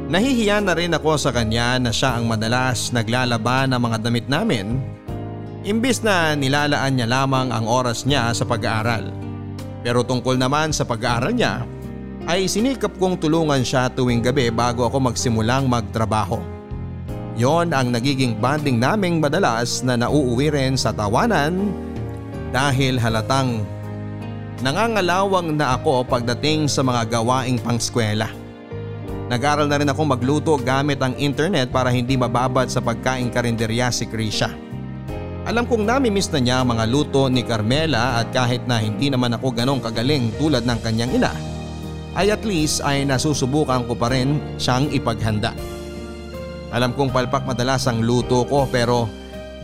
Nahihiya 0.06 0.62
na 0.62 0.70
rin 0.78 0.94
ako 0.94 1.18
sa 1.18 1.34
kanya 1.34 1.82
na 1.82 1.90
siya 1.90 2.14
ang 2.14 2.30
madalas 2.30 2.94
naglalaban 2.94 3.74
ng 3.74 3.80
mga 3.82 3.98
damit 4.06 4.26
namin 4.30 4.78
imbis 5.66 5.98
na 5.98 6.38
nilalaan 6.38 6.94
niya 6.94 7.10
lamang 7.10 7.50
ang 7.50 7.66
oras 7.66 8.06
niya 8.06 8.30
sa 8.30 8.46
pag-aaral. 8.46 9.10
Pero 9.82 10.06
tungkol 10.06 10.38
naman 10.38 10.70
sa 10.70 10.86
pag-aaral 10.86 11.34
niya 11.34 11.66
ay 12.30 12.46
sinikap 12.46 12.94
kong 13.02 13.18
tulungan 13.18 13.66
siya 13.66 13.90
tuwing 13.90 14.22
gabi 14.22 14.46
bago 14.54 14.86
ako 14.86 15.10
magsimulang 15.10 15.66
magtrabaho. 15.66 16.38
Yon 17.34 17.74
ang 17.74 17.90
nagiging 17.90 18.38
banding 18.38 18.78
naming 18.78 19.18
madalas 19.18 19.82
na 19.82 19.98
nauuwi 19.98 20.54
rin 20.54 20.78
sa 20.78 20.94
tawanan 20.94 21.74
dahil 22.54 22.94
halatang 23.02 23.66
nangangalawang 24.62 25.58
na 25.58 25.74
ako 25.74 26.06
pagdating 26.06 26.70
sa 26.70 26.86
mga 26.86 27.10
gawaing 27.10 27.58
pangskwela. 27.58 28.45
Nag-aral 29.26 29.66
na 29.66 29.82
rin 29.82 29.90
ako 29.90 30.02
magluto 30.06 30.54
gamit 30.54 31.02
ang 31.02 31.10
internet 31.18 31.74
para 31.74 31.90
hindi 31.90 32.14
mababad 32.14 32.70
sa 32.70 32.78
pagkain 32.78 33.26
karinderya 33.34 33.90
si 33.90 34.06
Krisha. 34.06 34.54
Alam 35.46 35.66
kong 35.66 35.82
nami-miss 35.82 36.30
na 36.30 36.38
niya 36.38 36.56
ang 36.62 36.74
mga 36.74 36.86
luto 36.86 37.26
ni 37.26 37.42
Carmela 37.42 38.22
at 38.22 38.30
kahit 38.30 38.66
na 38.70 38.78
hindi 38.78 39.10
naman 39.10 39.34
ako 39.34 39.50
ganong 39.50 39.82
kagaling 39.82 40.30
tulad 40.38 40.62
ng 40.62 40.78
kanyang 40.78 41.18
ina, 41.18 41.34
ay 42.14 42.30
at 42.30 42.42
least 42.46 42.82
ay 42.86 43.02
nasusubukan 43.02 43.82
ko 43.90 43.98
pa 43.98 44.14
rin 44.14 44.38
siyang 44.62 44.90
ipaghanda. 44.94 45.50
Alam 46.70 46.94
kong 46.94 47.10
palpak 47.10 47.46
madalas 47.46 47.86
ang 47.90 48.02
luto 48.02 48.46
ko 48.46 48.66
pero 48.70 49.10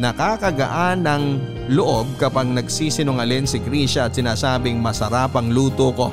nakakagaan 0.03 1.07
ng 1.07 1.23
loob 1.71 2.19
kapag 2.19 2.51
nagsisinungalin 2.51 3.47
si 3.47 3.63
Krisha 3.63 4.11
at 4.11 4.19
sinasabing 4.19 4.83
masarap 4.83 5.39
ang 5.39 5.55
luto 5.55 5.95
ko. 5.95 6.11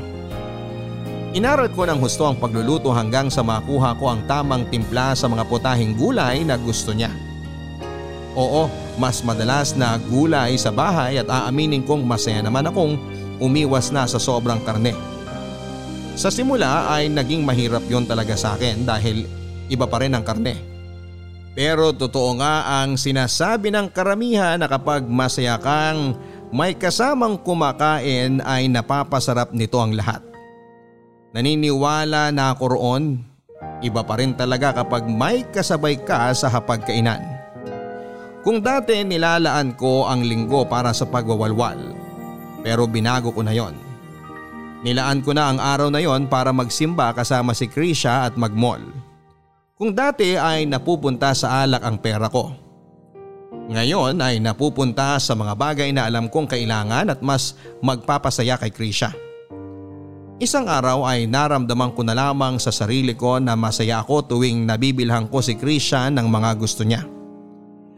Inaral 1.30 1.70
ko 1.78 1.86
ng 1.86 2.02
husto 2.02 2.26
ang 2.26 2.42
pagluluto 2.42 2.90
hanggang 2.90 3.30
sa 3.30 3.46
makuha 3.46 3.94
ko 4.02 4.10
ang 4.10 4.26
tamang 4.26 4.66
timpla 4.66 5.14
sa 5.14 5.30
mga 5.30 5.46
putahing 5.46 5.94
gulay 5.94 6.42
na 6.42 6.58
gusto 6.58 6.90
niya. 6.90 7.14
Oo, 8.34 8.66
mas 8.98 9.22
madalas 9.22 9.78
na 9.78 10.02
gulay 10.10 10.58
sa 10.58 10.74
bahay 10.74 11.22
at 11.22 11.30
aaminin 11.30 11.86
kong 11.86 12.02
masaya 12.02 12.42
naman 12.42 12.66
akong 12.66 12.98
umiwas 13.38 13.94
na 13.94 14.10
sa 14.10 14.18
sobrang 14.18 14.58
karne. 14.66 14.98
Sa 16.18 16.34
simula 16.34 16.90
ay 16.90 17.14
naging 17.14 17.46
mahirap 17.46 17.86
yon 17.86 18.10
talaga 18.10 18.34
sa 18.34 18.58
akin 18.58 18.90
dahil 18.90 19.30
iba 19.70 19.86
pa 19.86 20.02
rin 20.02 20.18
ang 20.18 20.26
karne. 20.26 20.58
Pero 21.54 21.94
totoo 21.94 22.42
nga 22.42 22.82
ang 22.82 22.98
sinasabi 22.98 23.70
ng 23.70 23.94
karamihan 23.94 24.58
na 24.58 24.66
kapag 24.66 25.06
masaya 25.06 25.62
kang 25.62 26.18
may 26.50 26.74
kasamang 26.74 27.38
kumakain 27.38 28.42
ay 28.42 28.66
napapasarap 28.66 29.54
nito 29.54 29.78
ang 29.78 29.94
lahat. 29.94 30.29
Naniniwala 31.30 32.34
na 32.34 32.58
ako 32.58 32.74
roon, 32.74 33.22
iba 33.86 34.02
pa 34.02 34.18
rin 34.18 34.34
talaga 34.34 34.82
kapag 34.82 35.06
may 35.06 35.46
kasabay 35.54 36.02
ka 36.02 36.34
sa 36.34 36.50
hapagkainan. 36.50 37.22
Kung 38.42 38.66
dati 38.66 38.98
nilalaan 39.06 39.78
ko 39.78 40.10
ang 40.10 40.26
linggo 40.26 40.66
para 40.66 40.90
sa 40.90 41.06
pagwawalwal, 41.06 41.78
pero 42.66 42.90
binago 42.90 43.30
ko 43.30 43.46
na 43.46 43.54
yon. 43.54 43.78
Nilaan 44.82 45.22
ko 45.22 45.36
na 45.36 45.54
ang 45.54 45.60
araw 45.62 45.94
na 45.94 46.02
yon 46.02 46.26
para 46.26 46.50
magsimba 46.50 47.14
kasama 47.14 47.54
si 47.54 47.70
Krisha 47.70 48.26
at 48.26 48.34
magmall. 48.34 48.82
Kung 49.78 49.94
dati 49.94 50.34
ay 50.34 50.66
napupunta 50.66 51.36
sa 51.38 51.62
alak 51.62 51.86
ang 51.86 52.02
pera 52.02 52.26
ko. 52.26 52.52
Ngayon 53.70 54.18
ay 54.18 54.42
napupunta 54.42 55.22
sa 55.22 55.38
mga 55.38 55.54
bagay 55.54 55.94
na 55.94 56.10
alam 56.10 56.26
kong 56.26 56.50
kailangan 56.50 57.06
at 57.06 57.22
mas 57.22 57.54
magpapasaya 57.86 58.58
kay 58.58 58.74
Krisha. 58.74 59.14
Isang 60.40 60.72
araw 60.72 61.04
ay 61.04 61.28
naramdaman 61.28 61.92
ko 61.92 62.00
na 62.00 62.16
lamang 62.16 62.64
sa 62.64 62.72
sarili 62.72 63.12
ko 63.12 63.44
na 63.44 63.60
masaya 63.60 64.00
ako 64.00 64.24
tuwing 64.24 64.64
nabibilhan 64.64 65.28
ko 65.28 65.44
si 65.44 65.60
Krisha 65.60 66.08
ng 66.08 66.32
mga 66.32 66.56
gusto 66.56 66.88
niya. 66.88 67.04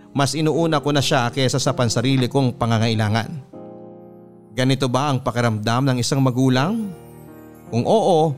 Mas 0.09 0.33
inuuna 0.33 0.81
ko 0.81 0.89
na 0.89 1.05
siya 1.05 1.29
kesa 1.29 1.61
sa 1.61 1.77
pansarili 1.77 2.25
kong 2.25 2.57
pangangailangan. 2.57 3.29
Ganito 4.57 4.89
ba 4.89 5.13
ang 5.13 5.21
pakiramdam 5.21 5.93
ng 5.93 5.97
isang 6.01 6.17
magulang? 6.17 6.89
Kung 7.69 7.85
oo, 7.85 8.33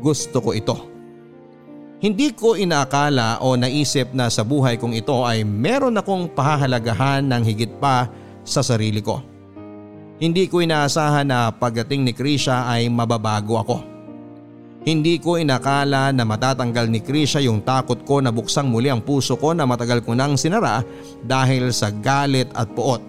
gusto 0.00 0.40
ko 0.40 0.56
ito. 0.56 0.76
Hindi 2.00 2.32
ko 2.32 2.56
inaakala 2.56 3.44
o 3.44 3.60
naisip 3.60 4.16
na 4.16 4.32
sa 4.32 4.40
buhay 4.40 4.80
kong 4.80 4.96
ito 4.96 5.20
ay 5.20 5.44
meron 5.44 6.00
akong 6.00 6.32
pahahalagahan 6.32 7.20
ng 7.28 7.44
higit 7.44 7.76
pa 7.76 8.08
sa 8.40 8.64
sarili 8.64 9.04
ko. 9.04 9.33
Hindi 10.14 10.46
ko 10.46 10.62
inaasahan 10.62 11.26
na 11.26 11.50
pagdating 11.50 12.06
ni 12.06 12.12
Krisha 12.14 12.70
ay 12.70 12.86
mababago 12.86 13.58
ako. 13.58 13.78
Hindi 14.84 15.16
ko 15.18 15.40
inakala 15.40 16.12
na 16.12 16.22
matatanggal 16.28 16.86
ni 16.86 17.00
Krisha 17.00 17.40
yung 17.40 17.64
takot 17.64 18.04
ko 18.04 18.20
na 18.20 18.28
buksang 18.28 18.68
muli 18.68 18.92
ang 18.92 19.00
puso 19.00 19.34
ko 19.34 19.56
na 19.56 19.64
matagal 19.64 20.04
ko 20.04 20.12
nang 20.12 20.36
sinara 20.36 20.84
dahil 21.24 21.72
sa 21.72 21.88
galit 21.88 22.46
at 22.52 22.68
puot. 22.70 23.00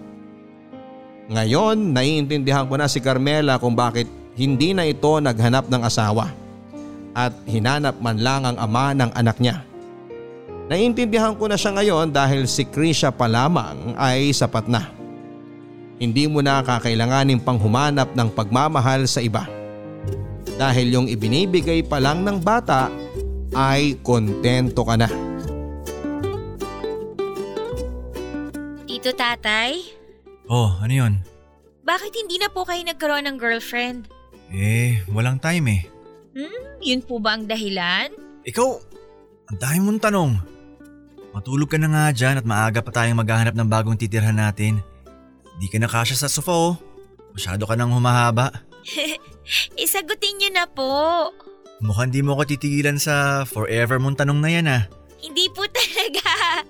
Ngayon 1.29 1.93
naiintindihan 1.93 2.65
ko 2.65 2.79
na 2.79 2.87
si 2.87 3.03
Carmela 3.03 3.59
kung 3.59 3.75
bakit 3.75 4.07
hindi 4.39 4.71
na 4.71 4.87
ito 4.87 5.19
naghanap 5.19 5.67
ng 5.67 5.81
asawa 5.83 6.31
at 7.11 7.35
hinanap 7.43 7.99
man 7.99 8.17
lang 8.23 8.47
ang 8.47 8.57
ama 8.57 8.95
ng 8.95 9.11
anak 9.11 9.37
niya. 9.43 9.61
Naiintindihan 10.71 11.37
ko 11.37 11.45
na 11.45 11.59
siya 11.59 11.75
ngayon 11.75 12.09
dahil 12.09 12.49
si 12.49 12.65
Krisha 12.65 13.13
pa 13.13 13.29
lamang 13.29 13.93
ay 13.99 14.31
sapat 14.33 14.65
na. 14.65 14.94
Hindi 15.95 16.27
mo 16.27 16.43
na 16.43 16.59
kakailanganin 16.59 17.39
pang 17.39 17.55
humanap 17.55 18.11
ng 18.11 18.29
pagmamahal 18.29 19.07
sa 19.07 19.23
iba. 19.23 19.47
Dahil 20.55 20.91
yung 20.91 21.07
ibinibigay 21.07 21.83
pa 21.83 21.99
lang 21.99 22.23
ng 22.23 22.39
bata 22.39 22.91
ay 23.55 23.95
kontento 24.03 24.83
ka 24.83 24.95
na. 24.95 25.07
Tito 28.85 29.11
Tatay, 29.11 29.71
Oh, 30.45 30.69
ano 30.77 30.93
yun? 30.93 31.13
bakit 31.81 32.13
hindi 32.13 32.37
na 32.37 32.49
po 32.49 32.65
kayo 32.65 32.81
nagkaroon 32.81 33.25
ng 33.25 33.37
girlfriend? 33.37 34.09
Eh, 34.49 35.01
walang 35.09 35.37
time 35.37 35.65
eh. 35.69 35.81
Hmm? 36.33 36.61
Yun 36.81 37.01
po 37.01 37.17
ba 37.17 37.33
ang 37.33 37.45
dahilan? 37.45 38.09
Ikaw, 38.45 38.69
ang 39.49 39.57
dami 39.57 39.77
mong 39.79 40.01
tanong. 40.01 40.31
Matulog 41.29 41.69
ka 41.69 41.77
na 41.77 41.89
nga 41.89 42.05
dyan 42.09 42.39
at 42.39 42.45
maaga 42.45 42.81
pa 42.81 42.89
tayong 42.89 43.19
maghahanap 43.19 43.53
ng 43.53 43.69
bagong 43.69 43.97
titirhan 43.97 44.37
natin. 44.37 44.81
Di 45.55 45.67
ka 45.71 45.77
na 45.79 45.87
kasya 45.87 46.15
sa 46.15 46.27
sofa 46.27 46.51
oh. 46.51 46.75
Masyado 47.35 47.67
ka 47.67 47.75
nang 47.75 47.91
humahaba. 47.91 48.51
Isagutin 49.83 50.39
niyo 50.39 50.49
na 50.51 50.65
po. 50.67 51.31
Mukhang 51.83 52.11
di 52.11 52.23
mo 52.23 52.35
ako 52.35 52.47
titigilan 52.47 52.95
sa 52.95 53.43
forever 53.43 53.99
mong 53.99 54.15
tanong 54.19 54.39
na 54.39 54.49
yan 54.49 54.67
ah. 54.71 54.83
Hindi 55.19 55.51
po 55.51 55.67
talaga. 55.75 56.63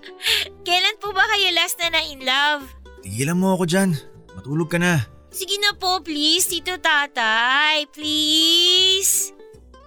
Kailan 0.65 0.97
po 0.97 1.13
ba 1.13 1.25
kayo 1.29 1.53
last 1.53 1.77
na 1.77 1.93
na 1.93 2.01
in 2.01 2.21
love? 2.25 2.65
Tigilan 3.05 3.37
mo 3.37 3.53
ako 3.53 3.69
dyan. 3.69 3.89
Matulog 4.33 4.73
ka 4.73 4.81
na. 4.81 5.05
Sige 5.29 5.59
na 5.59 5.75
po, 5.75 5.99
please, 5.99 6.47
Tito 6.47 6.79
Tatay. 6.79 7.91
Please. 7.91 9.35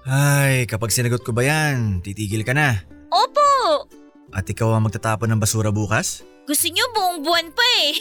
Ay, 0.04 0.68
kapag 0.68 0.92
sinagot 0.92 1.24
ko 1.24 1.32
ba 1.32 1.40
yan, 1.44 2.04
titigil 2.04 2.44
ka 2.44 2.52
na. 2.52 2.84
Opo. 3.08 3.37
At 4.32 4.44
ikaw 4.44 4.76
ang 4.76 4.84
magtatapon 4.88 5.32
ng 5.32 5.40
basura 5.40 5.72
bukas? 5.72 6.24
Gusto 6.48 6.66
niyo 6.68 6.84
buong 6.96 7.20
buwan 7.24 7.48
pa 7.52 7.66
eh. 7.84 7.92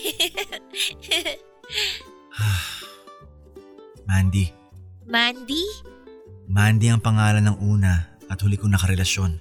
Mandy. 4.10 4.52
Mandy? 5.08 5.64
Mandy 6.48 6.88
ang 6.88 7.04
pangalan 7.04 7.44
ng 7.44 7.58
una 7.60 8.20
at 8.28 8.40
huli 8.44 8.56
kong 8.56 8.72
nakarelasyon. 8.76 9.32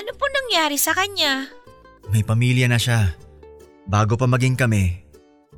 Ano 0.00 0.10
po 0.16 0.24
nangyari 0.28 0.80
sa 0.80 0.96
kanya? 0.96 1.48
May 2.08 2.24
pamilya 2.24 2.68
na 2.72 2.80
siya. 2.80 3.12
Bago 3.88 4.16
pa 4.16 4.24
maging 4.24 4.56
kami, 4.56 5.04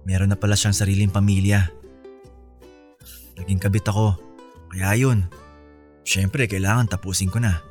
meron 0.02 0.34
na 0.34 0.38
pala 0.38 0.58
siyang 0.58 0.74
sariling 0.74 1.10
pamilya. 1.14 1.70
Naging 3.38 3.62
kabit 3.62 3.86
ako. 3.86 4.18
Kaya 4.70 4.98
yun. 4.98 5.30
Siyempre, 6.02 6.50
kailangan 6.50 6.90
tapusin 6.90 7.30
ko 7.30 7.38
na. 7.38 7.69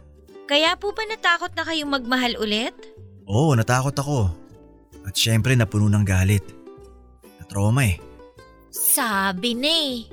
Kaya 0.49 0.73
po 0.81 0.89
ba 0.97 1.05
natakot 1.05 1.53
na 1.53 1.61
kayong 1.61 1.93
magmahal 1.93 2.33
ulit? 2.41 2.73
Oo, 3.29 3.53
natakot 3.53 3.93
ako. 3.93 4.33
At 5.05 5.13
siyempre, 5.13 5.53
napuno 5.53 5.85
ng 5.85 6.01
galit. 6.01 6.41
Na-trauma 7.37 7.85
eh. 7.85 8.01
Sabi 8.73 9.53
na 9.53 9.69
eh. 9.69 10.09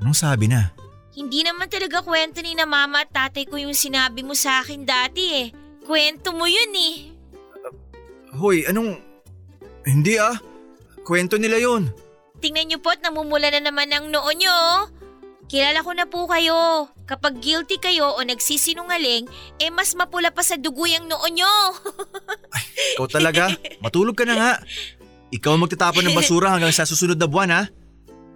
Anong 0.00 0.16
sabi 0.16 0.48
na? 0.48 0.72
Hindi 1.12 1.44
naman 1.44 1.68
talaga 1.68 2.00
kwento 2.00 2.40
ni 2.40 2.56
na 2.56 2.64
mama 2.64 3.04
at 3.04 3.12
tatay 3.12 3.44
ko 3.44 3.60
yung 3.60 3.76
sinabi 3.76 4.24
mo 4.24 4.32
sa 4.32 4.64
akin 4.64 4.88
dati 4.88 5.24
eh. 5.44 5.46
Kwento 5.84 6.32
mo 6.32 6.48
yun 6.48 6.72
eh. 6.72 6.94
Hoy, 8.40 8.64
anong... 8.64 8.96
Hindi 9.84 10.16
ah. 10.16 10.40
Kwento 11.04 11.36
nila 11.36 11.60
yon. 11.60 11.92
Tingnan 12.40 12.72
niyo 12.72 12.80
po 12.80 12.88
at 12.88 13.04
namumula 13.04 13.52
na 13.52 13.60
naman 13.60 13.92
ang 13.92 14.08
noo 14.08 14.32
niyo. 14.32 14.88
Kilala 15.44 15.84
ko 15.84 15.92
na 15.92 16.08
po 16.08 16.24
kayo. 16.24 16.88
Kapag 17.04 17.38
guilty 17.38 17.76
kayo 17.76 18.16
o 18.16 18.20
nagsisinungaling, 18.24 19.28
eh 19.60 19.68
mas 19.68 19.92
mapula 19.92 20.32
pa 20.32 20.40
sa 20.40 20.56
dugo 20.56 20.88
yung 20.88 21.04
noo 21.04 21.26
niyo. 21.28 21.52
Ikaw 22.96 23.06
talaga? 23.06 23.52
Matulog 23.84 24.16
ka 24.16 24.24
na 24.24 24.34
nga. 24.34 24.52
Ikaw 25.30 25.50
ang 25.52 25.62
magtatapon 25.68 26.04
ng 26.06 26.16
basura 26.16 26.54
hanggang 26.54 26.72
sa 26.72 26.88
susunod 26.88 27.20
na 27.20 27.28
buwan 27.28 27.52
ha? 27.52 27.62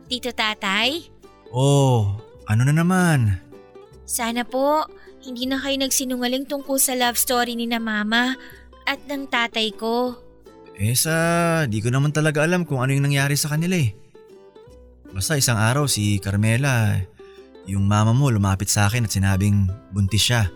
Tito 0.08 0.32
Tatay, 0.32 1.08
Oh, 1.48 2.12
ano 2.44 2.60
na 2.64 2.74
naman? 2.76 3.40
sana 4.08 4.40
po 4.40 4.88
hindi 5.20 5.44
na 5.44 5.60
kayo 5.60 5.76
nagsinungaling 5.76 6.48
tungkol 6.48 6.80
sa 6.80 6.96
love 6.96 7.20
story 7.20 7.52
ni 7.52 7.68
na 7.68 7.76
mama 7.76 8.36
at 8.88 9.00
ng 9.04 9.28
tatay 9.28 9.68
ko. 9.76 10.16
Eh 10.80 10.96
sa, 10.96 11.12
di 11.68 11.84
ko 11.84 11.92
naman 11.92 12.08
talaga 12.08 12.40
alam 12.40 12.64
kung 12.64 12.80
ano 12.80 12.96
yung 12.96 13.04
nangyari 13.04 13.36
sa 13.36 13.52
kanila 13.52 13.76
eh. 13.76 13.92
Basta 15.08 15.40
isang 15.40 15.56
araw 15.56 15.88
si 15.88 16.20
Carmela, 16.20 17.00
yung 17.64 17.84
mama 17.84 18.12
mo 18.12 18.28
lumapit 18.28 18.68
sa 18.68 18.88
akin 18.88 19.08
at 19.08 19.12
sinabing 19.12 19.68
buntis 19.92 20.28
siya. 20.28 20.52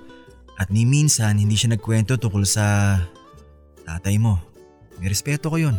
At 0.60 0.68
ni 0.68 0.84
minsan 0.84 1.40
hindi 1.40 1.56
siya 1.56 1.76
nagkwento 1.76 2.20
tungkol 2.20 2.44
sa 2.44 2.96
tatay 3.88 4.20
mo. 4.20 4.36
May 5.00 5.08
respeto 5.08 5.48
ko 5.48 5.56
yun. 5.56 5.76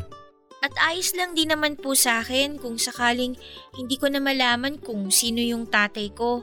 At 0.63 0.73
ayos 0.89 1.11
lang 1.13 1.35
din 1.35 1.51
naman 1.51 1.75
po 1.75 1.93
sa 1.93 2.23
akin 2.23 2.57
kung 2.57 2.79
sakaling 2.79 3.35
hindi 3.75 3.95
ko 3.99 4.07
na 4.09 4.23
malaman 4.23 4.79
kung 4.79 5.11
sino 5.13 5.43
yung 5.43 5.69
tatay 5.69 6.09
ko. 6.15 6.41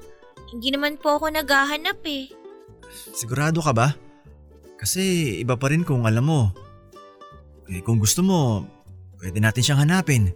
Hindi 0.52 0.70
naman 0.70 1.00
po 1.00 1.18
ako 1.18 1.34
naghahanap 1.34 1.98
eh. 2.04 2.30
Sigurado 3.14 3.58
ka 3.64 3.72
ba? 3.74 3.88
Kasi 4.78 5.36
iba 5.40 5.56
pa 5.56 5.72
rin 5.72 5.82
kung 5.82 6.06
alam 6.06 6.26
mo. 6.26 6.40
Eh 7.70 7.80
kung 7.80 8.02
gusto 8.02 8.22
mo, 8.22 8.66
pwede 9.22 9.38
natin 9.38 9.62
siyang 9.62 9.82
hanapin. 9.86 10.34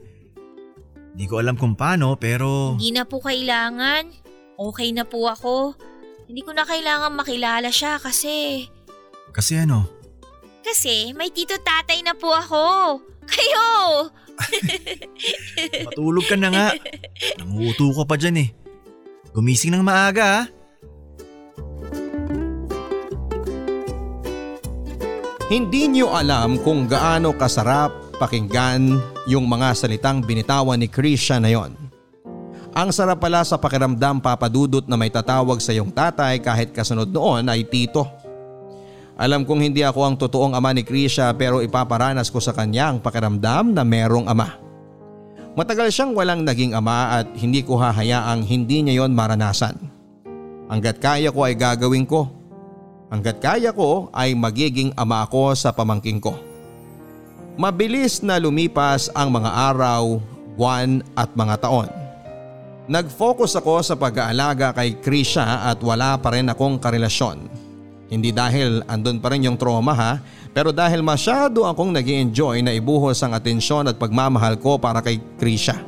Di 1.14 1.30
ko 1.30 1.38
alam 1.38 1.54
kung 1.54 1.78
paano 1.78 2.18
pero... 2.18 2.74
Hindi 2.74 2.90
na 2.90 3.06
po 3.06 3.22
kailangan. 3.22 4.10
Okay 4.58 4.90
na 4.90 5.06
po 5.06 5.30
ako. 5.30 5.78
Hindi 6.26 6.42
ko 6.42 6.50
na 6.50 6.66
kailangan 6.66 7.14
makilala 7.14 7.70
siya 7.70 8.02
kasi... 8.02 8.66
Kasi 9.30 9.62
ano? 9.62 9.86
Kasi 10.66 11.14
may 11.14 11.30
tito 11.30 11.54
tatay 11.54 12.02
na 12.02 12.18
po 12.18 12.34
ako. 12.34 12.64
Kayo! 13.30 13.66
Matulog 15.86 16.26
ka 16.26 16.34
na 16.34 16.50
nga. 16.50 16.68
Nanguto 17.38 17.94
ka 17.94 18.02
pa 18.02 18.18
dyan 18.18 18.42
eh. 18.42 18.48
Gumising 19.30 19.78
ng 19.78 19.86
maaga 19.86 20.26
ha. 20.26 20.42
Hindi 25.46 25.86
niyo 25.86 26.10
alam 26.10 26.58
kung 26.58 26.90
gaano 26.90 27.36
kasarap 27.38 28.18
pakinggan 28.18 29.13
yung 29.24 29.48
mga 29.48 29.72
salitang 29.72 30.20
binitawan 30.20 30.76
ni 30.76 30.88
Krisha 30.88 31.40
na 31.40 31.48
yon. 31.48 31.72
Ang 32.74 32.90
sarap 32.90 33.22
pala 33.22 33.46
sa 33.46 33.54
pakiramdam 33.54 34.18
papadudot 34.18 34.82
na 34.90 34.98
may 34.98 35.06
tatawag 35.06 35.62
sa 35.62 35.70
iyong 35.70 35.94
tatay 35.94 36.42
kahit 36.42 36.74
kasunod 36.74 37.06
noon 37.06 37.46
ay 37.46 37.62
tito. 37.62 38.02
Alam 39.14 39.46
kong 39.46 39.62
hindi 39.62 39.86
ako 39.86 40.00
ang 40.02 40.16
totoong 40.18 40.58
ama 40.58 40.74
ni 40.74 40.82
Krisha 40.82 41.30
pero 41.38 41.62
ipaparanas 41.62 42.34
ko 42.34 42.42
sa 42.42 42.50
kanya 42.50 42.90
ang 42.90 42.98
pakiramdam 42.98 43.70
na 43.70 43.86
merong 43.86 44.26
ama. 44.26 44.58
Matagal 45.54 45.94
siyang 45.94 46.18
walang 46.18 46.42
naging 46.42 46.74
ama 46.74 47.22
at 47.22 47.30
hindi 47.38 47.62
ko 47.62 47.78
hahayaang 47.78 48.42
hindi 48.42 48.82
niya 48.82 49.06
yon 49.06 49.14
maranasan. 49.14 49.78
Hanggat 50.66 50.98
kaya 50.98 51.30
ko 51.30 51.46
ay 51.46 51.54
gagawin 51.54 52.10
ko. 52.10 52.26
Hanggat 53.06 53.38
kaya 53.38 53.70
ko 53.70 54.10
ay 54.10 54.34
magiging 54.34 54.90
ama 54.98 55.22
ako 55.22 55.54
sa 55.54 55.70
pamangking 55.70 56.18
ko. 56.18 56.34
Mabilis 57.54 58.18
na 58.18 58.34
lumipas 58.42 59.06
ang 59.14 59.30
mga 59.30 59.46
araw, 59.46 60.18
buwan 60.58 61.06
at 61.14 61.30
mga 61.38 61.62
taon. 61.62 61.86
Nag-focus 62.90 63.54
ako 63.54 63.78
sa 63.78 63.94
pag-aalaga 63.94 64.74
kay 64.74 64.98
Krisha 64.98 65.62
at 65.62 65.78
wala 65.78 66.18
pa 66.18 66.34
rin 66.34 66.50
akong 66.50 66.82
karelasyon. 66.82 67.46
Hindi 68.10 68.34
dahil 68.34 68.82
andun 68.90 69.22
pa 69.22 69.30
rin 69.30 69.46
yung 69.46 69.54
trauma 69.54 69.94
ha, 69.94 70.18
pero 70.50 70.74
dahil 70.74 70.98
masyado 71.06 71.62
akong 71.62 71.94
nag 71.94 72.02
enjoy 72.02 72.58
na 72.58 72.74
ibuhos 72.74 73.22
ang 73.22 73.38
atensyon 73.38 73.86
at 73.86 74.02
pagmamahal 74.02 74.58
ko 74.58 74.74
para 74.74 74.98
kay 74.98 75.22
Krisha. 75.38 75.78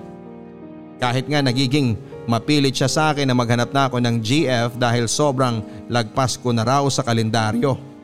Kahit 1.03 1.27
nga 1.27 1.43
nagiging 1.43 1.99
mapilit 2.31 2.79
siya 2.79 2.87
sa 2.87 3.03
akin 3.11 3.27
na 3.27 3.35
maghanap 3.35 3.75
na 3.75 3.91
ako 3.91 3.99
ng 4.07 4.23
GF 4.23 4.79
dahil 4.79 5.11
sobrang 5.11 5.67
lagpas 5.91 6.39
ko 6.39 6.55
na 6.55 6.63
raw 6.63 6.87
sa 6.87 7.03
kalendaryo. 7.03 7.96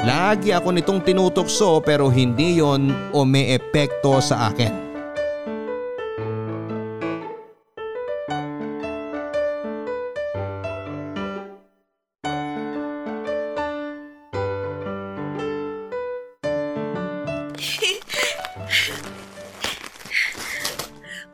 Lagi 0.00 0.56
ako 0.56 0.72
nitong 0.72 1.04
tinutokso 1.04 1.84
pero 1.84 2.08
hindi 2.08 2.56
yon 2.56 3.12
o 3.12 3.28
may 3.28 3.52
epekto 3.52 4.16
sa 4.24 4.48
akin. 4.48 4.72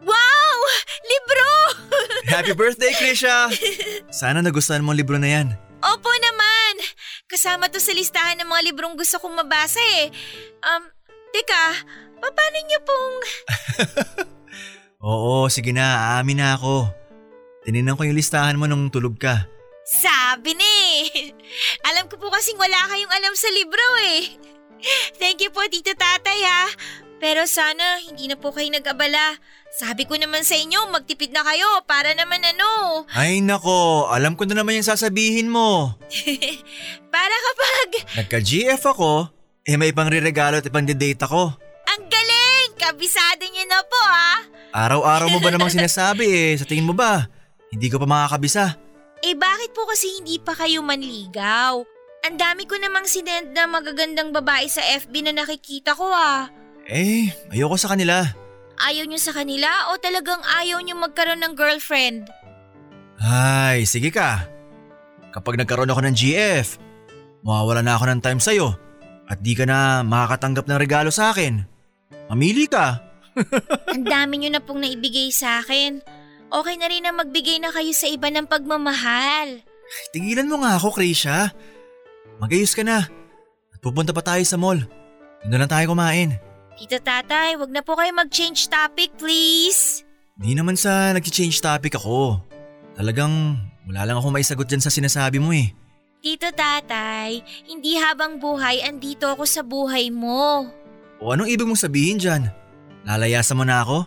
Wow! 0.02 0.58
Libro! 1.06 1.50
Happy 2.26 2.52
birthday, 2.58 2.90
Krisha! 2.98 3.54
Sana 4.10 4.42
nagustuhan 4.42 4.82
mo 4.82 4.90
ang 4.90 4.98
libro 4.98 5.14
na 5.22 5.30
yan. 5.30 5.67
Kasama 7.38 7.70
to 7.70 7.78
sa 7.78 7.94
listahan 7.94 8.34
ng 8.42 8.50
mga 8.50 8.66
librong 8.66 8.98
gusto 8.98 9.14
kong 9.22 9.38
mabasa 9.38 9.78
eh. 9.78 10.10
Um, 10.58 10.90
teka, 11.30 11.86
paano 12.18 12.58
niyo 12.66 12.82
pong... 12.82 13.14
Oo, 15.06 15.46
sige 15.46 15.70
na, 15.70 16.18
aamin 16.18 16.42
na 16.42 16.58
ako. 16.58 16.90
Tininan 17.62 17.94
ko 17.94 18.02
yung 18.02 18.18
listahan 18.18 18.58
mo 18.58 18.66
nung 18.66 18.90
tulog 18.90 19.22
ka. 19.22 19.46
Sabi 19.86 20.58
ni! 20.58 21.06
Alam 21.94 22.10
ko 22.10 22.18
po 22.18 22.26
kasing 22.26 22.58
wala 22.58 22.90
kayong 22.90 23.14
alam 23.14 23.30
sa 23.38 23.54
libro 23.54 23.86
eh. 24.18 24.34
Thank 25.22 25.46
you 25.46 25.54
po, 25.54 25.62
Tito 25.70 25.94
Tatay 25.94 26.42
ha. 26.42 26.62
Pero 27.18 27.50
sana 27.50 27.98
hindi 28.06 28.30
na 28.30 28.38
po 28.38 28.54
kayo 28.54 28.70
nag-abala. 28.70 29.38
Sabi 29.74 30.06
ko 30.06 30.14
naman 30.14 30.46
sa 30.46 30.54
inyo, 30.54 30.88
magtipid 30.94 31.34
na 31.34 31.42
kayo 31.42 31.66
para 31.84 32.14
naman 32.14 32.40
ano. 32.40 33.02
Ay 33.18 33.42
nako, 33.42 34.08
alam 34.08 34.38
ko 34.38 34.46
na 34.46 34.62
naman 34.62 34.78
yung 34.78 34.86
sasabihin 34.86 35.50
mo. 35.50 35.98
Para 37.14 37.34
kapag... 37.34 37.88
Nagka-GF 38.22 38.82
ako, 38.86 39.28
eh 39.66 39.76
may 39.76 39.90
pang 39.90 40.08
regalo 40.08 40.62
at 40.62 40.70
pang 40.70 40.86
date 40.86 41.22
ako. 41.26 41.52
Ang 41.90 42.02
galing! 42.06 42.70
Kabisado 42.78 43.42
niyo 43.50 43.66
na 43.66 43.82
po 43.82 43.98
ha. 43.98 44.32
Araw-araw 44.72 45.28
mo 45.28 45.38
ba 45.42 45.50
namang 45.50 45.74
sinasabi 45.76 46.24
eh, 46.24 46.52
sa 46.54 46.64
tingin 46.64 46.86
mo 46.86 46.94
ba? 46.94 47.26
Hindi 47.74 47.90
ko 47.90 47.98
pa 47.98 48.06
makakabisa. 48.06 48.78
Eh 49.20 49.34
bakit 49.34 49.74
po 49.74 49.82
kasi 49.90 50.22
hindi 50.22 50.38
pa 50.38 50.54
kayo 50.54 50.80
manligaw? 50.80 51.82
Ang 52.24 52.36
dami 52.38 52.64
ko 52.70 52.78
namang 52.78 53.06
sinend 53.06 53.50
na 53.50 53.66
magagandang 53.66 54.30
babae 54.30 54.70
sa 54.70 54.82
FB 54.82 55.26
na 55.26 55.32
nakikita 55.34 55.98
ko 55.98 56.06
ah. 56.06 56.50
Eh, 56.88 57.28
ayoko 57.52 57.76
sa 57.76 57.92
kanila. 57.92 58.24
Ayaw 58.80 59.04
niyo 59.04 59.20
sa 59.20 59.36
kanila 59.36 59.92
o 59.92 60.00
talagang 60.00 60.40
ayaw 60.40 60.80
niyo 60.80 60.96
magkaroon 60.96 61.44
ng 61.44 61.54
girlfriend? 61.58 62.32
Ay, 63.20 63.84
sige 63.84 64.08
ka. 64.08 64.46
Kapag 65.34 65.60
nagkaroon 65.60 65.90
ako 65.92 66.00
ng 66.08 66.16
GF, 66.16 66.80
mawawala 67.44 67.84
na 67.84 67.98
ako 67.98 68.04
ng 68.08 68.20
time 68.24 68.40
sa'yo 68.40 68.72
at 69.28 69.44
di 69.44 69.52
ka 69.52 69.68
na 69.68 70.00
makakatanggap 70.00 70.64
ng 70.64 70.80
regalo 70.80 71.10
sa 71.12 71.34
akin. 71.34 71.60
Mamili 72.32 72.64
ka. 72.64 73.04
Ang 73.92 74.08
dami 74.08 74.40
niyo 74.40 74.50
na 74.56 74.64
pong 74.64 74.80
naibigay 74.80 75.28
sa 75.28 75.60
akin. 75.60 76.00
Okay 76.48 76.74
na 76.80 76.88
rin 76.88 77.04
na 77.04 77.12
magbigay 77.12 77.60
na 77.60 77.68
kayo 77.68 77.92
sa 77.92 78.08
iba 78.08 78.32
ng 78.32 78.48
pagmamahal. 78.48 79.60
Tigilan 80.16 80.48
mo 80.48 80.64
nga 80.64 80.80
ako, 80.80 80.96
Krisha. 80.96 81.52
Magayos 82.40 82.72
ka 82.72 82.80
na. 82.80 83.04
At 83.68 83.80
pupunta 83.84 84.16
pa 84.16 84.24
tayo 84.24 84.40
sa 84.48 84.56
mall. 84.56 84.80
Doon 85.44 85.52
na 85.52 85.58
lang 85.60 85.70
tayo 85.70 85.92
kumain. 85.92 86.47
Tito 86.78 86.94
Tatay, 87.02 87.58
wag 87.58 87.74
na 87.74 87.82
po 87.82 87.98
kayo 87.98 88.14
mag-change 88.14 88.70
topic 88.70 89.10
please. 89.18 90.06
Di 90.38 90.54
naman 90.54 90.78
sa 90.78 91.10
nag-change 91.10 91.58
topic 91.58 91.98
ako. 91.98 92.38
Talagang 92.94 93.58
wala 93.82 94.06
lang 94.06 94.22
ako 94.22 94.30
maisagot 94.30 94.70
dyan 94.70 94.78
sa 94.78 94.94
sinasabi 94.94 95.42
mo 95.42 95.50
eh. 95.50 95.74
Tito 96.22 96.46
Tatay, 96.54 97.42
hindi 97.66 97.98
habang 97.98 98.38
buhay 98.38 98.86
andito 98.86 99.26
ako 99.26 99.42
sa 99.42 99.66
buhay 99.66 100.14
mo. 100.14 100.70
O 101.18 101.34
anong 101.34 101.50
ibig 101.50 101.66
mong 101.66 101.82
sabihin 101.82 102.22
dyan? 102.22 102.46
Lalayasan 103.02 103.58
mo 103.58 103.66
na 103.66 103.82
ako? 103.82 104.06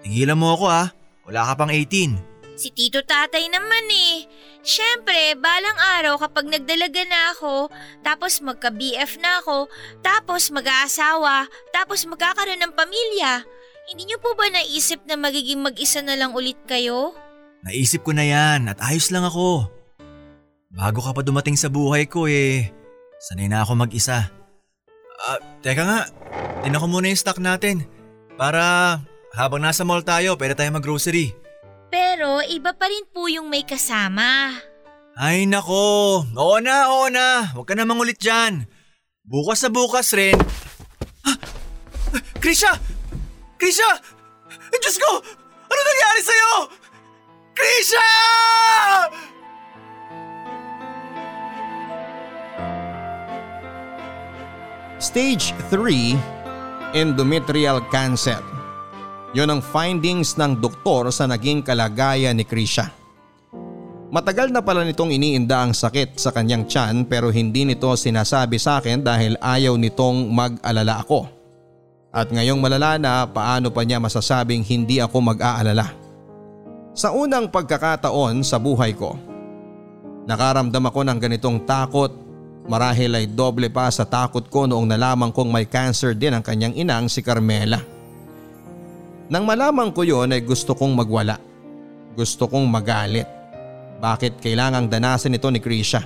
Tigilan 0.00 0.40
mo 0.40 0.56
ako 0.56 0.64
ah. 0.64 0.88
Wala 1.28 1.44
ka 1.44 1.60
pang 1.60 1.68
18. 1.68 2.56
Si 2.56 2.72
Tito 2.72 3.04
Tatay 3.04 3.52
naman 3.52 3.84
eh. 3.92 4.24
Siyempre, 4.68 5.32
balang 5.40 5.80
araw 5.96 6.20
kapag 6.20 6.44
nagdalaga 6.44 7.00
na 7.08 7.32
ako, 7.32 7.72
tapos 8.04 8.44
magka-BF 8.44 9.16
na 9.16 9.40
ako, 9.40 9.64
tapos 10.04 10.52
mag-aasawa, 10.52 11.48
tapos 11.72 12.04
magkakaroon 12.04 12.60
ng 12.60 12.76
pamilya. 12.76 13.48
Hindi 13.88 14.12
niyo 14.12 14.20
po 14.20 14.36
ba 14.36 14.44
naisip 14.52 15.08
na 15.08 15.16
magiging 15.16 15.64
mag-isa 15.64 16.04
na 16.04 16.20
lang 16.20 16.36
ulit 16.36 16.60
kayo? 16.68 17.16
Naisip 17.64 18.04
ko 18.04 18.12
na 18.12 18.28
yan 18.28 18.68
at 18.68 18.76
ayos 18.84 19.08
lang 19.08 19.24
ako. 19.24 19.72
Bago 20.68 21.00
ka 21.00 21.16
pa 21.16 21.24
dumating 21.24 21.56
sa 21.56 21.72
buhay 21.72 22.04
ko 22.04 22.28
eh, 22.28 22.68
sanay 23.24 23.48
na 23.48 23.64
ako 23.64 23.88
mag-isa. 23.88 24.28
Ah, 25.24 25.40
teka 25.64 25.80
nga, 25.88 26.00
tinan 26.60 26.84
muna 26.92 27.08
yung 27.08 27.16
stock 27.16 27.40
natin. 27.40 27.88
Para 28.36 29.00
habang 29.32 29.64
nasa 29.64 29.80
mall 29.88 30.04
tayo, 30.04 30.36
pwede 30.36 30.52
tayo 30.52 30.76
mag-grocery. 30.76 31.47
Pero 31.88 32.44
iba 32.44 32.76
pa 32.76 32.86
rin 32.88 33.04
po 33.08 33.28
yung 33.32 33.48
may 33.48 33.64
kasama. 33.64 34.52
Ay 35.18 35.48
nako, 35.48 36.22
oo 36.24 36.56
na, 36.60 36.92
oo 36.92 37.08
na. 37.10 37.50
Huwag 37.56 37.66
ka 37.66 37.74
na 37.74 37.88
mangulit 37.88 38.20
dyan. 38.20 38.68
Bukas 39.24 39.64
sa 39.64 39.68
bukas 39.72 40.12
rin. 40.14 40.36
Ah! 41.26 41.36
Ah, 42.14 42.22
Krisha! 42.38 42.72
Krisha! 43.58 43.90
Ay, 44.48 44.78
Diyos 44.80 44.96
ko! 44.96 45.20
Ano 45.68 45.80
nangyari 45.84 46.20
sa'yo? 46.24 46.52
Krisha! 47.52 48.08
Stage 54.98 55.54
3, 55.70 56.94
endometrial 56.94 57.82
cancer. 57.90 58.57
Yon 59.36 59.52
ang 59.52 59.60
findings 59.60 60.40
ng 60.40 60.56
doktor 60.56 61.12
sa 61.12 61.28
naging 61.28 61.60
kalagayan 61.60 62.32
ni 62.32 62.48
Krisha. 62.48 62.88
Matagal 64.08 64.48
na 64.48 64.64
pala 64.64 64.88
nitong 64.88 65.12
iniinda 65.12 65.68
ang 65.68 65.76
sakit 65.76 66.16
sa 66.16 66.32
kanyang 66.32 66.64
tiyan 66.64 67.04
pero 67.04 67.28
hindi 67.28 67.68
nito 67.68 67.92
sinasabi 67.92 68.56
sa 68.56 68.80
akin 68.80 69.04
dahil 69.04 69.36
ayaw 69.36 69.76
nitong 69.76 70.32
mag-alala 70.32 71.04
ako. 71.04 71.28
At 72.08 72.32
ngayong 72.32 72.56
malala 72.56 72.96
na 72.96 73.28
paano 73.28 73.68
pa 73.68 73.84
niya 73.84 74.00
masasabing 74.00 74.64
hindi 74.64 74.96
ako 74.96 75.36
mag-aalala. 75.36 75.92
Sa 76.96 77.12
unang 77.12 77.52
pagkakataon 77.52 78.40
sa 78.40 78.56
buhay 78.56 78.96
ko, 78.96 79.12
nakaramdam 80.24 80.88
ako 80.88 81.04
ng 81.04 81.18
ganitong 81.20 81.68
takot 81.68 82.28
marahil 82.68 83.12
ay 83.12 83.28
doble 83.28 83.72
pa 83.72 83.88
sa 83.88 84.04
takot 84.04 84.44
ko 84.48 84.68
noong 84.68 84.88
nalaman 84.88 85.32
kong 85.32 85.52
may 85.52 85.64
cancer 85.64 86.12
din 86.12 86.36
ang 86.36 86.44
kanyang 86.44 86.76
inang 86.76 87.08
si 87.08 87.24
Carmela. 87.24 87.97
Nang 89.28 89.44
malaman 89.44 89.92
ko 89.92 90.08
yon 90.08 90.32
ay 90.32 90.40
gusto 90.40 90.72
kong 90.72 90.96
magwala. 90.96 91.36
Gusto 92.16 92.48
kong 92.48 92.64
magalit. 92.64 93.28
Bakit 94.00 94.40
kailangang 94.40 94.88
danasin 94.88 95.36
ito 95.36 95.52
ni 95.52 95.60
Krisha? 95.60 96.00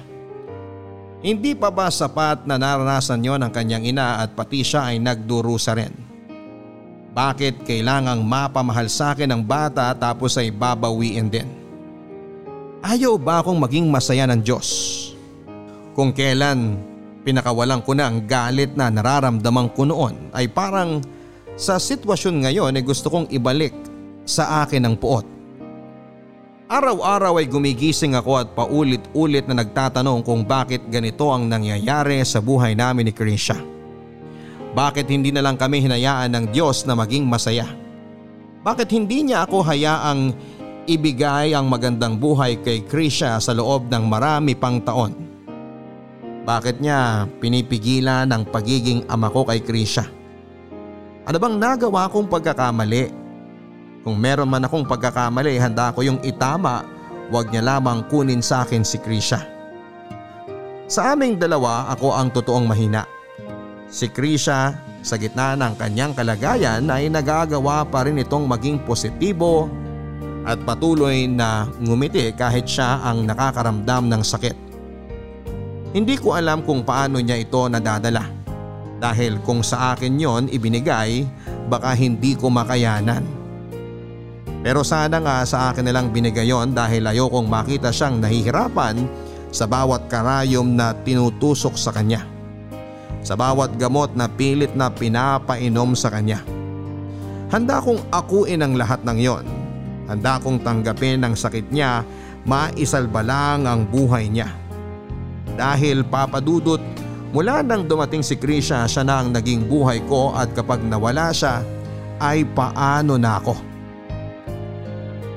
Hindi 1.22 1.54
pa 1.54 1.70
ba 1.70 1.86
sapat 1.86 2.50
na 2.50 2.58
naranasan 2.58 3.22
yon 3.22 3.46
ng 3.46 3.52
kanyang 3.54 3.86
ina 3.86 4.18
at 4.18 4.34
pati 4.34 4.66
siya 4.66 4.90
ay 4.90 4.98
nagdurusa 4.98 5.70
rin? 5.78 5.94
Bakit 7.14 7.62
kailangang 7.62 8.26
mapamahal 8.26 8.90
sa 8.90 9.14
akin 9.14 9.30
ang 9.30 9.46
bata 9.46 9.94
tapos 9.94 10.34
ay 10.34 10.50
babawiin 10.50 11.30
din? 11.30 11.46
Ayaw 12.82 13.14
ba 13.22 13.38
akong 13.38 13.62
maging 13.62 13.86
masaya 13.86 14.26
ng 14.26 14.42
Diyos? 14.42 14.68
Kung 15.94 16.10
kailan 16.10 16.74
pinakawalan 17.22 17.86
ko 17.86 17.94
na 17.94 18.10
ang 18.10 18.26
galit 18.26 18.74
na 18.74 18.90
nararamdaman 18.90 19.70
ko 19.70 19.86
noon 19.86 20.34
ay 20.34 20.50
parang 20.50 20.98
sa 21.62 21.78
sitwasyon 21.78 22.42
ngayon 22.42 22.74
ay 22.74 22.82
gusto 22.82 23.06
kong 23.06 23.30
ibalik 23.30 23.70
sa 24.26 24.66
akin 24.66 24.82
ang 24.82 24.98
puot. 24.98 25.22
Araw-araw 26.66 27.38
ay 27.38 27.46
gumigising 27.46 28.18
ako 28.18 28.42
at 28.42 28.48
paulit-ulit 28.58 29.46
na 29.46 29.62
nagtatanong 29.62 30.26
kung 30.26 30.42
bakit 30.42 30.82
ganito 30.90 31.30
ang 31.30 31.46
nangyayari 31.46 32.18
sa 32.26 32.42
buhay 32.42 32.74
namin 32.74 33.06
ni 33.06 33.14
Krisha. 33.14 33.54
Bakit 34.72 35.06
hindi 35.06 35.30
na 35.30 35.44
lang 35.44 35.54
kami 35.54 35.84
hinayaan 35.84 36.34
ng 36.34 36.44
Diyos 36.50 36.82
na 36.82 36.98
maging 36.98 37.28
masaya? 37.28 37.68
Bakit 38.66 38.88
hindi 38.90 39.30
niya 39.30 39.46
ako 39.46 39.62
hayaang 39.62 40.32
ibigay 40.88 41.52
ang 41.54 41.70
magandang 41.70 42.18
buhay 42.18 42.58
kay 42.64 42.82
Krisha 42.88 43.38
sa 43.38 43.52
loob 43.54 43.86
ng 43.92 44.02
marami 44.08 44.56
pang 44.58 44.80
taon? 44.80 45.12
Bakit 46.42 46.82
niya 46.82 47.28
pinipigilan 47.38 48.26
ang 48.32 48.48
pagiging 48.48 49.06
ama 49.06 49.30
ko 49.30 49.44
kay 49.44 49.60
Krisha? 49.60 50.21
Ano 51.22 51.38
bang 51.38 51.54
nagawa 51.54 52.10
kong 52.10 52.26
pagkakamali? 52.26 53.14
Kung 54.02 54.18
meron 54.18 54.50
man 54.50 54.66
akong 54.66 54.82
pagkakamali 54.82 55.54
handa 55.54 55.94
ko 55.94 56.02
yung 56.02 56.18
itama, 56.26 56.82
huwag 57.30 57.46
niya 57.54 57.62
lamang 57.62 58.02
kunin 58.10 58.42
sa 58.42 58.66
akin 58.66 58.82
si 58.82 58.98
Krisha. 58.98 59.38
Sa 60.90 61.14
aming 61.14 61.38
dalawa 61.38 61.86
ako 61.94 62.10
ang 62.10 62.34
totoong 62.34 62.66
mahina. 62.66 63.06
Si 63.86 64.10
Krisha 64.10 64.74
sa 65.06 65.14
gitna 65.14 65.54
ng 65.54 65.78
kanyang 65.78 66.10
kalagayan 66.10 66.90
ay 66.90 67.06
nagagawa 67.06 67.86
pa 67.86 68.02
rin 68.02 68.18
itong 68.18 68.50
maging 68.50 68.82
positibo 68.82 69.70
at 70.42 70.58
patuloy 70.66 71.30
na 71.30 71.70
ngumiti 71.78 72.34
kahit 72.34 72.66
siya 72.66 72.98
ang 72.98 73.30
nakakaramdam 73.30 74.10
ng 74.10 74.22
sakit. 74.26 74.56
Hindi 75.94 76.18
ko 76.18 76.34
alam 76.34 76.66
kung 76.66 76.82
paano 76.82 77.22
niya 77.22 77.38
ito 77.38 77.70
nadadala 77.70 78.41
dahil 79.02 79.42
kung 79.42 79.66
sa 79.66 79.98
akin 79.98 80.14
yon 80.14 80.46
ibinigay 80.46 81.26
baka 81.66 81.90
hindi 81.98 82.38
ko 82.38 82.46
makayanan. 82.46 83.26
Pero 84.62 84.86
sana 84.86 85.18
nga 85.18 85.42
sa 85.42 85.74
akin 85.74 85.82
nilang 85.82 86.14
binigay 86.14 86.46
yon 86.46 86.70
dahil 86.70 87.10
ayokong 87.10 87.50
makita 87.50 87.90
siyang 87.90 88.22
nahihirapan 88.22 89.02
sa 89.50 89.66
bawat 89.66 90.06
karayom 90.06 90.78
na 90.78 90.94
tinutusok 90.94 91.74
sa 91.74 91.90
kanya 91.90 92.32
sa 93.22 93.38
bawat 93.38 93.78
gamot 93.78 94.12
na 94.18 94.26
pilit 94.26 94.74
na 94.74 94.90
pinapainom 94.90 95.94
sa 95.94 96.10
kanya. 96.10 96.42
Handa 97.54 97.78
kong 97.78 98.10
akuin 98.10 98.60
ang 98.60 98.74
lahat 98.74 99.06
ng 99.06 99.18
yon. 99.22 99.46
Handa 100.10 100.42
kong 100.42 100.66
tanggapin 100.66 101.22
ang 101.22 101.38
sakit 101.38 101.70
niya, 101.70 102.02
maisalba 102.42 103.22
lang 103.22 103.64
ang 103.64 103.86
buhay 103.86 104.26
niya. 104.26 104.50
Dahil 105.54 106.02
papadudot, 106.02 106.82
mula 107.32 107.64
nang 107.64 107.88
dumating 107.88 108.20
si 108.20 108.36
Krisha 108.36 108.84
siya 108.84 109.02
na 109.02 109.24
ang 109.24 109.32
naging 109.32 109.64
buhay 109.64 110.04
ko 110.04 110.36
at 110.36 110.52
kapag 110.52 110.84
nawala 110.84 111.32
siya 111.32 111.64
ay 112.20 112.44
paano 112.44 113.16
na 113.16 113.40
ako. 113.40 113.56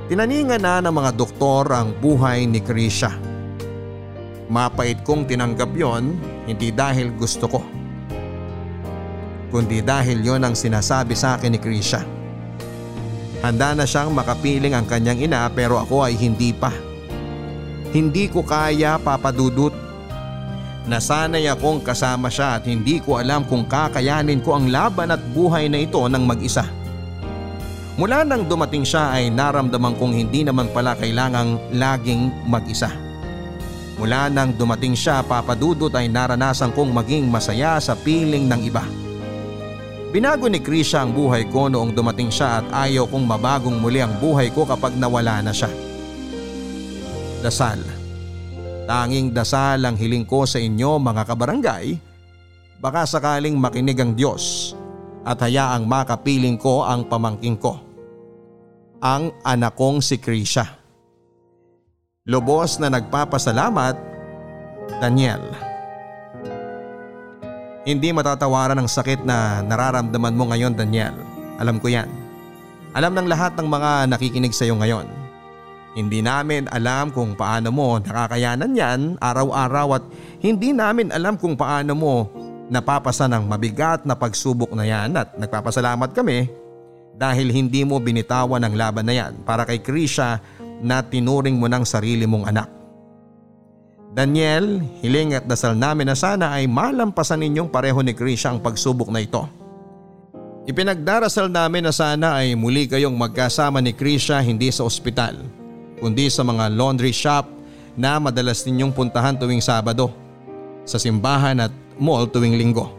Tinaningan 0.05 0.61
na 0.61 0.83
ng 0.85 0.93
mga 0.93 1.11
doktor 1.17 1.65
ang 1.73 1.95
buhay 1.97 2.45
ni 2.45 2.61
Krisha. 2.61 3.09
Mapait 4.45 5.01
kong 5.01 5.25
tinanggap 5.25 5.73
yon 5.73 6.13
hindi 6.45 6.69
dahil 6.69 7.09
gusto 7.17 7.49
ko. 7.49 7.61
Kundi 9.49 9.81
dahil 9.81 10.21
yon 10.21 10.45
ang 10.45 10.53
sinasabi 10.53 11.17
sa 11.17 11.39
akin 11.39 11.57
ni 11.57 11.59
Krisha. 11.63 12.05
Handa 13.41 13.73
na 13.73 13.89
siyang 13.89 14.13
makapiling 14.13 14.77
ang 14.77 14.85
kanyang 14.85 15.25
ina 15.25 15.49
pero 15.49 15.81
ako 15.81 16.05
ay 16.05 16.13
hindi 16.13 16.53
pa. 16.53 16.69
Hindi 17.89 18.29
ko 18.29 18.45
kaya 18.45 19.01
papadudot. 19.01 19.84
Nasanay 20.85 21.49
akong 21.49 21.81
kasama 21.81 22.29
siya 22.29 22.61
at 22.61 22.69
hindi 22.69 23.01
ko 23.01 23.17
alam 23.17 23.41
kung 23.49 23.65
kakayanin 23.65 24.45
ko 24.45 24.53
ang 24.53 24.69
laban 24.69 25.09
at 25.09 25.21
buhay 25.33 25.65
na 25.65 25.81
ito 25.81 25.97
ng 25.97 26.21
mag-isa. 26.21 26.61
Mula 27.97 28.21
nang 28.21 28.45
dumating 28.45 28.85
siya 28.85 29.17
ay 29.17 29.33
naramdaman 29.33 29.97
kong 29.97 30.13
hindi 30.13 30.45
naman 30.45 30.69
pala 30.69 30.93
kailangang 30.93 31.57
laging 31.73 32.29
mag-isa. 32.45 32.93
Mula 33.97 34.29
nang 34.29 34.53
dumating 34.53 34.93
siya 34.93 35.25
papadudot 35.25 35.89
ay 35.95 36.05
naranasan 36.05 36.75
kong 36.75 36.91
maging 36.93 37.33
masaya 37.33 37.81
sa 37.81 37.97
piling 37.97 38.45
ng 38.45 38.61
iba. 38.67 38.83
Binago 40.13 40.45
ni 40.51 40.61
Krisha 40.61 41.01
ang 41.01 41.17
buhay 41.17 41.49
ko 41.49 41.65
noong 41.65 41.97
dumating 41.97 42.29
siya 42.29 42.61
at 42.61 42.65
ayaw 42.87 43.09
kong 43.09 43.25
mabagong 43.25 43.79
muli 43.81 44.05
ang 44.05 44.13
buhay 44.21 44.53
ko 44.53 44.67
kapag 44.67 44.93
nawala 44.99 45.41
na 45.41 45.55
siya. 45.55 45.71
Dasal. 47.41 47.94
Tanging 48.85 49.33
dasal 49.33 49.81
ang 49.81 49.97
hiling 49.97 50.29
ko 50.29 50.45
sa 50.45 50.61
inyo 50.61 51.01
mga 51.01 51.25
kabarangay. 51.25 51.97
Baka 52.77 53.09
sakaling 53.09 53.57
makinig 53.57 53.97
ang 53.97 54.13
Diyos 54.13 54.77
at 55.25 55.41
hayaang 55.41 55.89
makapiling 55.89 56.53
ko 56.61 56.85
ang 56.85 57.09
pamangking 57.09 57.57
ko. 57.57 57.81
Ang 59.01 59.33
anak 59.41 59.73
kong 59.73 60.05
si 60.05 60.21
Krisha. 60.21 60.69
Lubos 62.29 62.77
na 62.77 62.93
nagpapasalamat, 62.93 63.97
Daniel. 65.01 65.41
Hindi 67.85 68.09
matatawaran 68.13 68.81
ang 68.81 68.89
sakit 68.89 69.25
na 69.25 69.61
nararamdaman 69.65 70.33
mo 70.33 70.49
ngayon 70.49 70.73
Daniel. 70.73 71.13
Alam 71.57 71.77
ko 71.81 71.89
yan. 71.89 72.09
Alam 72.97 73.13
ng 73.17 73.29
lahat 73.29 73.57
ng 73.57 73.65
mga 73.65 74.09
nakikinig 74.09 74.53
sa 74.53 74.65
iyo 74.65 74.77
ngayon. 74.77 75.24
Hindi 75.95 76.19
namin 76.19 76.67
alam 76.75 77.07
kung 77.15 77.39
paano 77.39 77.71
mo 77.71 77.95
nakakayanan 78.03 78.75
yan 78.75 78.99
araw-araw 79.23 79.95
at 79.95 80.03
hindi 80.43 80.75
namin 80.75 81.07
alam 81.15 81.39
kung 81.39 81.55
paano 81.55 81.95
mo 81.95 82.15
napapasa 82.67 83.31
ng 83.31 83.47
mabigat 83.47 84.03
na 84.03 84.11
pagsubok 84.11 84.75
na 84.75 84.83
yan 84.83 85.15
at 85.15 85.39
nagpapasalamat 85.39 86.11
kami 86.11 86.51
dahil 87.15 87.47
hindi 87.47 87.87
mo 87.87 87.95
binitawan 88.03 88.59
ang 88.67 88.75
laban 88.75 89.07
na 89.07 89.15
yan 89.15 89.39
para 89.47 89.63
kay 89.63 89.79
Krisha 89.79 90.43
na 90.83 90.99
tinuring 90.99 91.55
mo 91.55 91.71
ng 91.71 91.87
sarili 91.87 92.27
mong 92.27 92.45
anak. 92.51 92.69
Daniel, 94.15 94.79
hiling 94.99 95.35
at 95.35 95.47
dasal 95.47 95.75
namin 95.75 96.11
na 96.11 96.15
sana 96.15 96.55
ay 96.55 96.67
malampasan 96.67 97.39
ninyong 97.39 97.71
pareho 97.71 97.99
ni 97.99 98.11
Krisha 98.11 98.51
ang 98.51 98.59
pagsubok 98.59 99.11
na 99.11 99.23
ito. 99.23 99.43
Ipinagdarasal 100.67 101.51
namin 101.51 101.87
na 101.87 101.93
sana 101.95 102.39
ay 102.39 102.55
muli 102.55 102.87
kayong 102.87 103.15
magkasama 103.15 103.79
ni 103.79 103.91
Krisha 103.91 104.39
hindi 104.39 104.71
sa 104.71 104.87
ospital, 104.87 105.39
kundi 105.99 106.27
sa 106.27 106.43
mga 106.43 106.71
laundry 106.73 107.15
shop 107.15 107.47
na 107.95 108.19
madalas 108.19 108.63
ninyong 108.67 108.91
puntahan 108.91 109.39
tuwing 109.39 109.63
Sabado, 109.63 110.11
sa 110.83 110.99
simbahan 110.99 111.57
at 111.63 111.71
mall 111.95 112.27
tuwing 112.27 112.59
linggo. 112.59 112.91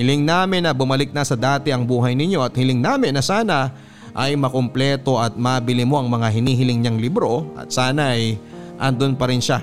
Hiling 0.00 0.24
namin 0.24 0.64
na 0.64 0.72
bumalik 0.72 1.12
na 1.12 1.20
sa 1.26 1.36
dati 1.36 1.68
ang 1.68 1.84
buhay 1.84 2.16
ninyo 2.16 2.40
at 2.40 2.56
hiling 2.56 2.80
namin 2.80 3.12
na 3.12 3.20
sana 3.20 3.68
ay 4.16 4.32
makumpleto 4.34 5.20
at 5.20 5.36
mabili 5.36 5.84
mo 5.84 6.00
ang 6.00 6.08
mga 6.08 6.32
hinihiling 6.32 6.80
niyang 6.80 6.98
libro 6.98 7.44
at 7.54 7.68
sana 7.68 8.16
ay 8.16 8.40
andun 8.80 9.14
pa 9.14 9.28
rin 9.28 9.44
siya 9.44 9.60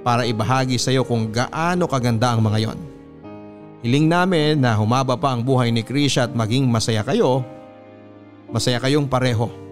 para 0.00 0.24
ibahagi 0.24 0.80
sa 0.80 0.88
iyo 0.88 1.04
kung 1.04 1.28
gaano 1.28 1.84
kaganda 1.84 2.32
ang 2.32 2.40
mga 2.40 2.58
yon. 2.64 2.78
Hiling 3.84 4.08
namin 4.08 4.64
na 4.64 4.72
humaba 4.80 5.12
pa 5.20 5.36
ang 5.36 5.44
buhay 5.44 5.68
ni 5.68 5.84
Krisha 5.84 6.24
at 6.24 6.32
maging 6.32 6.64
masaya 6.64 7.04
kayo, 7.04 7.44
masaya 8.48 8.80
kayong 8.80 9.04
pareho. 9.04 9.63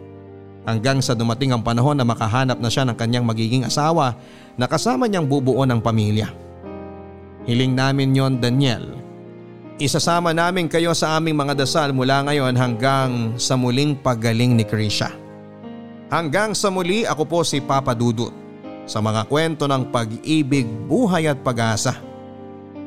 Hanggang 0.63 1.03
sa 1.03 1.19
dumating 1.19 1.51
ang 1.51 1.63
panahon 1.67 1.99
na 1.99 2.07
makahanap 2.07 2.63
na 2.63 2.71
siya 2.71 2.87
ng 2.87 2.95
kanyang 2.95 3.27
magiging 3.27 3.67
asawa 3.67 4.15
na 4.55 4.71
kasama 4.71 5.11
niyang 5.11 5.27
bubuo 5.27 5.67
ng 5.67 5.83
pamilya. 5.83 6.31
Hiling 7.43 7.75
namin 7.75 8.15
yon 8.15 8.39
Daniel 8.39 9.03
Isasama 9.83 10.31
namin 10.31 10.71
kayo 10.71 10.95
sa 10.95 11.19
aming 11.19 11.35
mga 11.35 11.59
dasal 11.59 11.91
mula 11.91 12.23
ngayon 12.23 12.55
hanggang 12.55 13.35
sa 13.35 13.59
muling 13.59 13.99
paggaling 13.99 14.55
ni 14.55 14.63
Krisha. 14.63 15.11
Hanggang 16.07 16.55
sa 16.55 16.71
muli 16.71 17.03
ako 17.03 17.27
po 17.27 17.41
si 17.43 17.59
Papa 17.59 17.91
Dudut 17.91 18.31
sa 18.87 19.03
mga 19.03 19.27
kwento 19.27 19.67
ng 19.67 19.91
pag-ibig, 19.91 20.71
buhay 20.87 21.27
at 21.27 21.43
pag-asa. 21.43 21.99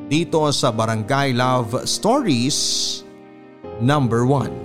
Dito 0.07 0.39
sa 0.55 0.71
Barangay 0.71 1.35
Love 1.35 1.83
Stories 1.83 3.01
Number 3.83 4.23
1 4.23 4.64